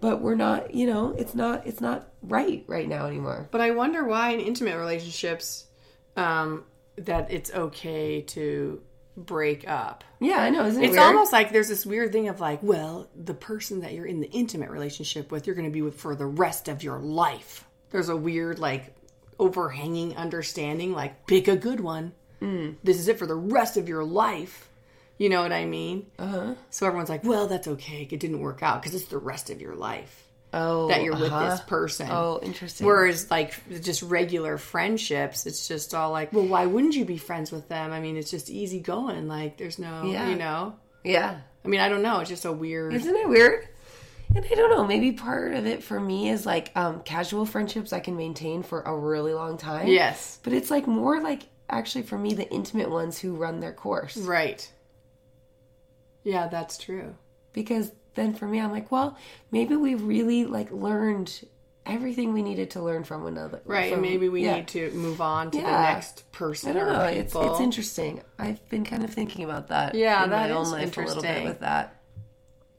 But 0.00 0.20
we're 0.20 0.34
not. 0.34 0.74
You 0.74 0.86
know, 0.86 1.14
it's 1.18 1.34
not. 1.34 1.66
It's 1.66 1.80
not 1.80 2.08
right 2.22 2.64
right 2.66 2.88
now 2.88 3.06
anymore. 3.06 3.48
But 3.50 3.60
I 3.60 3.70
wonder 3.72 4.04
why 4.04 4.30
in 4.30 4.40
intimate 4.40 4.78
relationships, 4.78 5.66
um, 6.16 6.64
that 6.96 7.30
it's 7.30 7.52
okay 7.52 8.22
to 8.22 8.82
break 9.16 9.68
up. 9.68 10.02
Yeah, 10.18 10.38
I 10.38 10.50
know. 10.50 10.64
Isn't 10.64 10.82
it 10.82 10.86
It's 10.86 10.92
weird? 10.92 11.02
almost 11.04 11.32
like 11.32 11.52
there's 11.52 11.68
this 11.68 11.84
weird 11.84 12.12
thing 12.12 12.28
of 12.28 12.40
like, 12.40 12.62
well, 12.62 13.08
the 13.14 13.34
person 13.34 13.80
that 13.80 13.92
you're 13.92 14.06
in 14.06 14.20
the 14.20 14.30
intimate 14.30 14.70
relationship 14.70 15.30
with, 15.30 15.46
you're 15.46 15.56
going 15.56 15.68
to 15.68 15.72
be 15.72 15.82
with 15.82 16.00
for 16.00 16.14
the 16.14 16.26
rest 16.26 16.68
of 16.68 16.82
your 16.82 16.98
life. 16.98 17.66
There's 17.90 18.08
a 18.08 18.16
weird, 18.16 18.58
like, 18.58 18.94
overhanging 19.38 20.16
understanding, 20.16 20.92
like, 20.92 21.26
pick 21.26 21.48
a 21.48 21.56
good 21.56 21.80
one. 21.80 22.12
Mm. 22.40 22.76
This 22.84 22.98
is 22.98 23.08
it 23.08 23.18
for 23.18 23.26
the 23.26 23.34
rest 23.34 23.76
of 23.76 23.88
your 23.88 24.04
life. 24.04 24.69
You 25.20 25.28
know 25.28 25.42
what 25.42 25.52
I 25.52 25.66
mean? 25.66 26.06
Uh-huh. 26.18 26.54
So 26.70 26.86
everyone's 26.86 27.10
like, 27.10 27.24
well, 27.24 27.46
that's 27.46 27.68
okay. 27.68 28.08
It 28.10 28.20
didn't 28.20 28.40
work 28.40 28.62
out 28.62 28.80
because 28.80 28.94
it's 28.94 29.10
the 29.10 29.18
rest 29.18 29.50
of 29.50 29.60
your 29.60 29.74
life 29.74 30.26
oh 30.54 30.88
that 30.88 31.02
you're 31.02 31.12
with 31.14 31.30
uh-huh. 31.30 31.50
this 31.50 31.60
person. 31.60 32.08
Oh, 32.10 32.40
interesting. 32.42 32.86
Whereas, 32.86 33.30
like, 33.30 33.52
just 33.82 34.00
regular 34.00 34.56
friendships, 34.56 35.44
it's 35.44 35.68
just 35.68 35.94
all 35.94 36.10
like, 36.10 36.32
well, 36.32 36.46
why 36.46 36.64
wouldn't 36.64 36.96
you 36.96 37.04
be 37.04 37.18
friends 37.18 37.52
with 37.52 37.68
them? 37.68 37.92
I 37.92 38.00
mean, 38.00 38.16
it's 38.16 38.30
just 38.30 38.48
easy 38.48 38.80
going. 38.80 39.28
Like, 39.28 39.58
there's 39.58 39.78
no, 39.78 40.04
Yeah. 40.04 40.26
you 40.30 40.36
know? 40.36 40.76
yeah. 41.04 41.40
I 41.62 41.68
mean, 41.68 41.80
I 41.80 41.90
don't 41.90 42.00
know. 42.00 42.20
It's 42.20 42.30
just 42.30 42.46
a 42.46 42.52
weird. 42.52 42.94
Isn't 42.94 43.14
it 43.14 43.28
weird? 43.28 43.68
And 44.34 44.42
I 44.42 44.54
don't 44.54 44.70
know. 44.70 44.86
Maybe 44.86 45.12
part 45.12 45.52
of 45.52 45.66
it 45.66 45.82
for 45.82 46.00
me 46.00 46.30
is 46.30 46.46
like 46.46 46.72
um, 46.74 47.02
casual 47.02 47.44
friendships 47.44 47.92
I 47.92 48.00
can 48.00 48.16
maintain 48.16 48.62
for 48.62 48.80
a 48.80 48.96
really 48.96 49.34
long 49.34 49.58
time. 49.58 49.86
yes. 49.86 50.38
But 50.42 50.54
it's 50.54 50.70
like 50.70 50.86
more 50.86 51.20
like 51.20 51.42
actually 51.68 52.04
for 52.04 52.16
me 52.16 52.32
the 52.32 52.50
intimate 52.50 52.88
ones 52.90 53.18
who 53.18 53.34
run 53.34 53.60
their 53.60 53.74
course. 53.74 54.16
Right. 54.16 54.66
Yeah, 56.24 56.48
that's 56.48 56.76
true. 56.78 57.14
because 57.52 57.92
then 58.14 58.34
for 58.34 58.46
me 58.46 58.60
i'm 58.60 58.72
like 58.72 58.90
well 58.90 59.16
maybe 59.52 59.76
we 59.76 59.94
really 59.94 60.44
like 60.44 60.70
learned 60.72 61.46
everything 61.86 62.32
we 62.32 62.42
needed 62.42 62.70
to 62.70 62.80
learn 62.82 63.04
from 63.04 63.22
one 63.22 63.32
another 63.38 63.60
Right. 63.64 63.88
from- 63.92 64.02
and 64.02 64.02
maybe 64.10 64.28
we 64.28 64.44
yeah. 64.44 64.56
need 64.56 64.68
to 64.68 64.90
move 64.90 65.20
on 65.20 65.50
to 65.52 65.58
the 65.58 65.64
next 65.64 66.30
person 66.32 66.70
i 66.70 66.72
don't 66.74 66.88
or 66.88 66.92
know 66.92 67.04
it's, 67.04 67.34
it's 67.34 67.60
interesting 67.60 68.20
i've 68.38 68.68
been 68.68 68.84
kind 68.84 69.04
of 69.04 69.10
thinking 69.14 69.44
about 69.44 69.68
that 69.68 69.94
Yeah, 69.94 70.24
in 70.24 70.30
that 70.30 70.50
my 70.50 70.54
own 70.56 70.70
life 70.70 70.96
a 70.96 71.00
little 71.00 71.22
bit 71.22 71.28
interesting. 71.30 71.44
with 71.48 71.60
that 71.60 71.99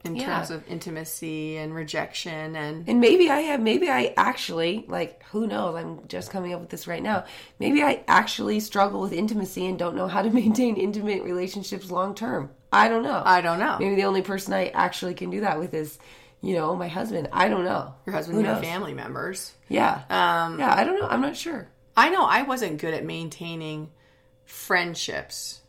in 0.04 0.16
Yeah. 0.16 0.26
terms 0.26 0.50
of 0.50 0.66
intimacy 0.68 1.56
and 1.56 1.74
rejection 1.74 2.56
and 2.56 2.88
And 2.88 3.00
maybe 3.00 3.30
I 3.30 3.40
have, 3.42 3.60
maybe 3.60 3.88
I 3.88 4.12
actually, 4.16 4.84
like, 4.88 5.22
who 5.30 5.46
knows? 5.46 5.76
I'm 5.76 6.06
just 6.08 6.30
coming 6.30 6.52
up 6.52 6.60
with 6.60 6.70
this 6.70 6.86
right 6.88 7.02
now. 7.02 7.24
Maybe 7.60 7.82
I 7.82 8.02
actually 8.08 8.58
struggle 8.60 9.00
with 9.00 9.12
intimacy 9.12 9.66
and 9.66 9.78
don't 9.78 9.94
know 9.94 10.08
how 10.08 10.22
to 10.22 10.30
maintain 10.42 10.76
intimate 10.76 11.22
relationships 11.22 11.90
long 11.90 12.14
term. 12.14 12.50
I 12.72 12.88
don't 12.88 13.02
know. 13.04 13.22
I 13.24 13.42
don't 13.42 13.58
know. 13.60 13.76
maybe 13.78 13.94
the 13.96 14.04
only 14.04 14.22
person 14.22 14.52
I 14.54 14.68
actually 14.68 15.14
can 15.14 15.30
do 15.30 15.40
that 15.42 15.58
with 15.58 15.72
is, 15.74 15.98
you 16.40 16.54
know, 16.54 16.74
my 16.74 16.88
husband. 16.88 17.28
I 17.32 17.48
don't 17.48 17.64
know. 17.64 17.94
your 18.06 18.14
husband 18.14 18.38
Who 18.40 18.44
and 18.44 18.56
your 18.56 18.62
family 18.72 18.94
members. 18.94 19.52
Yeah. 19.68 20.02
Um, 20.10 20.58
yeah, 20.58 20.74
I 20.74 20.82
don't 20.82 20.98
know. 20.98 21.06
I'm 21.06 21.20
not 21.20 21.36
sure. 21.36 21.68
I 21.96 22.08
know 22.08 22.24
I 22.24 22.42
wasn't 22.42 22.78
good 22.80 22.94
at 22.94 23.04
maintaining 23.04 23.90
friendships 24.46 25.60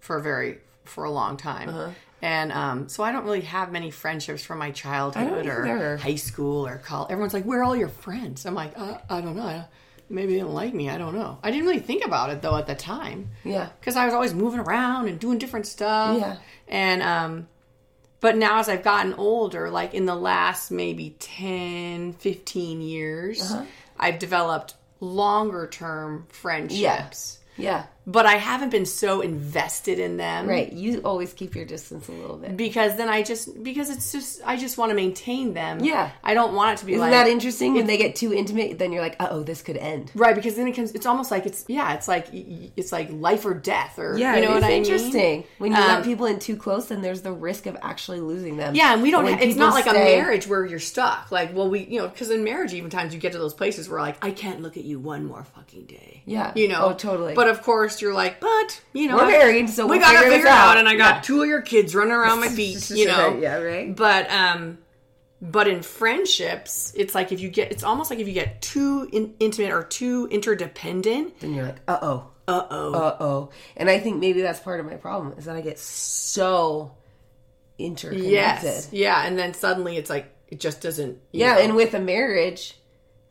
for 0.00 0.16
a 0.16 0.22
very 0.22 0.58
for 0.84 1.04
a 1.04 1.10
long 1.10 1.36
time. 1.36 1.68
Uh-huh. 1.68 1.90
And 2.22 2.52
um, 2.52 2.88
so 2.88 3.02
I 3.02 3.10
don't 3.12 3.24
really 3.24 3.40
have 3.42 3.72
many 3.72 3.90
friendships 3.90 4.44
from 4.44 4.58
my 4.58 4.70
childhood 4.70 5.46
or 5.46 5.96
high 5.96 6.14
school 6.14 6.66
or 6.66 6.78
college. 6.78 7.10
Everyone's 7.10 7.34
like, 7.34 7.44
"Where 7.44 7.60
are 7.60 7.64
all 7.64 7.76
your 7.76 7.88
friends?" 7.88 8.46
I'm 8.46 8.54
like, 8.54 8.72
uh, 8.78 8.98
"I 9.10 9.20
don't 9.20 9.34
know. 9.36 9.64
Maybe 10.08 10.34
they 10.34 10.40
don't 10.40 10.54
like 10.54 10.72
me. 10.72 10.88
I 10.88 10.98
don't 10.98 11.14
know." 11.14 11.38
I 11.42 11.50
didn't 11.50 11.66
really 11.66 11.80
think 11.80 12.04
about 12.04 12.30
it 12.30 12.40
though 12.40 12.56
at 12.56 12.68
the 12.68 12.76
time 12.76 13.30
Yeah. 13.42 13.70
because 13.80 13.96
I 13.96 14.04
was 14.04 14.14
always 14.14 14.34
moving 14.34 14.60
around 14.60 15.08
and 15.08 15.18
doing 15.18 15.38
different 15.38 15.66
stuff. 15.66 16.16
Yeah. 16.20 16.36
And 16.68 17.02
um, 17.02 17.48
but 18.20 18.36
now 18.36 18.60
as 18.60 18.68
I've 18.68 18.84
gotten 18.84 19.14
older, 19.14 19.68
like 19.68 19.92
in 19.92 20.06
the 20.06 20.14
last 20.14 20.70
maybe 20.70 21.16
10, 21.18 22.12
15 22.12 22.80
years, 22.82 23.50
Uh-huh. 23.50 23.64
I've 23.98 24.20
developed 24.20 24.74
longer 25.00 25.66
term 25.66 26.26
friendships. 26.28 27.40
Yeah. 27.56 27.86
But 28.04 28.26
I 28.26 28.32
haven't 28.34 28.70
been 28.70 28.86
so 28.86 29.20
invested 29.20 30.00
in 30.00 30.16
them. 30.16 30.48
Right. 30.48 30.72
You 30.72 31.02
always 31.04 31.32
keep 31.32 31.54
your 31.54 31.64
distance 31.64 32.08
a 32.08 32.12
little 32.12 32.36
bit. 32.36 32.56
Because 32.56 32.96
then 32.96 33.08
I 33.08 33.22
just 33.22 33.62
because 33.62 33.90
it's 33.90 34.10
just 34.10 34.40
I 34.44 34.56
just 34.56 34.76
want 34.76 34.90
to 34.90 34.96
maintain 34.96 35.54
them. 35.54 35.84
Yeah. 35.84 36.10
I 36.24 36.34
don't 36.34 36.52
want 36.54 36.72
it 36.72 36.80
to 36.80 36.86
be 36.86 36.94
Isn't 36.94 37.00
like 37.00 37.12
that 37.12 37.28
interesting? 37.28 37.74
When 37.74 37.86
they 37.86 37.96
get 37.98 38.16
too 38.16 38.32
intimate, 38.32 38.78
then 38.78 38.90
you're 38.90 39.02
like, 39.02 39.16
oh, 39.20 39.44
this 39.44 39.62
could 39.62 39.76
end. 39.76 40.10
Right, 40.16 40.34
because 40.34 40.56
then 40.56 40.66
it 40.66 40.72
comes. 40.72 40.90
It's 40.92 41.06
almost 41.06 41.30
like 41.30 41.46
it's 41.46 41.64
yeah. 41.68 41.94
It's 41.94 42.08
like 42.08 42.26
it's 42.32 42.90
like 42.90 43.08
life 43.12 43.44
or 43.46 43.54
death, 43.54 43.98
or 44.00 44.18
Yeah, 44.18 44.34
you 44.34 44.42
know 44.42 44.50
what 44.54 44.64
I 44.64 44.68
mean. 44.68 44.78
interesting. 44.78 45.44
When 45.58 45.70
you 45.70 45.78
Um, 45.78 45.86
let 45.86 46.04
people 46.04 46.26
in 46.26 46.40
too 46.40 46.56
close, 46.56 46.86
then 46.86 47.02
there's 47.02 47.22
the 47.22 47.32
risk 47.32 47.66
of 47.66 47.76
actually 47.82 48.20
losing 48.20 48.56
them. 48.56 48.74
Yeah, 48.74 48.94
and 48.94 49.02
we 49.02 49.12
don't. 49.12 49.26
it's 49.28 49.56
not 49.56 49.74
like 49.74 49.86
a 49.86 49.92
marriage 49.92 50.48
where 50.48 50.64
you're 50.66 50.80
stuck. 50.80 51.30
Like, 51.30 51.54
well, 51.54 51.70
we, 51.70 51.84
you 51.84 52.00
know, 52.00 52.08
because 52.08 52.30
in 52.30 52.42
marriage, 52.42 52.72
even 52.74 52.90
times 52.90 53.14
you 53.14 53.20
get 53.20 53.30
to 53.32 53.38
those 53.38 53.54
places 53.54 53.88
where 53.88 54.00
like, 54.00 54.16
I 54.24 54.32
can't 54.32 54.60
look 54.60 54.76
at 54.76 54.82
you 54.82 54.98
one 54.98 55.24
more 55.24 55.44
fucking 55.44 55.84
day. 55.84 56.22
Yeah. 56.26 56.52
you 56.56 56.66
know. 56.66 56.86
Oh, 56.86 56.92
totally. 56.94 57.34
But 57.34 57.48
of 57.48 57.62
course, 57.62 57.91
you're 58.00 58.14
like, 58.14 58.40
but 58.40 58.80
you 58.92 59.08
know, 59.08 59.16
We're 59.16 59.24
I- 59.24 59.30
married, 59.32 59.68
so 59.70 59.84
we 59.86 59.90
we'll 59.98 60.00
gotta 60.00 60.18
figure 60.18 60.32
figure 60.32 60.46
it 60.46 60.52
out. 60.52 60.68
out. 60.70 60.78
And 60.78 60.88
I 60.88 60.94
got 60.96 61.16
Yeah. 61.16 61.20
two 61.22 61.42
of 61.42 61.48
your 61.48 61.60
kids 61.62 61.94
running 61.94 62.12
around 62.14 62.40
my 62.40 62.48
feet. 62.60 62.88
You 62.90 63.06
know. 63.06 63.38
yeah, 63.38 63.56
right. 63.56 63.94
But 63.94 64.30
um, 64.30 64.78
but 65.42 65.66
in 65.68 65.82
friendships, 65.82 66.92
it's 66.96 67.14
like 67.14 67.32
if 67.32 67.40
you 67.40 67.48
get, 67.48 67.72
it's 67.72 67.82
almost 67.82 68.10
like 68.10 68.20
if 68.20 68.26
you 68.28 68.32
get 68.32 68.62
too 68.62 69.08
in, 69.12 69.34
intimate 69.40 69.72
or 69.72 69.82
too 69.82 70.28
interdependent. 70.30 71.40
Then 71.40 71.52
you're 71.54 71.64
like, 71.66 71.80
uh 71.88 71.98
oh, 72.00 72.30
Uh 72.48 72.66
oh. 72.70 72.92
uh 72.94 73.16
oh. 73.20 73.48
And 73.76 73.90
I 73.90 73.98
think 73.98 74.20
maybe 74.20 74.40
that's 74.42 74.60
part 74.60 74.78
of 74.80 74.86
my 74.86 74.94
problem 74.96 75.34
is 75.36 75.44
that 75.46 75.56
I 75.56 75.60
get 75.60 75.78
so 75.78 76.92
interconnected. 77.78 78.30
yes. 78.30 78.88
Yeah, 78.92 79.24
and 79.26 79.38
then 79.38 79.54
suddenly 79.54 79.96
it's 79.96 80.10
like 80.10 80.26
it 80.48 80.60
just 80.60 80.80
doesn't. 80.80 81.18
Yeah, 81.32 81.54
know. 81.54 81.60
and 81.60 81.76
with 81.76 81.94
a 81.94 82.00
marriage, 82.00 82.76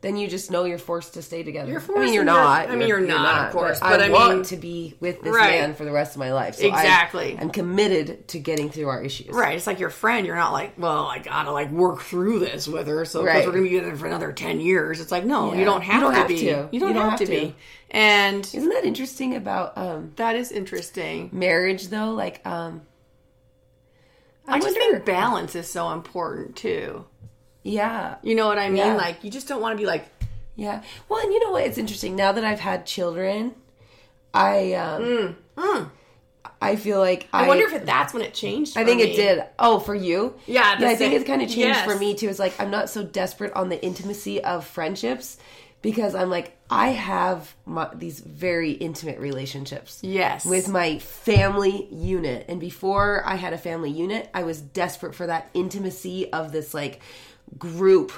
then 0.02 0.16
you 0.16 0.28
just 0.28 0.50
know 0.50 0.64
you're 0.64 0.78
forced 0.78 1.14
to 1.14 1.22
stay 1.22 1.42
together. 1.42 1.70
You're 1.70 1.80
forced. 1.80 1.98
I 2.00 2.04
mean, 2.04 2.12
you're 2.12 2.24
you're- 2.24 2.34
not. 2.36 2.68
I 2.68 2.76
mean, 2.76 2.88
you're 2.88 3.00
not, 3.00 3.46
of 3.46 3.52
course, 3.52 3.80
but 3.80 4.02
I, 4.02 4.06
I 4.06 4.10
want 4.10 4.34
mean- 4.34 4.42
to 4.44 4.56
be 4.56 4.94
with 5.00 5.22
this 5.22 5.32
Right. 5.34 5.60
man 5.60 5.74
for 5.74 5.84
the 5.84 5.92
rest 5.92 6.12
of 6.14 6.18
my 6.18 6.32
life. 6.32 6.56
So 6.56 6.66
Exactly. 6.66 7.38
I'm 7.40 7.50
committed 7.50 8.26
to 8.28 8.38
getting 8.38 8.68
through 8.68 8.88
our 8.88 9.02
issues. 9.02 9.28
Right, 9.34 9.56
it's 9.56 9.66
like 9.66 9.78
your 9.80 9.90
friend. 9.90 10.26
You're 10.26 10.36
not 10.36 10.52
like, 10.52 10.74
well, 10.76 11.06
I 11.06 11.18
gotta 11.20 11.52
like 11.52 11.70
work 11.70 12.00
through 12.02 12.40
this 12.40 12.66
with 12.68 12.86
her, 12.88 13.04
so 13.04 13.22
because 13.22 13.36
Right. 13.36 13.46
we're 13.46 13.52
gonna 13.52 13.62
be 13.62 13.70
together 13.78 13.96
for 13.96 14.06
another 14.06 14.32
ten 14.32 14.60
years. 14.60 15.00
It's 15.00 15.12
like, 15.12 15.24
no, 15.24 15.52
Yeah. 15.52 15.60
you 15.60 15.64
don't 15.64 15.82
have 15.82 15.94
You 15.94 16.00
don't 16.00 16.12
to 16.12 16.18
have 16.18 16.28
be. 16.28 16.38
to. 16.40 16.68
You 16.72 16.80
don't, 16.80 16.94
have, 16.96 17.18
to, 17.20 17.26
be. 17.26 17.54
And 17.90 18.40
Isn't 18.44 18.70
that 18.70 18.84
interesting 18.84 19.36
about 19.36 19.78
um, 19.78 20.12
that 20.16 20.34
is 20.36 20.50
interesting. 20.50 21.30
marriage 21.32 21.88
though? 21.88 22.10
Like, 22.10 22.44
um, 22.44 22.82
I, 24.48 24.58
just 24.58 24.76
wonder- 24.76 24.94
think 24.96 25.04
balance 25.04 25.54
is 25.54 25.68
so 25.70 25.92
important 25.92 26.56
too. 26.56 27.04
Yeah, 27.62 28.16
You 28.22 28.34
know 28.34 28.46
what 28.46 28.58
I 28.58 28.68
mean? 28.68 28.78
Yeah. 28.78 28.94
Like, 28.94 29.22
you 29.22 29.30
just 29.30 29.48
don't 29.48 29.60
want 29.60 29.76
to 29.76 29.80
be 29.80 29.86
like, 29.86 30.06
yeah. 30.56 30.82
Well, 31.08 31.20
and 31.20 31.32
you 31.32 31.44
know 31.44 31.52
what? 31.52 31.64
It's 31.64 31.78
interesting 31.78 32.16
now 32.16 32.32
that 32.32 32.44
I've 32.44 32.60
had 32.60 32.86
children. 32.86 33.54
I 34.34 34.72
um, 34.74 35.36
I 36.60 36.76
feel 36.76 36.98
like 36.98 37.28
I, 37.32 37.44
I 37.44 37.48
wonder 37.48 37.64
if 37.64 37.84
that's 37.84 38.14
when 38.14 38.22
it 38.22 38.34
changed. 38.34 38.76
I 38.76 38.84
think 38.84 39.00
me. 39.00 39.12
it 39.12 39.16
did. 39.16 39.44
Oh, 39.58 39.78
for 39.78 39.94
you? 39.94 40.34
Yeah, 40.46 40.78
yeah. 40.78 40.88
I 40.88 40.94
think 40.94 41.14
it's 41.14 41.26
kind 41.26 41.42
of 41.42 41.48
changed 41.48 41.60
yes. 41.60 41.84
for 41.84 41.98
me 41.98 42.14
too. 42.14 42.28
It's 42.28 42.38
like 42.38 42.58
I'm 42.60 42.70
not 42.70 42.88
so 42.88 43.02
desperate 43.02 43.52
on 43.54 43.68
the 43.68 43.82
intimacy 43.84 44.42
of 44.42 44.66
friendships 44.66 45.38
because 45.82 46.14
I'm 46.14 46.30
like 46.30 46.56
I 46.70 46.88
have 46.88 47.54
my, 47.66 47.90
these 47.94 48.20
very 48.20 48.70
intimate 48.70 49.18
relationships. 49.18 49.98
Yes. 50.02 50.44
With 50.44 50.68
my 50.68 50.98
family 51.00 51.88
unit, 51.90 52.46
and 52.48 52.60
before 52.60 53.22
I 53.26 53.34
had 53.34 53.52
a 53.52 53.58
family 53.58 53.90
unit, 53.90 54.30
I 54.32 54.44
was 54.44 54.60
desperate 54.60 55.14
for 55.14 55.26
that 55.26 55.50
intimacy 55.54 56.32
of 56.32 56.52
this 56.52 56.72
like 56.72 57.00
group 57.58 58.12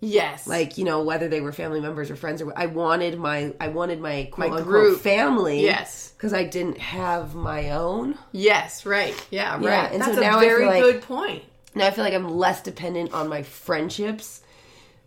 Yes. 0.00 0.46
like 0.46 0.76
you 0.76 0.84
know 0.84 1.02
whether 1.02 1.28
they 1.28 1.40
were 1.40 1.52
family 1.52 1.80
members 1.80 2.10
or 2.10 2.16
friends 2.16 2.42
or 2.42 2.52
I 2.56 2.66
wanted 2.66 3.18
my 3.18 3.54
I 3.58 3.68
wanted 3.68 4.00
my 4.00 4.28
quote 4.30 4.48
unquote 4.48 4.64
group. 4.66 5.00
family 5.00 5.62
Yes. 5.62 6.12
because 6.16 6.34
I 6.34 6.44
didn't 6.44 6.76
have 6.78 7.34
my 7.34 7.70
own 7.70 8.18
yes. 8.32 8.84
Right. 8.84 9.14
Yeah. 9.30 9.54
Right. 9.54 9.62
Yeah, 9.64 9.86
and 9.92 10.04
so 10.04 10.10
that's 10.10 10.20
now 10.20 10.34
a 10.34 10.38
I 10.38 10.40
feel 10.40 10.48
very 10.50 10.66
like- 10.66 10.82
good 10.82 11.02
point. 11.02 11.42
now 11.74 11.86
I 11.86 11.90
feel 11.90 12.04
like 12.04 12.12
I'm 12.12 12.28
less 12.28 12.60
dependent 12.62 13.14
on 13.14 13.28
my 13.28 13.42
friendships 13.42 14.42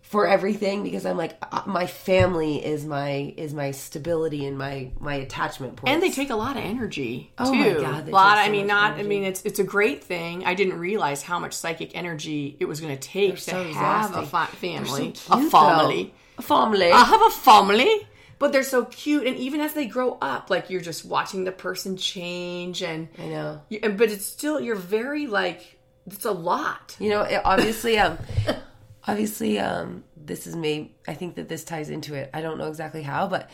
for 0.10 0.26
everything 0.26 0.84
because 0.84 1.06
I'm 1.06 1.18
like 1.18 1.38
uh, 1.52 1.64
my 1.66 1.86
family 1.86 2.66
is 2.66 2.86
my 2.86 3.34
is 3.36 3.54
my 3.54 3.72
stability 3.72 4.46
and 4.46 4.58
my 4.58 4.92
my 5.00 5.16
attachment 5.16 5.76
point. 5.76 5.94
And 5.94 6.02
they 6.02 6.12
take 6.12 6.30
a 6.30 6.36
lot 6.36 6.56
of 6.56 6.64
energy 6.64 7.32
Oh 7.38 7.54
my 7.54 7.72
God, 7.74 8.06
they 8.06 8.12
a 8.12 8.16
lot. 8.16 8.36
take 8.36 8.48
I 8.48 8.50
mean, 8.52 8.68
not. 8.68 8.92
energy. 8.94 9.04
I 9.06 9.08
mean, 9.08 9.24
it's 9.24 9.42
it's 9.44 9.60
a 9.60 9.64
great 9.66 10.04
thing. 10.04 10.46
I 10.46 10.54
didn't 10.54 10.80
realize 10.80 11.22
how 11.24 11.40
much 11.40 11.54
psychic 11.54 11.92
energy 11.96 12.56
it 12.60 12.66
was 12.66 12.80
going 12.80 12.96
to 12.98 13.02
take 13.08 13.36
to 13.36 13.42
so 13.42 13.64
have 13.74 14.16
a 14.16 14.26
fa- 14.26 14.48
family, 14.48 15.14
so 15.16 15.34
a 15.34 15.50
family. 15.50 16.04
though. 16.38 16.40
a 16.40 16.42
family 16.42 16.92
I 16.92 17.04
have 17.04 17.22
a 17.22 17.30
family, 17.32 18.08
but 18.40 18.52
they're 18.54 18.64
so 18.64 18.86
cute. 18.86 19.28
And 19.28 19.36
even 19.38 19.60
as 19.60 19.74
they 19.74 19.88
grow 19.88 20.18
up, 20.22 20.50
like 20.50 20.70
you're 20.70 20.80
just 20.82 21.04
watching 21.04 21.44
the 21.44 21.52
person 21.52 21.98
change, 21.98 22.82
and 22.82 23.10
I 23.20 23.26
know 23.28 23.62
you, 23.68 23.80
and- 23.84 23.98
but 23.98 24.10
it's 24.10 24.26
still 24.26 24.60
you're 24.62 24.76
very 24.78 25.28
like 25.28 25.80
it's 26.06 26.24
a 26.24 26.32
lot. 26.32 26.96
You 26.98 27.10
know, 27.10 27.24
it, 27.24 27.42
obviously, 27.44 27.98
um, 28.00 28.18
obviously, 29.08 29.60
um, 29.60 30.04
this 30.16 30.46
is 30.46 30.56
me. 30.56 30.96
I 31.08 31.14
think 31.14 31.36
that 31.36 31.48
this 31.48 31.64
ties 31.64 31.90
into 31.90 32.14
it. 32.14 32.30
I 32.34 32.42
don't 32.42 32.58
know 32.58 32.68
exactly 32.68 33.02
how, 33.02 33.28
but 33.28 33.50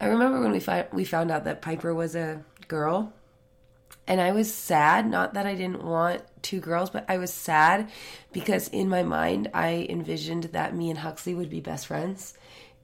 I 0.00 0.06
remember 0.06 0.40
when 0.40 0.52
we 0.52 0.60
fi- 0.60 0.88
we 0.92 1.04
found 1.04 1.30
out 1.30 1.44
that 1.44 1.62
Piper 1.62 1.94
was 1.94 2.16
a 2.16 2.42
girl, 2.66 3.12
and 4.06 4.20
I 4.20 4.32
was 4.32 4.52
sad. 4.52 5.08
Not 5.08 5.34
that 5.34 5.46
I 5.46 5.54
didn't 5.54 5.84
want 5.84 6.22
two 6.42 6.60
girls, 6.60 6.90
but 6.90 7.04
I 7.08 7.18
was 7.18 7.32
sad 7.32 7.90
because 8.32 8.68
in 8.68 8.88
my 8.88 9.02
mind 9.02 9.50
I 9.54 9.86
envisioned 9.88 10.44
that 10.44 10.74
me 10.74 10.90
and 10.90 10.98
Huxley 10.98 11.34
would 11.34 11.50
be 11.50 11.60
best 11.60 11.86
friends. 11.86 12.34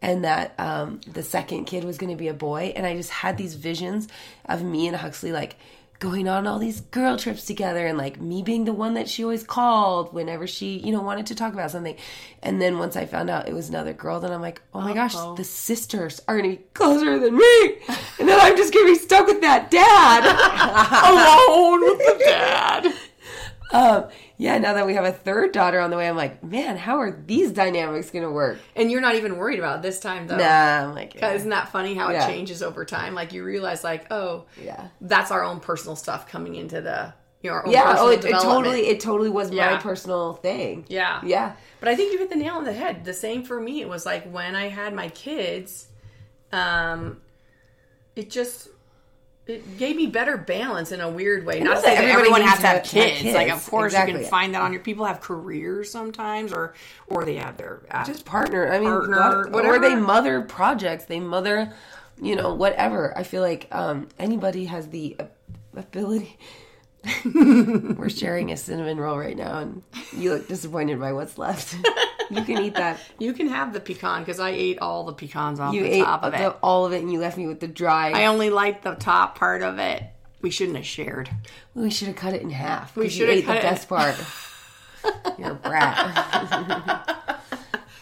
And 0.02 0.24
that 0.24 0.54
um, 0.58 1.02
the 1.06 1.22
second 1.22 1.66
kid 1.66 1.84
was 1.84 1.98
going 1.98 2.08
to 2.08 2.16
be 2.16 2.28
a 2.28 2.34
boy, 2.34 2.72
and 2.74 2.86
I 2.86 2.96
just 2.96 3.10
had 3.10 3.36
these 3.36 3.54
visions 3.54 4.08
of 4.46 4.62
me 4.62 4.86
and 4.86 4.96
Huxley 4.96 5.30
like 5.30 5.56
going 6.00 6.26
on 6.26 6.46
all 6.46 6.58
these 6.58 6.80
girl 6.80 7.18
trips 7.18 7.44
together 7.44 7.86
and 7.86 7.98
like 7.98 8.18
me 8.18 8.42
being 8.42 8.64
the 8.64 8.72
one 8.72 8.94
that 8.94 9.06
she 9.06 9.22
always 9.22 9.44
called 9.44 10.12
whenever 10.14 10.46
she 10.46 10.78
you 10.78 10.90
know 10.90 11.02
wanted 11.02 11.26
to 11.26 11.34
talk 11.34 11.52
about 11.52 11.70
something. 11.70 11.94
And 12.42 12.60
then 12.60 12.78
once 12.78 12.96
i 12.96 13.04
found 13.04 13.28
out 13.28 13.48
it 13.48 13.52
was 13.54 13.68
another 13.68 13.92
girl 13.92 14.18
then 14.18 14.32
i'm 14.32 14.40
like 14.40 14.62
oh 14.72 14.80
my 14.80 14.94
gosh 14.94 15.14
the 15.36 15.44
sisters 15.44 16.20
are 16.26 16.38
gonna 16.38 16.56
be 16.56 16.62
closer 16.74 17.18
than 17.18 17.36
me. 17.36 17.78
And 18.18 18.28
then 18.28 18.40
i'm 18.40 18.56
just 18.56 18.72
gonna 18.72 18.86
be 18.86 18.96
stuck 18.96 19.26
with 19.26 19.42
that 19.42 19.70
dad 19.70 20.24
Alone 21.10 21.80
with 21.82 21.98
the 21.98 22.24
dad. 22.24 22.94
um, 23.72 24.08
yeah 24.40 24.56
now 24.58 24.72
that 24.72 24.86
we 24.86 24.94
have 24.94 25.04
a 25.04 25.12
third 25.12 25.52
daughter 25.52 25.78
on 25.78 25.90
the 25.90 25.96
way 25.96 26.08
i'm 26.08 26.16
like 26.16 26.42
man 26.42 26.76
how 26.76 26.96
are 26.98 27.10
these 27.26 27.50
dynamics 27.52 28.10
gonna 28.10 28.30
work 28.30 28.56
And 28.74 28.90
you're 28.90 29.00
not 29.02 29.14
even 29.16 29.36
worried 29.36 29.58
about 29.58 29.76
it 29.78 29.82
this 29.82 30.00
time 30.00 30.26
though. 30.26 30.38
nah 30.38 30.88
i'm 30.88 30.94
like 30.94 31.14
yeah. 31.14 31.32
Isn't 31.32 31.50
that 31.50 31.68
funny 31.70 31.94
how 31.94 32.10
Yeah. 32.10 32.24
it 32.24 32.30
changes 32.32 32.62
over 32.62 32.84
time? 32.84 33.14
Like 33.14 33.32
you 33.34 33.44
realize, 33.44 33.84
like, 33.84 34.10
oh, 34.10 34.46
Yeah. 34.62 34.88
that's 35.00 35.30
our 35.30 35.44
own 35.44 35.60
personal 35.60 35.94
stuff 35.96 36.26
coming 36.28 36.54
into 36.56 36.80
the 36.80 37.12
you 37.42 37.50
know, 37.50 37.56
our 37.56 37.66
own 37.66 37.72
yeah 37.72 37.94
oh 37.98 38.08
it, 38.10 38.24
it 38.24 38.32
totally 38.40 38.80
it 38.92 39.00
totally 39.00 39.30
was 39.30 39.50
Yeah. 39.50 39.72
my 39.74 39.76
personal 39.80 40.34
thing 40.34 40.84
yeah, 40.88 41.20
yeah 41.24 41.52
But 41.80 41.88
I 41.90 41.96
think 41.96 42.12
you 42.12 42.18
hit 42.18 42.30
the 42.30 42.36
nail 42.36 42.54
on 42.56 42.64
the 42.64 42.72
head. 42.72 43.04
The 43.04 43.14
same 43.14 43.42
for 43.44 43.58
me. 43.60 43.80
It 43.82 43.88
was 43.88 44.04
like 44.06 44.24
when 44.30 44.54
I 44.54 44.68
had 44.68 44.94
my 44.94 45.08
kids, 45.10 45.88
um, 46.52 47.20
it 48.16 48.30
just 48.30 48.68
it 49.50 49.78
gave 49.78 49.96
me 49.96 50.06
better 50.06 50.36
balance 50.36 50.92
in 50.92 51.00
a 51.00 51.08
weird 51.08 51.44
way. 51.44 51.60
Not 51.60 51.68
to 51.70 51.74
not 51.74 51.84
say 51.84 51.94
that 51.94 52.02
that 52.02 52.08
everybody 52.10 52.20
everyone 52.20 52.42
has 52.42 52.60
to 52.60 52.66
have 52.66 52.76
have 52.78 52.86
kids. 52.86 53.24
Like, 53.34 53.48
of 53.48 53.54
kids. 53.54 53.68
course, 53.68 53.92
you 53.92 54.04
can 54.04 54.24
find 54.24 54.54
that 54.54 54.62
on 54.62 54.72
your 54.72 54.82
people 54.82 55.04
have 55.04 55.20
careers 55.20 55.90
sometimes, 55.90 56.52
or 56.52 56.74
or 57.08 57.24
they 57.24 57.36
have 57.36 57.56
their 57.56 57.82
uh, 57.90 58.04
just 58.04 58.24
partner. 58.24 58.72
I 58.72 58.78
mean, 58.78 58.88
Partner, 58.88 59.48
whatever. 59.50 59.76
or 59.76 59.78
they 59.80 59.94
mother 59.94 60.42
projects. 60.42 61.04
They 61.04 61.20
mother, 61.20 61.72
you 62.20 62.36
know, 62.36 62.54
whatever. 62.54 63.16
I 63.16 63.22
feel 63.22 63.42
like 63.42 63.68
um, 63.72 64.08
anybody 64.18 64.64
has 64.66 64.88
the 64.88 65.16
ability 65.76 66.38
We're 67.24 68.10
sharing 68.10 68.52
a 68.52 68.56
cinnamon 68.56 68.98
roll 68.98 69.18
right 69.18 69.36
now, 69.36 69.58
and 69.58 69.82
you 70.16 70.34
look 70.34 70.48
disappointed 70.48 71.00
by 71.00 71.12
what's 71.12 71.38
left. 71.38 71.74
you 72.30 72.42
can 72.42 72.62
eat 72.64 72.74
that. 72.74 72.98
You 73.18 73.32
can 73.32 73.48
have 73.48 73.72
the 73.72 73.80
pecan 73.80 74.22
because 74.22 74.40
I 74.40 74.50
ate 74.50 74.78
all 74.78 75.04
the 75.04 75.12
pecans 75.12 75.60
off 75.60 75.74
You 75.74 75.82
the 75.82 75.90
ate 75.96 76.04
top 76.04 76.22
of 76.22 76.32
the- 76.32 76.46
it. 76.48 76.56
all 76.62 76.86
of 76.86 76.92
it, 76.92 77.02
and 77.02 77.12
you 77.12 77.18
left 77.18 77.36
me 77.36 77.46
with 77.46 77.60
the 77.60 77.68
dry. 77.68 78.10
I 78.12 78.26
only 78.26 78.48
liked 78.50 78.82
the 78.84 78.94
top 78.94 79.36
part 79.38 79.62
of 79.62 79.78
it. 79.78 80.02
We 80.42 80.50
shouldn't 80.50 80.76
have 80.78 80.86
shared. 80.86 81.28
we 81.74 81.90
should 81.90 82.08
have 82.08 82.16
cut 82.16 82.32
it 82.32 82.40
in 82.42 82.50
half. 82.50 82.96
We 82.96 83.08
should 83.10 83.28
have 83.28 83.38
ate 83.38 83.44
cut 83.44 83.52
the 83.54 83.58
it 83.58 83.62
best 83.62 83.88
part. 83.88 84.14
You're 85.38 85.50
a 85.52 85.54
brat. 85.54 87.16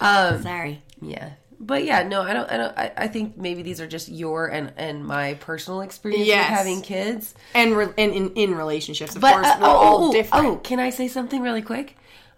Sorry. 0.43 0.83
yeah, 1.03 1.31
but 1.59 1.85
yeah, 1.85 2.03
no, 2.05 2.22
I 2.22 2.33
don't. 2.33 2.51
I 2.51 2.57
don't. 2.57 2.79
I, 2.79 2.93
I 2.97 3.09
think 3.09 3.37
maybe 3.37 3.62
these 3.62 3.81
are 3.81 3.87
just 3.87 4.09
your 4.09 4.47
and 4.47 4.72
and 4.76 5.05
my 5.05 5.35
personal 5.35 5.81
experience 5.81 6.26
Yes. 6.26 6.49
with 6.51 6.59
having 6.59 6.83
kids. 6.83 7.35
And, 7.55 7.76
re- 7.76 7.93
and 7.99 8.12
in, 8.12 8.31
in 8.35 8.55
relationships, 8.55 9.16
of 9.16 9.20
But 9.22 9.33
course, 9.35 9.47
uh, 9.47 9.59
we're 9.61 9.66
oh, 9.66 9.70
all 9.70 10.05
oh, 10.09 10.12
different. 10.12 10.47
Oh, 10.47 10.57
can 10.57 10.79
I 10.79 10.91
say 10.91 11.09
something 11.09 11.43
really 11.43 11.62
quick? 11.62 11.97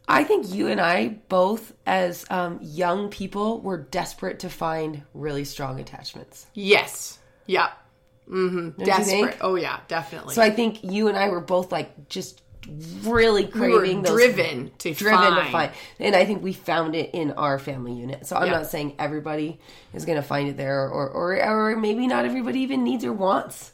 I 0.09 0.24
think 0.24 0.53
you 0.53 0.66
and 0.68 0.80
I 0.80 1.09
both, 1.28 1.72
as 1.86 2.24
um, 2.30 2.59
young 2.62 3.11
people, 3.11 3.61
were 3.61 3.78
desperate 3.78 4.40
to 4.40 4.51
find 4.51 5.03
really 5.14 5.44
strong 5.44 5.78
attachments. 5.78 6.46
Yes. 6.55 7.18
Yeah. 7.46 7.70
Mm-hmm. 8.28 8.82
Desperate. 8.82 9.38
Oh 9.40 9.57
yeah, 9.57 9.80
definitely. 9.88 10.34
So 10.34 10.42
I 10.42 10.51
think 10.51 10.84
you 10.84 11.09
and 11.09 11.16
I 11.16 11.28
were 11.28 11.40
both 11.40 11.72
like 11.72 12.09
just 12.09 12.42
really 13.03 13.46
we 13.46 13.51
craving 13.51 14.03
those 14.03 14.12
driven 14.14 14.70
to 14.78 14.92
driven 14.94 15.18
find. 15.18 15.46
to 15.46 15.51
find 15.51 15.72
and 15.98 16.14
i 16.14 16.26
think 16.26 16.42
we 16.42 16.53
found 16.53 16.94
it 16.94 17.11
in 17.14 17.32
our 17.32 17.59
family 17.59 17.94
unit 17.94 18.26
so 18.26 18.36
i'm 18.36 18.46
Yeah. 18.46 18.53
not 18.59 18.66
saying 18.66 18.96
everybody 18.98 19.59
is 19.94 20.05
going 20.05 20.16
to 20.16 20.22
find 20.22 20.46
it 20.51 20.59
there 20.59 20.82
or, 20.90 21.09
or 21.09 21.42
or 21.42 21.76
maybe 21.76 22.07
not 22.07 22.26
everybody 22.26 22.61
even 22.61 22.84
needs 22.84 23.03
or 23.03 23.14
wants 23.14 23.72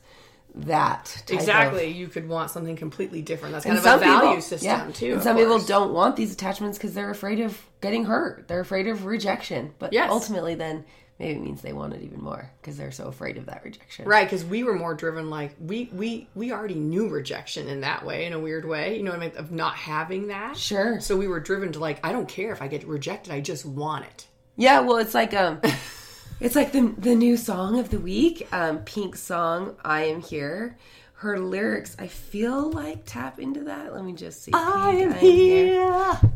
that 0.57 1.04
type 1.26 1.30
of- 1.30 1.34
Exactly. 1.40 1.88
You 1.88 2.09
could 2.09 2.28
want 2.28 2.50
something 2.50 2.76
completely 2.76 3.22
different. 3.22 3.52
That's 3.52 3.64
kind 3.66 3.76
of 3.78 3.84
a 3.84 3.98
value 3.98 4.28
people, 4.30 4.42
system 4.42 4.66
yeah. 4.68 4.90
too. 4.92 5.12
And 5.14 5.22
some 5.22 5.36
people 5.36 5.59
don't 5.61 5.92
want 5.92 6.16
these 6.16 6.32
attachments 6.32 6.78
because 6.78 6.94
they're 6.94 7.11
afraid 7.11 7.40
of 7.40 7.61
getting 7.80 8.04
hurt. 8.07 8.48
They're 8.48 8.61
afraid 8.61 8.86
of 8.88 9.04
rejection. 9.04 9.74
But 9.78 9.92
Yes. 9.92 10.11
ultimately, 10.11 10.54
then 10.54 10.84
maybe 11.18 11.38
it 11.38 11.42
means 11.42 11.62
they 11.62 11.72
want 11.72 11.94
it 11.94 12.02
even 12.02 12.22
more 12.22 12.50
because 12.61 12.76
they're 12.76 12.90
so 12.92 13.07
afraid 13.07 13.36
of 13.36 13.46
that 13.46 13.62
rejection. 13.64 14.07
Right, 14.07 14.24
because 14.26 14.44
we 14.44 14.64
were 14.64 14.74
more 14.74 14.94
driven 14.94 15.30
like 15.30 15.54
we 15.61 15.90
we 15.92 16.28
we 16.34 16.52
already 16.52 16.74
knew 16.74 17.09
rejection 17.09 17.68
in 17.68 17.80
that 17.82 18.04
way, 18.04 18.24
in 18.26 18.32
a 18.32 18.38
weird 18.38 18.64
way. 18.64 18.96
You 18.96 19.02
know 19.02 19.11
what 19.12 19.20
I 19.22 19.28
mean? 19.28 19.36
Of 19.36 19.52
not 19.52 19.74
having 19.76 20.28
that. 20.28 20.57
Sure. 20.57 21.00
So 21.00 21.16
we 21.16 21.28
were 21.28 21.40
driven 21.40 21.72
to 21.72 21.78
like, 21.78 22.00
I 22.04 22.12
don't 22.12 22.28
care 22.28 22.52
if 22.52 22.62
I 22.62 22.68
get 22.68 22.86
rejected, 22.86 23.32
I 23.32 23.40
just 23.40 23.64
want 23.66 24.04
it. 24.07 24.26
Yeah. 24.57 24.80
Well, 24.80 24.96
it's 24.96 25.14
like 25.14 25.34
um, 25.34 25.61
it's 26.41 26.55
like 26.57 26.72
the 26.72 26.95
the 26.99 27.14
new 27.14 27.37
song 27.37 27.78
of 27.78 27.91
the 27.91 27.99
week, 27.99 28.47
um, 28.53 28.78
Pink 28.80 29.16
song, 29.16 29.76
"I 29.84 30.05
Am 30.05 30.20
Here." 30.20 30.76
Her 31.20 31.39
lyrics, 31.39 31.97
I 31.99 32.09
feel 32.09 32.70
like 32.70 33.07
tap 33.07 33.41
into 33.41 33.64
that. 33.64 33.95
Let 33.95 34.05
me 34.05 34.12
just 34.12 34.43
see. 34.43 34.53
I 34.55 35.07
Pink, 35.18 35.22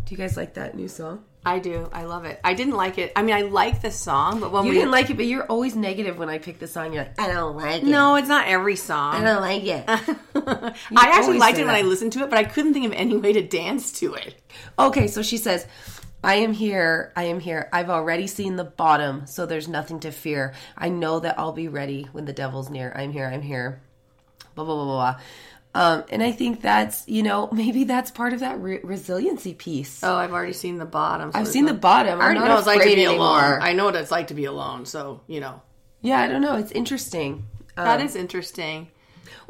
Do 0.07 0.15
you 0.15 0.17
guys 0.17 0.39
like 0.39 0.55
that 0.55 0.75
new 0.75 0.89
song? 0.89 1.25
I 1.45 1.59
do. 1.59 1.89
I 1.93 2.05
love 2.05 2.25
it. 2.25 2.41
I 2.45 2.55
didn't 2.55 2.75
like 2.75 2.97
it. 2.97 3.13
I 3.15 3.23
mean, 3.23 3.35
I 3.35 3.43
like 3.43 3.83
the 3.83 3.91
song, 3.91 4.41
but 4.41 4.53
when 4.53 4.65
You 4.65 4.71
we 4.71 4.77
didn't 4.77 4.91
like 4.91 5.11
it, 5.11 5.17
but 5.17 5.27
you're 5.27 5.45
always 5.45 5.75
negative 5.77 6.19
when 6.19 6.31
I 6.31 6.39
pick 6.39 6.59
the 6.59 6.67
song. 6.67 6.93
You're 6.95 7.05
like, 7.05 7.21
I 7.21 7.29
don't 7.29 7.57
like 7.57 7.83
it. 7.83 7.87
no, 7.87 8.15
it's 8.17 8.29
not 8.29 8.49
every 8.49 8.77
song. 8.77 9.15
I 9.17 9.23
don't 9.25 9.41
like 9.43 9.65
it. 9.65 9.85
I 9.89 10.75
actually 10.97 11.39
liked 11.39 11.59
it 11.59 11.67
when. 11.67 11.75
I 11.75 11.83
listened 11.83 12.13
to 12.15 12.23
it, 12.25 12.31
but 12.31 12.39
I 12.39 12.45
couldn't 12.45 12.73
think 12.73 12.87
of 12.87 12.93
any 12.93 13.17
way 13.19 13.35
to 13.35 13.43
dance 13.43 13.93
to 14.01 14.15
it. 14.15 14.35
Okay, 14.79 15.07
so 15.09 15.23
she 15.23 15.37
says, 15.37 15.67
I 16.23 16.37
am 16.37 16.53
here. 16.53 17.13
I 17.17 17.25
am 17.25 17.41
here. 17.41 17.69
I've 17.73 17.91
already 17.91 18.27
seen 18.27 18.57
the 18.57 18.65
bottom, 18.65 19.27
so 19.27 19.47
there's 19.47 19.69
nothing 19.69 20.01
to 20.01 20.11
fear. 20.11 20.55
I 20.77 20.89
know 20.89 21.21
that 21.21 21.39
I'll 21.39 21.53
be 21.53 21.69
ready 21.69 22.09
when 22.13 22.27
the 22.27 22.33
devil's 22.33 22.71
near. 22.71 22.93
I'm 22.95 23.13
here. 23.13 23.27
I'm 23.27 23.43
here. 23.43 23.81
Blah, 24.55 24.65
blah, 24.65 24.75
blah, 24.75 24.85
blah, 24.85 25.13
blah. 25.13 25.21
Um, 25.73 26.05
and 26.11 26.23
I 26.23 26.33
think 26.33 26.61
that's, 26.61 27.09
you 27.09 27.23
know, 27.23 27.49
maybe 27.53 27.85
that's 27.85 28.11
part 28.11 28.33
of 28.33 28.41
that 28.41 28.61
re- 28.61 28.81
resiliency 28.83 29.55
piece. 29.55 30.03
Oh, 30.05 30.15
I've 30.15 30.33
already 30.33 30.53
seen 30.53 30.79
the 30.79 30.85
bottom. 30.85 31.33
so 31.33 31.39
I've 31.39 31.49
seen 31.49 31.65
no- 31.65 31.73
the 31.73 31.79
bottom. 31.79 32.21
I 32.21 32.25
already 32.25 32.41
know 32.41 32.49
what 32.49 32.59
it's 32.59 32.67
like 32.67 32.81
to 32.81 32.87
be 32.87 33.05
anymore. 33.05 33.17
alone. 33.17 33.63
I 33.63 33.73
know 33.73 33.85
what 33.87 33.97
it's 33.97 34.11
like 34.11 34.27
to 34.29 34.35
be 34.35 34.45
alone, 34.45 34.85
so 34.87 35.21
you 35.27 35.41
know 35.41 35.63
yeah, 36.03 36.21
I 36.21 36.29
don't 36.29 36.41
know. 36.41 36.57
It's 36.57 36.73
interesting. 36.73 37.47
Um, 37.77 37.85
that 37.85 38.01
is 38.01 38.17
interesting. 38.17 38.89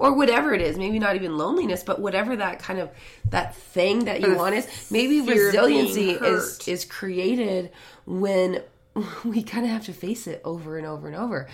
Or 0.00 0.14
whatever 0.14 0.52
it 0.52 0.60
is 0.60 0.76
maybe 0.76 0.98
not 0.98 1.14
even 1.14 1.36
loneliness 1.36 1.84
but 1.84 2.00
whatever 2.00 2.34
that 2.36 2.58
kind 2.58 2.80
of 2.80 2.90
that 3.28 3.54
thing 3.54 4.06
that 4.06 4.20
you 4.20 4.34
want 4.34 4.54
is 4.54 4.90
maybe 4.90 5.24
fear 5.24 5.48
of 5.48 5.52
being 5.52 5.84
resiliency 5.86 6.10
is 6.10 6.68
is 6.68 6.84
created 6.84 7.70
when 8.06 8.62
we 9.24 9.42
kind 9.42 9.64
of 9.64 9.72
have 9.72 9.84
to 9.86 9.92
face 9.92 10.26
it 10.26 10.40
over 10.44 10.78
and 10.78 10.86
over 10.86 11.06
and 11.06 11.16
over. 11.16 11.48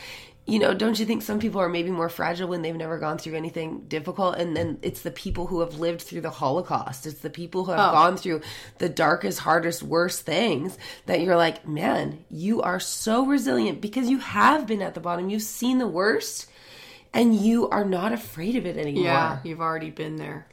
You 0.49 0.61
know 0.61 0.75
don't 0.75 0.97
you 0.97 1.05
think 1.05 1.23
some 1.23 1.41
people 1.41 1.61
are 1.61 1.69
maybe 1.69 1.91
more 1.91 2.09
fragile 2.09 2.49
when 2.49 2.63
they've 2.63 2.75
never 2.75 2.99
gone 2.99 3.19
through 3.19 3.35
anything 3.35 3.81
difficult? 3.89 4.37
And 4.37 4.57
then 4.57 4.79
it's 4.81 5.03
the 5.03 5.11
people 5.11 5.49
who 5.49 5.59
have 5.59 5.81
lived 5.81 6.03
through 6.03 6.21
the 6.21 6.31
holocaust. 6.31 7.05
It's 7.05 7.19
the 7.19 7.31
people 7.31 7.65
who 7.65 7.73
have 7.73 7.91
oh. 7.91 7.93
gone 7.93 8.17
through 8.17 8.43
the 8.79 8.89
darkest 8.89 9.41
hardest 9.41 9.83
worst 9.83 10.23
things 10.23 10.79
that 11.07 11.21
you're 11.21 11.37
like 11.37 11.67
man 11.67 12.25
you 12.31 12.63
are 12.63 12.79
so 12.79 13.27
resilient 13.27 13.81
because 13.81 14.09
you 14.09 14.19
have 14.19 14.69
been 14.69 14.83
at 14.83 14.95
the 14.95 15.01
bottom. 15.01 15.31
You've 15.31 15.43
seen 15.43 15.79
the 15.79 15.89
worst 15.89 16.47
and 17.13 17.35
you 17.35 17.69
are 17.69 17.85
not 17.85 18.13
afraid 18.13 18.57
of 18.57 18.67
it 18.67 18.77
anymore. 18.77 19.05
Yeah, 19.05 19.39
you've 19.45 19.61
already 19.61 19.91
been 19.91 20.17
there. 20.17 20.47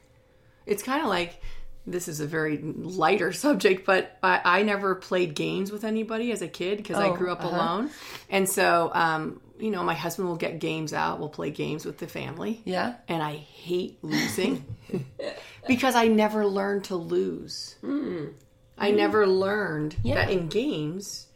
It's 0.66 0.84
kind 0.84 1.02
of 1.02 1.08
like 1.08 1.42
this 1.86 2.08
is 2.08 2.20
a 2.22 2.26
very 2.28 2.58
lighter 2.58 3.34
subject, 3.46 3.86
but 3.86 4.18
I, 4.24 4.42
I 4.44 4.64
never 4.64 4.96
played 4.96 5.36
games 5.36 5.72
with 5.72 5.84
anybody 5.84 6.32
as 6.32 6.42
a 6.42 6.48
kid 6.48 6.78
because 6.78 6.98
I 6.98 7.10
Oh, 7.10 7.16
grew 7.16 7.32
up 7.32 7.44
uh-huh. 7.44 7.56
alone. 7.56 7.90
And 8.30 8.48
so, 8.48 8.90
um, 8.94 9.42
you 9.60 9.70
know, 9.70 9.84
my 9.84 9.94
husband 9.94 10.28
will 10.30 10.38
get 10.38 10.60
games 10.60 10.94
out. 10.94 11.20
We'll 11.20 11.30
play 11.30 11.52
games 11.52 11.86
with 11.86 11.98
the 11.98 12.08
family. 12.08 12.62
Yeah. 12.66 12.96
And 13.10 13.22
I 13.22 13.36
hate 13.36 14.02
losing 14.02 14.66
because 15.68 15.96
I 15.96 16.08
never 16.08 16.46
learned 16.46 16.86
to 16.86 16.96
lose. 16.96 17.76
Hmm. 17.82 18.28
I 18.78 18.92
never 18.92 19.28
learned 19.28 19.96
that 20.04 20.30
in 20.32 20.48
games, 20.48 21.28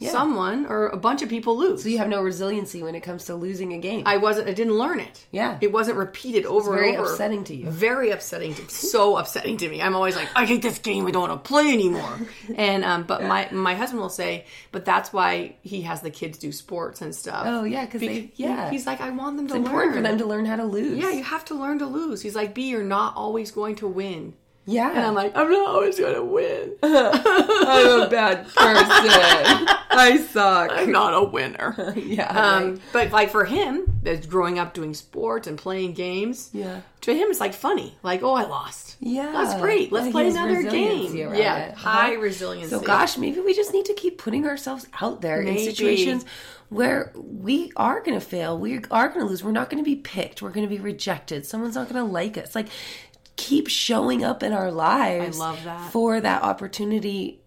someone 0.00 0.66
or 0.66 0.88
a 0.88 0.96
bunch 0.96 1.22
of 1.22 1.28
people 1.28 1.56
lose. 1.56 1.82
So 1.82 1.88
you 1.88 1.98
have 1.98 2.08
no 2.08 2.22
resiliency 2.22 2.82
when 2.82 2.94
it 2.94 3.00
comes 3.00 3.26
to 3.26 3.34
losing 3.34 3.72
a 3.72 3.78
game. 3.78 4.02
I 4.06 4.18
wasn't. 4.18 4.48
I 4.48 4.52
didn't 4.52 4.74
learn 4.74 5.00
it. 5.00 5.26
Yeah. 5.30 5.58
it 5.60 5.72
wasn't 5.72 5.96
repeated 5.96 6.44
over 6.46 6.72
very 6.72 6.90
and 6.90 6.98
over. 6.98 7.06
Very 7.06 7.14
upsetting 7.14 7.44
to 7.44 7.54
you. 7.54 7.70
Very 7.70 8.10
upsetting. 8.10 8.54
To, 8.54 8.68
so 8.68 9.16
upsetting 9.18 9.56
to 9.58 9.68
me. 9.68 9.80
I'm 9.80 9.94
always 9.94 10.16
like, 10.16 10.28
I 10.34 10.44
hate 10.44 10.62
this 10.62 10.78
game. 10.78 11.06
I 11.06 11.10
don't 11.10 11.28
want 11.28 11.44
to 11.44 11.48
play 11.48 11.72
anymore. 11.72 12.18
and 12.56 12.84
um, 12.84 13.04
but 13.04 13.22
my 13.22 13.48
my 13.52 13.74
husband 13.74 14.00
will 14.00 14.08
say, 14.08 14.44
but 14.72 14.84
that's 14.84 15.12
why 15.12 15.56
he 15.62 15.82
has 15.82 16.02
the 16.02 16.10
kids 16.10 16.38
do 16.38 16.52
sports 16.52 17.00
and 17.00 17.14
stuff. 17.14 17.44
oh 17.46 17.64
yeah, 17.64 17.84
because 17.84 18.00
they 18.00 18.32
yeah. 18.36 18.70
He's 18.70 18.86
like, 18.86 19.00
I 19.00 19.10
want 19.10 19.36
them 19.36 19.48
to 19.48 19.54
important 19.54 19.94
learn. 19.94 19.94
for 19.94 20.02
them 20.02 20.18
to 20.18 20.26
learn 20.26 20.44
how 20.44 20.56
to 20.56 20.64
lose. 20.64 20.98
yeah, 20.98 21.10
you 21.10 21.22
have 21.22 21.44
to 21.46 21.54
learn 21.54 21.78
to 21.78 21.86
lose. 21.86 22.20
He's 22.22 22.36
like, 22.36 22.54
B, 22.54 22.68
you're 22.68 22.82
not 22.82 23.16
always 23.16 23.50
going 23.50 23.76
to 23.76 23.86
win. 23.86 24.34
Yeah. 24.66 24.90
And 24.90 24.98
I'm 25.00 25.14
like, 25.14 25.36
I'm 25.36 25.50
not 25.50 25.68
always 25.68 25.98
going 25.98 26.14
to 26.14 26.24
win. 26.24 26.72
I'm 26.82 28.02
a 28.02 28.08
bad 28.08 28.44
person. 28.44 28.56
I 29.98 30.18
suck. 30.30 30.70
I'm 30.72 30.92
not 30.92 31.14
a 31.14 31.24
winner. 31.24 31.94
yeah. 31.96 32.26
Um, 32.28 32.70
right. 32.72 32.80
but 32.92 33.10
like 33.12 33.30
for 33.30 33.44
him, 33.44 34.00
as 34.04 34.26
growing 34.26 34.58
up 34.58 34.74
doing 34.74 34.92
sports 34.94 35.46
and 35.46 35.56
playing 35.56 35.94
games, 35.94 36.50
Yeah. 36.52 36.80
to 37.02 37.14
him 37.14 37.28
it's 37.30 37.40
like 37.40 37.54
funny. 37.54 37.96
Like, 38.02 38.22
oh, 38.22 38.34
I 38.34 38.44
lost. 38.44 38.96
Yeah. 39.00 39.32
that's 39.32 39.58
great. 39.60 39.92
Let's 39.92 40.06
Yeah, 40.06 40.12
play 40.12 40.28
another 40.28 40.62
game. 40.62 41.16
Yeah, 41.16 41.56
it. 41.68 41.74
high 41.74 42.12
Uh-huh. 42.12 42.20
resiliency. 42.20 42.70
So 42.70 42.80
gosh, 42.80 43.16
maybe 43.16 43.40
we 43.40 43.54
just 43.54 43.72
need 43.72 43.86
to 43.86 43.94
keep 43.94 44.18
putting 44.18 44.46
ourselves 44.46 44.86
out 45.00 45.22
there 45.22 45.40
in 45.40 45.56
situations 45.58 46.24
where 46.68 47.12
we 47.14 47.70
are 47.76 48.00
going 48.00 48.18
to 48.18 48.24
fail. 48.24 48.58
We 48.58 48.80
are 48.90 49.08
going 49.08 49.20
to 49.20 49.26
lose. 49.26 49.44
We're 49.44 49.52
not 49.52 49.70
going 49.70 49.82
to 49.82 49.88
be 49.88 49.94
picked. 49.96 50.42
We're 50.42 50.50
going 50.50 50.66
to 50.68 50.74
be 50.74 50.80
rejected. 50.82 51.46
Someone's 51.46 51.76
not 51.76 51.88
going 51.88 52.04
to 52.04 52.12
like 52.12 52.36
us. 52.36 52.54
Like 52.56 52.66
keep 53.36 53.68
showing 53.68 54.24
up 54.24 54.42
in 54.42 54.52
our 54.52 54.70
lives. 54.70 55.38
I 55.38 55.44
love 55.44 55.64
that. 55.64 55.92
for 55.92 56.20
that 56.20 56.42
opportunity 56.42 57.42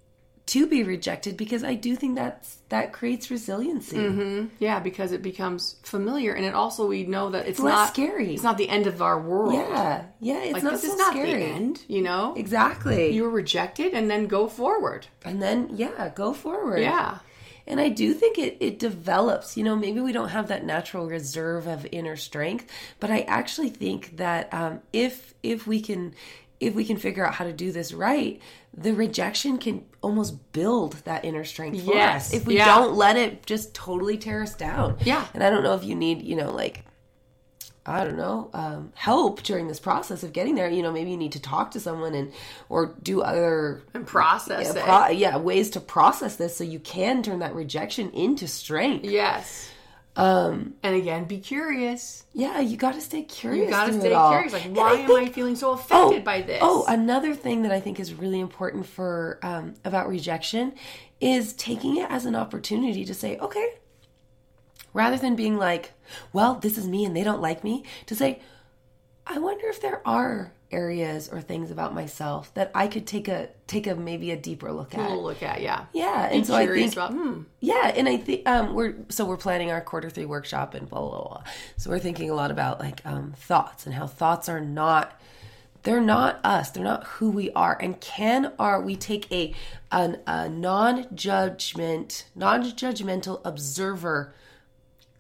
to 0.48 0.66
be 0.66 0.82
rejected 0.84 1.38
because 1.38 1.64
I 1.64 1.76
do 1.76 1.96
think 1.96 2.16
that's 2.16 2.58
that 2.70 2.92
creates 2.92 3.30
resiliency. 3.30 3.98
Mm-hmm. 3.98 4.48
yeah, 4.58 4.80
because 4.80 5.12
it 5.12 5.22
becomes 5.22 5.76
familiar, 5.84 6.34
and 6.34 6.44
it 6.44 6.56
also 6.56 6.88
we 6.88 7.06
know 7.06 7.30
that 7.32 7.48
it's, 7.48 7.60
less 7.60 7.74
not 7.76 7.90
scary. 7.90 8.34
It's 8.34 8.42
not 8.44 8.58
the 8.58 8.68
end 8.70 8.88
of 8.88 9.00
our 9.02 9.20
world. 9.20 9.54
Yeah, 9.54 10.06
yeah, 10.20 10.44
it's 10.44 10.54
like 10.54 10.64
not 10.64 10.72
this 10.74 10.82
so 10.82 10.94
is 10.94 10.98
not 10.98 11.14
scary. 11.14 11.34
the 11.34 11.46
end. 11.46 11.82
You 11.88 12.02
know, 12.02 12.34
Exactly. 12.36 13.12
you 13.12 13.24
were 13.24 13.30
rejected, 13.30 13.94
and 13.94 14.10
then 14.10 14.26
go 14.26 14.48
forward. 14.48 15.06
and 15.24 15.40
then 15.42 15.70
yeah, 15.76 16.12
go 16.16 16.34
forward. 16.34 16.80
Yeah. 16.82 17.20
And 17.70 17.80
I 17.80 17.90
do 17.90 18.14
think 18.14 18.38
it, 18.40 18.58
it 18.60 18.80
develops. 18.80 19.56
You 19.56 19.64
know, 19.64 19.76
maybe 19.76 20.00
we 20.02 20.12
don't 20.12 20.30
have 20.30 20.48
that 20.48 20.66
natural 20.66 21.08
reserve 21.08 21.68
of 21.68 21.86
inner 21.92 22.16
strength, 22.18 22.66
but 23.00 23.12
I 23.12 23.22
actually 23.22 23.70
think 23.70 24.18
that 24.18 24.52
um, 24.54 24.82
if 24.92 25.34
if 25.44 25.68
we 25.68 25.80
can 25.80 26.16
if 26.60 26.76
we 26.76 26.84
can 26.84 26.98
figure 26.98 27.26
out 27.26 27.34
how 27.36 27.46
to 27.46 27.54
do 27.54 27.72
this 27.72 27.94
right, 27.94 28.42
the 28.76 28.92
rejection 28.94 29.58
can 29.60 29.86
almost 30.02 30.52
build 30.52 30.94
that 31.06 31.24
inner 31.24 31.46
strength 31.46 31.86
for 31.86 31.94
Yes. 31.94 32.28
us. 32.28 32.34
If 32.34 32.46
we 32.46 32.58
Yeah. 32.58 32.66
don't 32.76 32.96
let 32.96 33.16
it 33.16 33.46
just 33.46 33.74
totally 33.74 34.18
tear 34.18 34.42
us 34.44 34.56
down. 34.56 34.98
Yeah. 35.06 35.26
And 35.34 35.42
I 35.42 35.50
don't 35.50 35.64
know 35.64 35.76
if 35.76 35.86
you 35.86 35.96
need, 35.96 36.22
you 36.22 36.36
know, 36.36 36.52
like 36.52 36.84
I 37.86 38.04
don't 38.04 38.18
know, 38.18 38.50
um, 38.54 38.92
help 38.94 39.42
during 39.42 39.68
this 39.68 39.80
process 39.80 40.22
of 40.24 40.32
getting 40.34 40.54
there. 40.56 40.70
You 40.70 40.84
know, 40.84 40.92
maybe 40.92 41.10
you 41.12 41.18
need 41.18 41.32
to 41.32 41.42
talk 41.42 41.72
to 41.72 41.80
someone 41.80 42.14
and 42.14 42.32
or 42.68 42.96
do 43.02 43.22
other 43.22 43.82
And 43.94 44.06
process 44.06 44.74
yeah, 44.76 44.82
it. 44.82 44.86
pro- 44.86 45.08
yeah, 45.08 45.38
ways 45.38 45.70
to 45.72 45.80
process 45.80 46.36
this 46.36 46.56
so 46.56 46.64
you 46.64 46.80
can 46.80 47.24
turn 47.24 47.40
that 47.40 47.56
rejection 47.56 48.12
into 48.12 48.48
strength. 48.48 49.06
yes. 49.06 49.70
Um, 50.16 50.74
and 50.84 50.96
again, 50.96 51.24
be 51.26 51.40
curious. 51.40 52.26
Yeah, 52.34 52.60
you 52.60 52.76
got 52.76 52.96
to 52.96 53.02
stay 53.02 53.22
curious. 53.24 53.66
You 53.66 53.70
got 53.72 53.86
to 53.88 53.94
stay 53.94 54.10
curious. 54.10 54.52
Like, 54.52 54.64
why 54.76 54.90
I 54.90 54.94
am 54.96 55.08
think- 55.08 55.30
I 55.30 55.32
feeling 55.32 55.56
so 55.56 55.72
affected 55.72 56.26
by 56.26 56.42
this? 56.42 56.60
Oh, 56.62 56.84
another 56.90 57.34
thing 57.34 57.62
that 57.62 57.72
I 57.72 57.80
think 57.80 58.00
is 58.02 58.14
really 58.14 58.42
important 58.42 58.86
for 58.86 59.40
um, 59.44 59.76
about 59.86 60.10
rejection 60.10 60.74
is 61.22 61.54
taking 61.54 61.96
it 61.98 62.10
as 62.12 62.26
an 62.26 62.36
opportunity 62.36 63.06
to 63.06 63.14
say, 63.14 63.38
okay, 63.38 63.76
rather 65.00 65.18
than 65.18 65.36
being 65.36 65.58
like, 65.58 65.94
well, 66.34 66.56
this 66.56 66.78
is 66.78 66.88
me 66.88 67.06
and 67.06 67.16
they 67.16 67.24
don't 67.24 67.42
like 67.42 67.64
me, 67.64 67.84
to 68.06 68.16
say, 68.16 68.42
I 69.26 69.40
wonder 69.40 69.68
if 69.68 69.82
there 69.82 70.06
are 70.06 70.52
areas 70.72 71.30
or 71.30 71.40
things 71.42 71.72
about 71.72 71.96
myself 71.96 72.54
that 72.54 72.70
I 72.76 72.88
could 72.88 73.08
take 73.08 73.28
a 73.28 73.50
take 73.66 73.88
a 73.88 73.96
maybe 73.96 74.30
a 74.32 74.38
deeper 74.38 74.72
look 74.72 74.94
at. 74.94 75.10
we'll 75.10 75.24
look 75.24 75.42
at 75.42 75.62
yeah. 75.62 75.86
Yeah, 75.94 76.26
and 76.26 76.46
so 76.46 76.54
I 76.54 76.68
think 76.68 76.94
about 76.94 77.14
hmm. 77.14 77.44
yeah, 77.60 77.94
and 77.96 78.08
I 78.10 78.18
think 78.18 78.48
um, 78.48 78.74
we're 78.74 78.96
so 79.08 79.26
we're 79.26 79.38
planning 79.38 79.72
our 79.72 79.82
quarter 79.82 80.10
three 80.10 80.26
workshop 80.26 80.74
and 80.74 80.88
blah 80.90 81.00
blah 81.00 81.24
blah. 81.24 81.44
So 81.78 81.90
we're 81.90 82.00
thinking 82.00 82.30
a 82.30 82.36
lot 82.36 82.52
about 82.52 82.80
like 82.80 83.02
um, 83.06 83.34
thoughts 83.38 83.86
and 83.86 83.96
how 83.96 84.06
thoughts 84.06 84.50
are 84.50 84.62
not 84.62 85.20
they're 85.84 86.02
not 86.02 86.40
us. 86.44 86.72
They're 86.72 86.84
not 86.84 87.06
who 87.06 87.30
we 87.30 87.52
are. 87.52 87.78
And 87.80 88.00
can 88.02 88.52
are 88.60 88.82
we 88.82 88.96
take 88.96 89.32
a 89.32 89.54
an, 89.92 90.20
a 90.28 90.50
non 90.50 91.08
judgment 91.16 92.26
non 92.36 92.64
judgmental 92.64 93.42
observer 93.46 94.34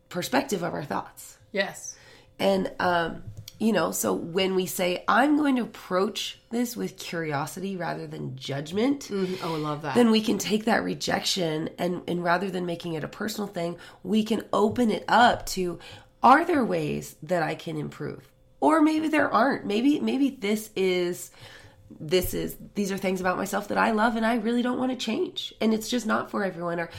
perspective 0.10 0.64
of 0.64 0.74
our 0.74 0.84
thoughts. 0.84 1.38
Yes. 1.52 1.96
And 2.40 2.72
um, 2.80 3.24
you 3.60 3.74
know, 3.74 3.92
so 3.92 4.14
when 4.14 4.56
we 4.56 4.66
say 4.66 5.04
I'm 5.08 5.36
going 5.38 5.58
to 5.58 5.64
approach 5.64 6.40
this 6.50 6.78
with 6.78 6.98
curiosity 6.98 7.76
rather 7.76 8.08
than 8.08 8.38
judgment, 8.38 9.10
Oh, 9.12 9.28
I 9.56 9.58
love 9.58 9.82
that. 9.82 9.96
then 9.96 10.12
we 10.12 10.22
can 10.22 10.38
take 10.38 10.66
that 10.66 10.84
rejection 10.84 11.70
and 11.78 12.02
and 12.08 12.24
rather 12.24 12.50
than 12.50 12.66
making 12.66 12.94
it 12.94 13.04
a 13.04 13.08
personal 13.10 13.48
thing, 13.48 13.78
we 14.04 14.24
can 14.24 14.44
open 14.54 14.92
it 14.92 15.04
up 15.08 15.46
to 15.48 15.80
are 16.24 16.44
there 16.46 16.64
ways 16.66 17.16
that 17.24 17.44
I 17.44 17.56
can 17.56 17.78
improve? 17.78 18.30
Or 18.62 18.82
maybe 18.82 19.08
there 19.08 19.32
aren't. 19.32 19.66
Maybe 19.66 20.00
maybe 20.00 20.30
this 20.32 20.70
is 20.76 21.32
this 22.00 22.34
is 22.34 22.56
these 22.76 22.92
are 22.92 22.98
things 22.98 23.20
about 23.20 23.36
myself 23.38 23.68
that 23.70 23.78
I 23.78 23.92
love 23.92 24.16
and 24.16 24.26
I 24.26 24.36
really 24.36 24.62
don't 24.62 24.78
want 24.80 24.92
to 24.92 24.98
change. 24.98 25.54
And 25.60 25.74
it's 25.74 25.90
just 25.90 26.06
not 26.06 26.30
for 26.32 26.44
everyone 26.44 26.80
or 26.80 26.90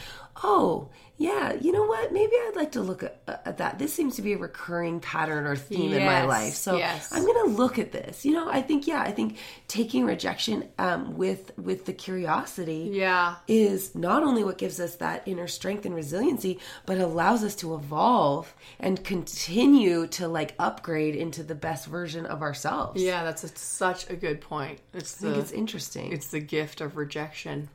oh, 0.43 0.91
yeah, 1.21 1.53
you 1.61 1.71
know 1.71 1.85
what? 1.85 2.15
Maybe 2.15 2.33
I'd 2.33 2.57
like 2.57 2.73
to 2.73 2.81
look 2.81 3.03
at, 3.03 3.21
at 3.27 3.59
that. 3.59 3.79
This 3.79 3.93
seems 3.93 4.17
to 4.17 4.23
be 4.23 4.33
a 4.33 4.39
recurring 4.39 5.01
pattern 5.01 5.47
or 5.47 5.55
theme 5.55 5.93
in 5.93 6.07
my 6.07 6.25
life. 6.25 6.55
So 6.55 6.79
yes. 6.79 7.13
I'm 7.13 7.27
going 7.27 7.47
to 7.47 7.57
look 7.57 7.79
at 7.79 7.93
this. 7.93 8.25
You 8.25 8.33
know, 8.33 8.49
I 8.49 8.63
think 8.63 8.87
yeah, 8.87 9.03
I 9.03 9.11
think 9.11 9.37
taking 9.69 10.07
rejection 10.07 10.71
um, 10.79 11.19
with 11.19 11.53
with 11.59 11.85
the 11.85 11.93
curiosity 11.93 12.89
yeah. 12.95 13.35
is 13.47 13.95
not 13.95 14.23
only 14.23 14.43
what 14.45 14.57
gives 14.57 14.81
us 14.81 14.97
that 14.97 15.23
inner 15.27 15.47
strength 15.47 15.85
and 15.85 15.95
resiliency, 15.95 16.59
but 16.87 16.97
allows 16.97 17.45
us 17.45 17.55
to 17.57 17.75
evolve 17.75 18.55
and 18.79 19.05
continue 19.05 20.07
to 20.07 20.27
like 20.27 20.55
upgrade 20.59 21.15
into 21.15 21.43
the 21.43 21.55
best 21.55 21.87
version 21.87 22.25
of 22.25 22.41
ourselves. 22.41 23.03
Yeah, 23.03 23.25
that's 23.25 23.45
a, 23.45 23.49
such 23.49 24.09
a 24.09 24.17
good 24.17 24.41
point. 24.41 24.79
It's 24.95 25.23
I 25.23 25.27
think 25.27 25.37
it's 25.37 25.53
interesting. 25.53 26.13
it's 26.13 26.29
the 26.29 26.41
gift 26.41 26.81
of 26.81 26.97
rejection. 26.97 27.69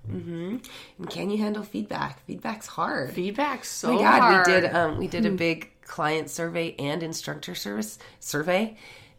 and 0.98 1.10
can 1.12 1.30
you 1.30 1.38
handle 1.38 1.62
feedback? 1.62 2.26
Feedback's 2.26 2.66
hard. 2.66 3.14
Feedback's 3.36 3.70
so 3.70 3.90
Oh 3.90 3.96
my 3.96 4.02
God, 4.02 4.20
hard. 4.20 4.48
we 4.48 4.54
did 4.54 4.76
um 4.76 4.98
we 4.98 5.08
did 5.08 5.26
a 5.26 5.32
big 5.32 5.72
client 5.84 6.30
survey 6.30 6.76
and 6.80 7.04
instructor 7.04 7.56
service 7.56 7.98
survey. 8.20 8.78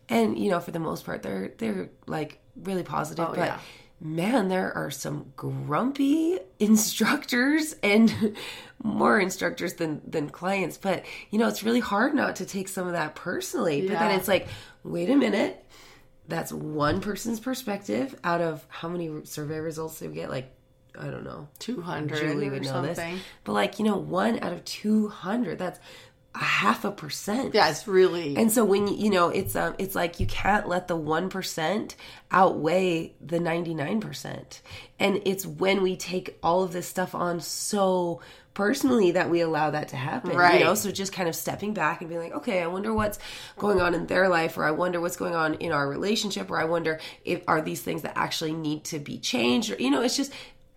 And 0.08 0.38
you 0.38 0.50
know, 0.50 0.60
for 0.60 0.70
the 0.70 0.78
most 0.78 1.04
part 1.04 1.22
they're 1.22 1.52
they're 1.58 1.90
like 2.06 2.38
really 2.56 2.82
positive, 2.82 3.28
but 3.28 3.38
yeah. 3.38 3.58
man, 4.00 4.48
there 4.48 4.72
are 4.76 4.90
some 4.90 5.32
grumpy 5.36 6.38
instructors 6.58 7.74
and 7.82 8.36
more 8.82 9.18
instructors 9.20 9.74
than 9.74 10.00
than 10.08 10.30
clients, 10.30 10.78
but 10.78 11.04
you 11.30 11.38
know, 11.38 11.48
it's 11.48 11.62
really 11.62 11.80
hard 11.80 12.14
not 12.14 12.36
to 12.36 12.46
take 12.46 12.68
some 12.68 12.86
of 12.86 12.92
that 12.94 13.14
personally. 13.14 13.86
But 13.86 13.98
then 13.98 14.18
it's 14.18 14.28
like, 14.28 14.48
wait 14.82 15.10
a 15.10 15.16
minute. 15.16 15.62
That's 16.28 16.52
one 16.52 17.00
person's 17.00 17.38
perspective 17.38 18.18
out 18.24 18.40
of 18.40 18.66
how 18.68 18.88
many 18.88 19.24
survey 19.26 19.58
results 19.60 20.00
did 20.00 20.08
we 20.08 20.16
get? 20.16 20.28
Like, 20.28 20.50
I 20.99 21.07
don't 21.07 21.24
know. 21.24 21.49
two 21.59 21.80
hundred 21.80 22.18
Julie 22.18 22.49
or 22.49 22.53
would 22.53 22.64
know 22.64 22.70
something. 22.70 23.14
this. 23.14 23.24
But 23.44 23.53
like, 23.53 23.78
you 23.78 23.84
know, 23.84 23.97
one 23.97 24.38
out 24.40 24.53
of 24.53 24.64
200, 24.64 25.59
that's 25.59 25.78
a 26.34 26.38
half 26.38 26.84
a 26.84 26.90
percent. 26.90 27.55
Yeah, 27.55 27.70
it's 27.70 27.88
really 27.88 28.36
And 28.36 28.53
so 28.53 28.64
when 28.64 28.88
you, 28.88 28.97
you 28.97 29.11
know, 29.11 29.28
it's 29.28 29.57
um 29.57 29.74
it's 29.78 29.94
like 29.94 30.20
you 30.20 30.26
can't 30.26 30.68
let 30.68 30.88
the 30.88 30.97
1% 30.97 31.94
outweigh 32.30 33.14
the 33.24 33.38
99%. 33.38 34.61
And 34.99 35.22
it's 35.24 35.47
when 35.47 35.82
we 35.82 35.97
take 35.97 36.38
all 36.42 36.62
of 36.62 36.72
this 36.72 36.86
stuff 36.86 37.14
on 37.14 37.40
so 37.40 38.20
personally 38.57 39.11
that 39.11 39.28
we 39.28 39.42
allow 39.42 39.70
that 39.70 39.88
to 39.88 39.97
happen. 39.97 40.34
Right. 40.34 40.61
You 40.61 40.64
know, 40.64 40.74
so 40.74 40.90
just 40.90 41.12
kind 41.12 41.28
of 41.28 41.36
stepping 41.36 41.74
back 41.74 42.01
and 42.01 42.09
being 42.09 42.22
like, 42.22 42.32
okay, 42.32 42.62
I 42.62 42.66
wonder 42.66 42.92
what's 42.92 43.18
going 43.59 43.82
on 43.82 43.94
in 43.94 44.07
their 44.07 44.30
life 44.30 44.57
or 44.57 44.64
I 44.64 44.70
wonder 44.70 44.99
what's 44.99 45.16
going 45.16 45.34
on 45.34 45.55
in 45.55 45.72
our 45.72 45.86
relationship 45.86 46.51
or 46.51 46.59
I 46.59 46.64
wonder 46.64 46.99
if 47.24 47.42
are 47.47 47.61
these 47.61 47.82
things 47.82 48.01
that 48.03 48.14
actually 48.16 48.55
need 48.55 48.84
to 48.84 48.99
be 48.99 49.18
changed 49.18 49.70
or 49.70 49.76
you 49.76 49.90
know, 49.90 50.01
it's 50.01 50.16
just 50.16 50.32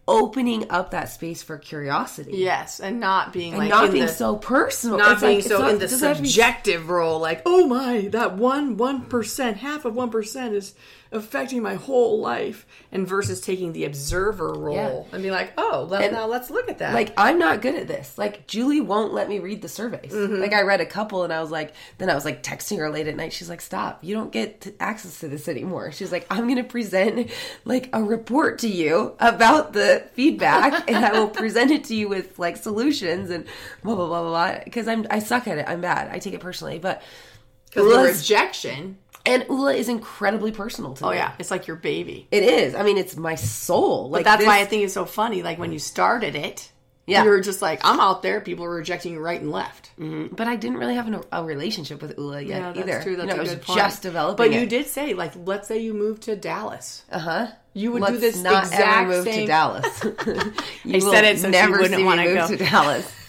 opening 0.10 0.70
up 0.72 0.92
that 0.92 1.10
space 1.10 1.44
for 1.44 1.58
curiosity. 1.58 2.32
yes, 2.36 2.80
and 2.80 3.00
not 3.00 3.32
being 3.32 3.54
And 3.54 3.60
like 3.60 3.70
not 3.70 3.86
in 3.86 3.92
being 3.92 4.06
the, 4.08 4.12
so 4.12 4.36
personal. 4.38 4.98
not 4.98 5.14
It's 5.14 5.22
being 5.22 5.36
like- 5.36 5.44
so 5.46 5.60
not- 5.60 5.70
in 5.72 5.80
the 5.80 5.86
it 5.86 5.90
doesn't 5.90 6.08
have 6.08 6.18
to 6.18 6.24
be 6.24 6.30
subjective 6.30 6.90
role, 6.90 7.20
like, 7.20 7.42
oh 7.46 7.68
my, 7.68 8.08
that 8.12 8.36
one 8.36 8.76
one 8.78 9.02
percent, 9.06 9.58
half 9.58 9.86
of 9.86 9.96
one 9.96 10.10
percent 10.10 10.56
is 10.56 10.74
affecting 11.12 11.64
my 11.64 11.74
whole 11.76 12.20
life, 12.20 12.68
and 12.92 13.08
versus 13.08 13.42
taking 13.42 13.74
the 13.74 13.86
observer 13.86 14.54
role 14.54 15.08
Yeah. 15.10 15.16
and 15.16 15.24
be 15.24 15.32
like, 15.32 15.54
oh, 15.58 15.88
let, 15.90 16.12
now 16.12 16.28
let's 16.28 16.50
look 16.52 16.70
at 16.70 16.78
that. 16.80 16.94
like 16.94 17.14
I'm 17.18 17.40
not 17.40 17.62
good 17.62 17.74
at 17.76 17.88
this. 17.88 18.18
Like 18.18 18.46
Julie 18.46 18.82
won't 18.82 19.12
let 19.14 19.28
me 19.28 19.40
read 19.40 19.62
the 19.62 19.68
surveys. 19.70 20.12
Mm-hmm. 20.14 20.36
Like 20.40 20.54
I 20.54 20.62
read 20.62 20.82
a 20.82 20.86
couple 20.86 21.24
and 21.24 21.34
I 21.34 21.42
was 21.42 21.50
like, 21.52 21.74
then 21.98 22.10
I 22.10 22.16
was 22.16 22.26
like 22.26 22.44
texting 22.44 22.78
her 22.78 22.90
late 22.92 23.08
at 23.08 23.16
night. 23.16 23.34
She's 23.34 23.50
like, 23.50 23.62
stop, 23.62 24.04
you 24.04 24.14
don't 24.14 24.32
get 24.32 24.76
access 24.80 25.20
to 25.22 25.28
this 25.28 25.48
anymore. 25.48 25.92
She's 25.92 26.12
like, 26.12 26.28
I'm 26.30 26.48
gonna 26.48 26.64
present 26.64 27.32
like 27.66 27.90
a 27.94 28.04
report 28.04 28.60
to 28.60 28.68
you 28.68 29.16
about 29.20 29.74
the 29.74 30.06
feedback, 30.14 30.90
and 30.92 31.04
I 31.04 31.14
will 31.14 31.30
present 31.30 31.72
it 31.72 31.86
to 31.86 31.96
you 31.96 32.08
with 32.08 32.38
like 32.38 32.56
solutions 32.58 33.30
and 33.32 33.46
blah 33.84 33.96
blah 33.96 34.08
blah 34.08 34.22
blah 34.22 34.30
blah. 34.54 34.64
Because 34.64 34.88
I'm 34.88 35.08
I 35.10 35.20
suck 35.20 35.48
at 35.48 35.58
it. 35.58 35.66
I'm 35.68 35.82
bad. 35.82 36.10
I 36.12 36.20
take 36.20 36.34
it 36.36 36.40
personally, 36.40 36.78
but. 36.78 37.02
because 37.70 37.92
the 37.92 38.00
rejection. 38.20 38.98
And 39.26 39.44
Oula 39.50 39.76
is 39.76 39.90
incredibly 39.90 40.52
personal 40.52 40.94
to 40.96 41.04
me. 41.04 41.10
Oh 41.10 41.12
yeah, 41.14 41.34
it's 41.40 41.52
like 41.52 41.68
your 41.68 41.76
baby. 41.76 42.28
It 42.32 42.44
is. 42.44 42.74
I 42.76 42.84
mean, 42.84 42.98
it's 42.98 43.16
my 43.16 43.36
soul. 43.36 44.10
Like 44.10 44.24
That's 44.24 44.40
this- 44.40 44.48
why 44.48 44.60
I 44.62 44.66
think 44.66 44.84
it's 44.84 44.94
so 44.94 45.06
funny. 45.06 45.44
Like 45.44 45.60
when 45.60 45.72
you 45.72 45.80
started 45.80 46.36
it, 46.36 46.72
Yeah. 47.06 47.24
you 47.24 47.30
were 47.30 47.42
just 47.42 47.62
like, 47.62 47.82
I'm 47.84 48.00
out 48.00 48.22
there. 48.24 48.40
People 48.42 48.66
are 48.66 48.74
rejecting 48.74 49.14
you 49.14 49.20
right 49.20 49.40
and 49.40 49.52
left. 49.52 49.92
But 49.98 50.48
I 50.48 50.56
didn't 50.56 50.78
really 50.78 50.96
have 50.96 51.08
an, 51.08 51.22
a 51.32 51.44
relationship 51.44 52.02
with 52.02 52.18
Oula 52.18 52.42
yet 52.42 52.48
Yeah, 52.62 52.72
that's 52.74 52.80
either. 52.80 53.04
true. 53.04 53.16
That's 53.18 53.30
you 53.32 53.36
know, 53.36 53.42
a 53.44 53.46
good 53.46 53.62
point. 53.62 53.80
just 53.80 54.02
developing. 54.02 54.38
But 54.52 54.54
you 54.60 54.66
did 54.66 54.88
say, 54.88 55.14
like, 55.14 55.34
let's 55.46 55.68
say 55.68 55.80
you 55.80 55.94
moved 55.94 56.24
to 56.24 56.36
Dallas. 56.36 57.04
Uh 57.12 57.20
huh. 57.20 57.48
You 57.74 57.92
would 57.92 58.02
Let's 58.02 58.14
do 58.16 58.20
this 58.20 58.42
not 58.42 58.64
exact 58.64 58.82
ever 58.82 59.10
move 59.12 59.24
same. 59.26 59.42
to 59.42 59.46
Dallas. 59.48 60.04
you 60.84 60.96
I 60.96 61.00
said 61.00 61.24
it 61.26 61.38
so 61.40 61.48
she 61.48 61.52
never 61.52 61.78
wouldn't 61.80 62.04
wanna 62.04 62.26
move 62.26 62.36
go. 62.36 62.48
to 62.48 62.58
Dallas. 62.58 63.16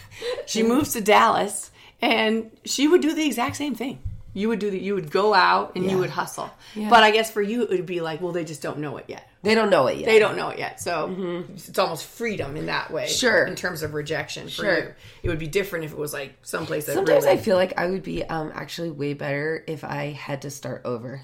She 0.47 0.63
moves 0.63 0.93
to 0.93 1.01
Dallas, 1.01 1.71
and 2.03 2.51
she 2.67 2.87
would 2.89 3.01
do 3.01 3.15
the 3.15 3.25
exact 3.25 3.57
same 3.57 3.75
thing. 3.75 4.01
You 4.33 4.49
would 4.49 4.59
do 4.61 4.71
that. 4.71 4.81
you 4.81 4.95
would 4.95 5.11
go 5.11 5.35
out 5.35 5.73
and 5.75 5.85
Yeah. 5.85 5.91
you 5.93 5.99
would 5.99 6.11
hustle. 6.11 6.51
Yeah. 6.75 6.89
But 6.89 7.03
I 7.03 7.11
guess 7.11 7.31
for 7.31 7.43
you, 7.43 7.63
it 7.63 7.71
would 7.71 7.87
be 7.87 8.01
like, 8.01 8.21
well, 8.21 8.33
they 8.33 8.45
just 8.45 8.63
don't 8.63 8.79
know 8.79 8.97
it 8.97 9.07
yet. 9.09 9.29
They 9.43 9.55
don't 9.55 9.71
know 9.71 9.87
it 9.89 9.99
yet. 9.99 10.07
They 10.07 10.19
don't 10.19 10.37
know 10.37 10.51
it 10.51 10.59
yet. 10.59 10.81
So 10.81 11.45
it's 11.55 11.79
almost 11.79 12.05
freedom 12.07 12.57
in 12.57 12.67
that 12.67 12.91
way. 12.93 13.05
Mm-hmm. 13.05 13.13
Sure. 13.15 13.45
In 13.47 13.57
terms 13.57 13.83
of 13.83 13.95
rejection 13.95 14.45
for 14.45 14.51
Sure. 14.51 14.79
you. 14.79 14.95
It 15.25 15.29
would 15.31 15.39
be 15.39 15.49
different 15.49 15.85
if 15.87 15.93
it 15.93 15.99
was 15.99 16.13
like 16.13 16.35
someplace 16.43 16.87
that 16.87 16.95
Sometimes 16.95 17.25
really, 17.25 17.39
I 17.39 17.43
feel 17.43 17.57
like 17.57 17.79
I 17.79 17.89
would 17.89 18.03
be 18.03 18.23
um 18.25 18.53
actually 18.55 18.91
way 18.91 19.15
better 19.15 19.65
if 19.67 19.83
I 19.83 20.11
had 20.11 20.43
to 20.43 20.51
start 20.51 20.83
over, 20.85 21.23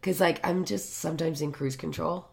because 0.00 0.20
like 0.20 0.44
I'm 0.46 0.64
just 0.64 0.94
sometimes 0.94 1.40
in 1.40 1.52
cruise 1.52 1.76
control. 1.76 2.26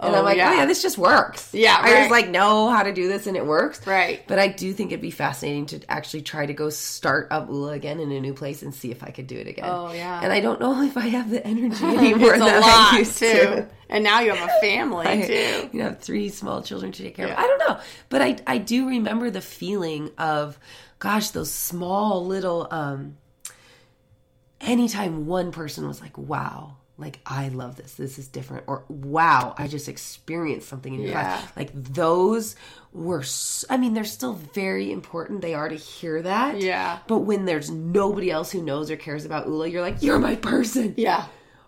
And 0.00 0.14
Oh, 0.14 0.18
I'm 0.18 0.24
like, 0.24 0.36
yeah. 0.36 0.50
oh 0.50 0.54
yeah, 0.54 0.66
this 0.66 0.80
just 0.82 0.96
works. 0.98 1.52
Yeah, 1.52 1.76
I 1.80 1.82
right. 1.82 1.96
just 1.98 2.10
like 2.10 2.28
know 2.28 2.68
how 2.70 2.82
to 2.84 2.92
do 2.92 3.08
this 3.08 3.26
and 3.26 3.36
it 3.36 3.44
works. 3.44 3.84
Right. 3.86 4.22
But 4.28 4.38
I 4.38 4.48
do 4.48 4.72
think 4.72 4.92
it'd 4.92 5.00
be 5.02 5.10
fascinating 5.10 5.66
to 5.66 5.80
actually 5.90 6.22
try 6.22 6.46
to 6.46 6.52
go 6.54 6.70
start 6.70 7.28
up 7.30 7.48
Oula 7.48 7.72
again 7.72 7.98
in 8.00 8.12
a 8.12 8.20
new 8.20 8.32
place 8.34 8.62
and 8.62 8.74
see 8.74 8.90
if 8.90 9.02
I 9.02 9.10
could 9.10 9.26
do 9.26 9.36
it 9.36 9.46
again. 9.48 9.64
Oh, 9.66 9.92
yeah. 9.92 10.20
And 10.22 10.32
I 10.32 10.40
don't 10.40 10.60
know 10.60 10.82
if 10.86 10.96
I 10.96 11.06
have 11.08 11.30
the 11.30 11.44
energy 11.46 11.84
anymore 11.84 12.38
that 12.38 12.62
I 12.94 12.98
used 12.98 13.18
too. 13.18 13.26
to. 13.32 13.68
And 13.90 14.04
now 14.04 14.20
you 14.20 14.32
have 14.34 14.48
a 14.48 14.52
family 14.60 15.06
I, 15.06 15.20
too. 15.22 15.70
you 15.72 15.78
know, 15.80 15.84
have 15.90 16.00
three 16.00 16.28
small 16.28 16.62
children 16.62 16.92
to 16.92 17.02
take 17.02 17.16
care 17.16 17.26
Yeah. 17.26 17.32
of. 17.32 17.38
I 17.38 17.42
don't 17.42 17.58
know, 17.68 17.80
but 18.08 18.20
I 18.22 18.36
I 18.46 18.58
do 18.58 18.86
remember 18.88 19.30
the 19.30 19.40
feeling 19.40 20.10
of, 20.18 20.58
gosh, 20.98 21.30
those 21.30 21.50
small 21.50 22.24
little. 22.26 22.68
um 22.70 23.16
Anytime 24.60 25.26
one 25.26 25.52
person 25.52 25.86
was 25.86 26.00
like, 26.00 26.18
"Wow." 26.18 26.77
Like 26.98 27.20
I 27.24 27.48
love 27.48 27.76
this. 27.76 27.94
This 27.94 28.18
is 28.18 28.26
different. 28.26 28.64
Or 28.66 28.84
wow, 28.88 29.54
I 29.56 29.68
just 29.68 29.88
experienced 29.88 30.68
something 30.68 30.92
in 30.92 31.00
your 31.00 31.10
Yeah. 31.12 31.20
class. 31.38 31.52
Like 31.56 31.70
those 31.72 32.56
were. 32.92 33.22
I 33.70 33.76
mean, 33.76 33.94
they're 33.94 34.04
still 34.04 34.32
very 34.52 34.90
important. 34.90 35.40
They 35.40 35.54
are 35.54 35.68
to 35.68 35.76
hear 35.76 36.20
that. 36.22 36.60
Yeah. 36.60 36.98
But 37.06 37.18
when 37.20 37.44
there's 37.44 37.70
nobody 37.70 38.30
else 38.32 38.50
who 38.50 38.62
knows 38.62 38.90
or 38.90 38.96
cares 38.96 39.24
about 39.24 39.46
Oula, 39.46 39.68
you're 39.70 39.80
like, 39.82 40.02
you're 40.02 40.18
my 40.18 40.34
person 40.34 40.94
Yeah. 40.96 41.26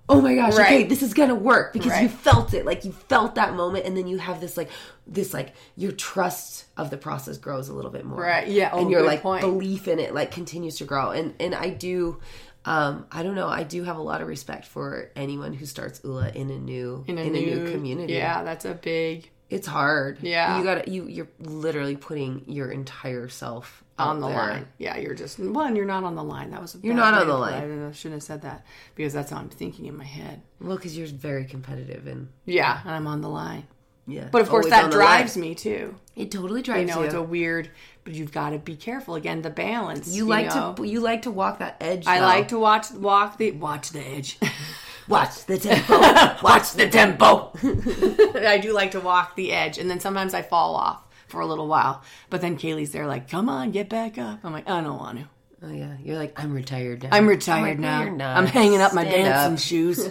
oh 0.09 0.21
my 0.21 0.35
gosh, 0.35 0.55
okay, 0.55 0.83
this 0.83 1.05
is 1.05 1.15
gonna 1.15 1.37
work 1.37 1.73
because 1.73 2.01
you 2.01 2.09
felt 2.09 2.53
it. 2.53 2.67
Like 2.67 2.85
you 2.85 2.91
felt 2.91 3.37
that 3.37 3.55
moment, 3.55 3.87
and 3.87 3.97
then 3.97 4.09
you 4.09 4.19
have 4.19 4.41
this 4.41 4.57
like 4.57 4.69
this 5.07 5.33
like 5.33 5.55
your 5.77 5.93
trust 5.93 6.65
of 6.77 6.91
the 6.91 6.97
process 6.97 7.39
grows 7.39 7.69
a 7.69 7.73
little 7.73 7.93
bit 7.93 8.05
more. 8.05 8.19
Right, 8.21 8.49
yeah, 8.49 8.71
oh, 8.73 8.81
and 8.81 8.91
your 8.91 9.03
like 9.05 9.23
point. 9.23 9.43
belief 9.43 9.87
in 9.87 10.01
it 10.01 10.13
like 10.13 10.33
continues 10.33 10.79
to 10.79 10.85
grow. 10.85 11.11
And 11.13 11.35
and 11.39 11.55
I 11.55 11.69
do. 11.71 12.19
Um, 12.65 13.07
I 13.11 13.23
don't 13.23 13.35
know. 13.35 13.49
I 13.49 13.63
do 13.63 13.85
have 13.85 13.97
a 13.97 14.03
lot 14.03 14.21
of 14.21 14.29
respect 14.29 14.67
for 14.67 15.11
anyone 15.17 15.55
who 15.55 15.65
starts 15.67 16.01
Oula 16.05 16.35
in 16.35 16.51
a 16.51 16.59
new 16.59 17.05
in 17.07 17.19
a, 17.19 17.29
new, 17.29 17.71
community. 17.71 18.13
Yeah, 18.15 18.43
that's 18.43 18.65
a 18.65 18.75
big 18.75 19.31
it's 19.51 19.67
hard. 19.67 20.19
Yeah. 20.23 20.59
you 20.59 20.65
got 20.65 20.85
to 20.85 20.91
you. 20.91 21.07
You're 21.09 21.29
literally 21.41 21.97
putting 21.97 22.45
your 22.47 22.71
entire 22.71 23.29
self 23.29 23.83
on 23.99 24.21
the 24.21 24.29
there. 24.29 24.37
line. 24.37 24.69
Yeah, 24.79 24.97
you're 24.97 25.15
just 25.15 25.39
one. 25.39 25.75
You're 25.75 25.87
not 25.87 26.05
on 26.05 26.15
the 26.15 26.23
line. 26.23 26.53
That 26.53 26.63
was 26.63 26.77
a 26.77 26.79
You're 26.79 26.95
not 26.95 27.15
on 27.15 27.27
the 27.27 27.37
line. 27.37 27.89
I 27.89 27.93
shouldn't 27.93 28.15
have 28.15 28.23
said 28.23 28.43
that 28.43 28.65
because 28.95 29.13
that's 29.13 29.31
how 29.31 29.39
I'm 29.39 29.49
thinking 29.49 29.87
in 29.87 29.97
my 29.97 30.05
head. 30.05 30.41
Well, 30.61 30.77
because 30.77 30.97
you're 30.97 31.09
very 31.09 31.45
competitive 31.45 32.07
and 32.07 32.29
Yeah, 32.47 32.81
and 32.85 32.93
I'm 32.93 33.09
on 33.09 33.21
the 33.21 33.29
line. 33.29 33.67
Yeah. 34.11 34.29
But 34.31 34.43
of 34.43 34.49
course, 34.49 34.69
that 34.69 34.91
drives 34.91 35.37
me 35.37 35.55
too. 35.55 35.95
It 36.17 36.31
totally 36.31 36.63
drives 36.63 36.81
You 36.81 36.87
know, 36.95 37.01
you. 37.01 37.07
it's 37.07 37.15
a 37.15 37.23
weird, 37.23 37.71
but 38.05 38.13
you've 38.13 38.33
got 38.33 38.51
to 38.51 38.59
be 38.59 38.77
careful. 38.77 39.15
Again, 39.15 39.43
the 39.43 39.51
balance. 39.51 40.09
you 40.15 40.27
like 40.27 40.49
know? 40.49 40.75
to 40.77 40.85
you 40.85 41.01
like 41.01 41.23
to 41.23 41.31
walk 41.31 41.59
that 41.61 41.77
edge. 41.81 42.07
I 42.07 42.19
though. 42.19 42.27
like 42.27 42.49
to 42.49 42.59
watch 42.59 42.91
walk 42.91 43.39
the 43.39 43.53
watch 43.53 43.91
the 43.91 44.01
edge. 44.07 44.39
watch 45.09 45.45
the 45.47 45.59
tempo. 45.59 45.99
watch 46.43 46.73
the 46.73 46.89
tempo. 46.89 47.53
I 48.47 48.59
do 48.59 48.73
like 48.73 48.91
to 48.93 49.01
walk 49.01 49.37
the 49.37 49.53
edge, 49.53 49.79
and 49.79 49.89
then 49.91 50.01
sometimes 50.01 50.35
I 50.35 50.43
fall 50.43 50.75
off 50.77 51.03
for 51.29 51.41
a 51.41 51.47
little 51.47 51.69
while. 51.69 52.03
But 52.29 52.41
then 52.41 52.57
Kaylee's 52.59 52.93
there, 52.93 53.07
like, 53.07 53.31
"Come 53.31 53.49
on, 53.49 53.71
get 53.71 53.89
back 53.89 54.19
up." 54.19 54.41
I'm 54.45 54.53
like, 54.53 54.69
"I 54.69 54.81
don't 54.81 54.99
want 54.99 55.19
to. 55.19 55.25
Oh 55.63 55.73
yeah, 55.73 55.97
you're 56.03 56.17
like 56.17 56.43
I'm 56.43 56.55
retired 56.55 57.03
now. 57.03 57.11
I'm 57.13 57.27
retired 57.27 57.63
like, 57.63 57.79
now. 57.79 57.99
"No, 57.99 58.05
you're 58.05 58.15
not. 58.17 58.37
I'm 58.37 58.47
hanging 58.47 58.81
up 58.81 58.95
my 58.95 59.05
Stand 59.05 59.25
dancing 59.25 59.55
up." 59.55 59.61
shoes." 59.61 60.09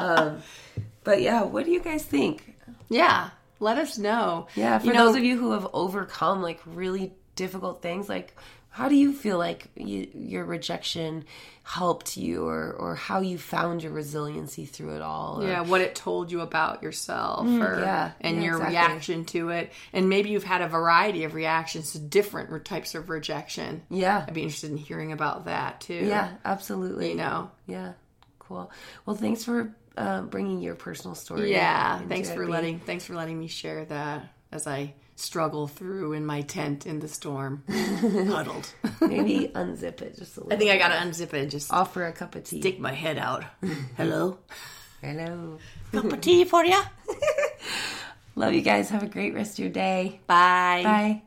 Um, 0.00 0.42
But 1.10 1.22
yeah, 1.22 1.42
what 1.42 1.64
do 1.64 1.72
you 1.72 1.80
guys 1.80 2.04
think? 2.04 2.54
yeah, 2.88 3.30
let 3.58 3.78
us 3.78 3.98
know. 3.98 4.46
Yeah, 4.54 4.78
for 4.78 4.86
you 4.86 4.92
know, 4.92 5.06
those 5.06 5.16
of 5.16 5.24
you 5.24 5.36
who 5.36 5.50
have 5.54 5.66
overcome 5.72 6.40
like 6.40 6.60
really 6.64 7.12
difficult 7.34 7.82
things, 7.82 8.08
like 8.08 8.36
how 8.68 8.88
do 8.88 8.94
you 8.94 9.12
feel 9.12 9.36
like 9.36 9.66
you, 9.74 10.08
your 10.14 10.44
rejection 10.44 11.24
helped 11.64 12.16
you, 12.16 12.46
or 12.46 12.72
or 12.78 12.94
how 12.94 13.22
you 13.22 13.38
found 13.38 13.82
your 13.82 13.90
resiliency 13.90 14.66
through 14.66 14.94
it 14.94 15.02
all? 15.02 15.42
or- 15.42 15.48
yeah, 15.48 15.62
what 15.62 15.80
it 15.80 15.96
told 15.96 16.30
you 16.30 16.42
about 16.42 16.84
yourself, 16.84 17.44
mm, 17.44 17.60
or, 17.60 17.80
yeah, 17.80 18.12
and 18.20 18.36
yeah, 18.36 18.42
your 18.44 18.54
exactly. 18.58 18.76
reaction 18.76 19.24
to 19.24 19.48
it, 19.48 19.72
and 19.92 20.08
maybe 20.08 20.30
you've 20.30 20.44
had 20.44 20.62
a 20.62 20.68
variety 20.68 21.24
of 21.24 21.34
reactions 21.34 21.90
to 21.90 21.98
different 21.98 22.64
types 22.64 22.94
of 22.94 23.10
rejection. 23.10 23.82
yeah, 23.90 24.26
I'd 24.28 24.34
be 24.34 24.42
interested 24.42 24.70
in 24.70 24.76
hearing 24.76 25.10
about 25.10 25.46
that 25.46 25.80
too. 25.80 26.06
yeah, 26.06 26.34
absolutely. 26.44 27.08
you 27.08 27.16
know. 27.16 27.50
Yeah, 27.66 27.94
cool. 28.38 28.70
Well, 29.06 29.16
thanks 29.16 29.42
for 29.42 29.74
uh, 30.00 30.22
bringing 30.22 30.60
your 30.60 30.74
personal 30.74 31.14
story. 31.14 31.50
Yeah, 31.52 32.00
thanks 32.08 32.30
for 32.30 32.48
letting 32.48 32.80
thanks 32.80 33.04
for 33.04 33.14
letting 33.14 33.38
me 33.38 33.48
share 33.48 33.84
that 33.86 34.32
as 34.52 34.66
I 34.66 34.94
struggle 35.16 35.68
through 35.68 36.14
in 36.14 36.24
my 36.24 36.40
tent 36.42 36.86
in 36.86 36.98
the 37.00 37.08
storm, 37.08 37.62
huddled. 37.68 38.72
Maybe 39.00 39.48
unzip 39.54 40.00
it 40.02 40.16
just 40.16 40.36
a 40.36 40.40
little. 40.40 40.52
I 40.52 40.56
think 40.56 40.70
I 40.70 40.78
gotta 40.78 40.94
unzip 40.94 41.34
it 41.34 41.42
and 41.42 41.50
just 41.50 41.72
offer 41.72 42.06
a 42.06 42.12
cup 42.12 42.34
of 42.34 42.44
tea. 42.44 42.60
stick 42.60 42.80
my 42.80 42.92
head 42.92 43.18
out. 43.18 43.44
Hello, 43.96 44.38
Hello. 45.02 45.58
cup 45.92 46.04
of 46.12 46.20
tea 46.20 46.44
for 46.44 46.64
ya. 46.64 46.82
Love 48.36 48.54
you 48.54 48.62
guys. 48.62 48.88
Have 48.90 49.02
a 49.02 49.08
great 49.08 49.34
rest 49.34 49.54
of 49.54 49.58
your 49.58 49.70
day. 49.72 50.20
Bye. 50.26 50.82
Bye. 50.84 51.22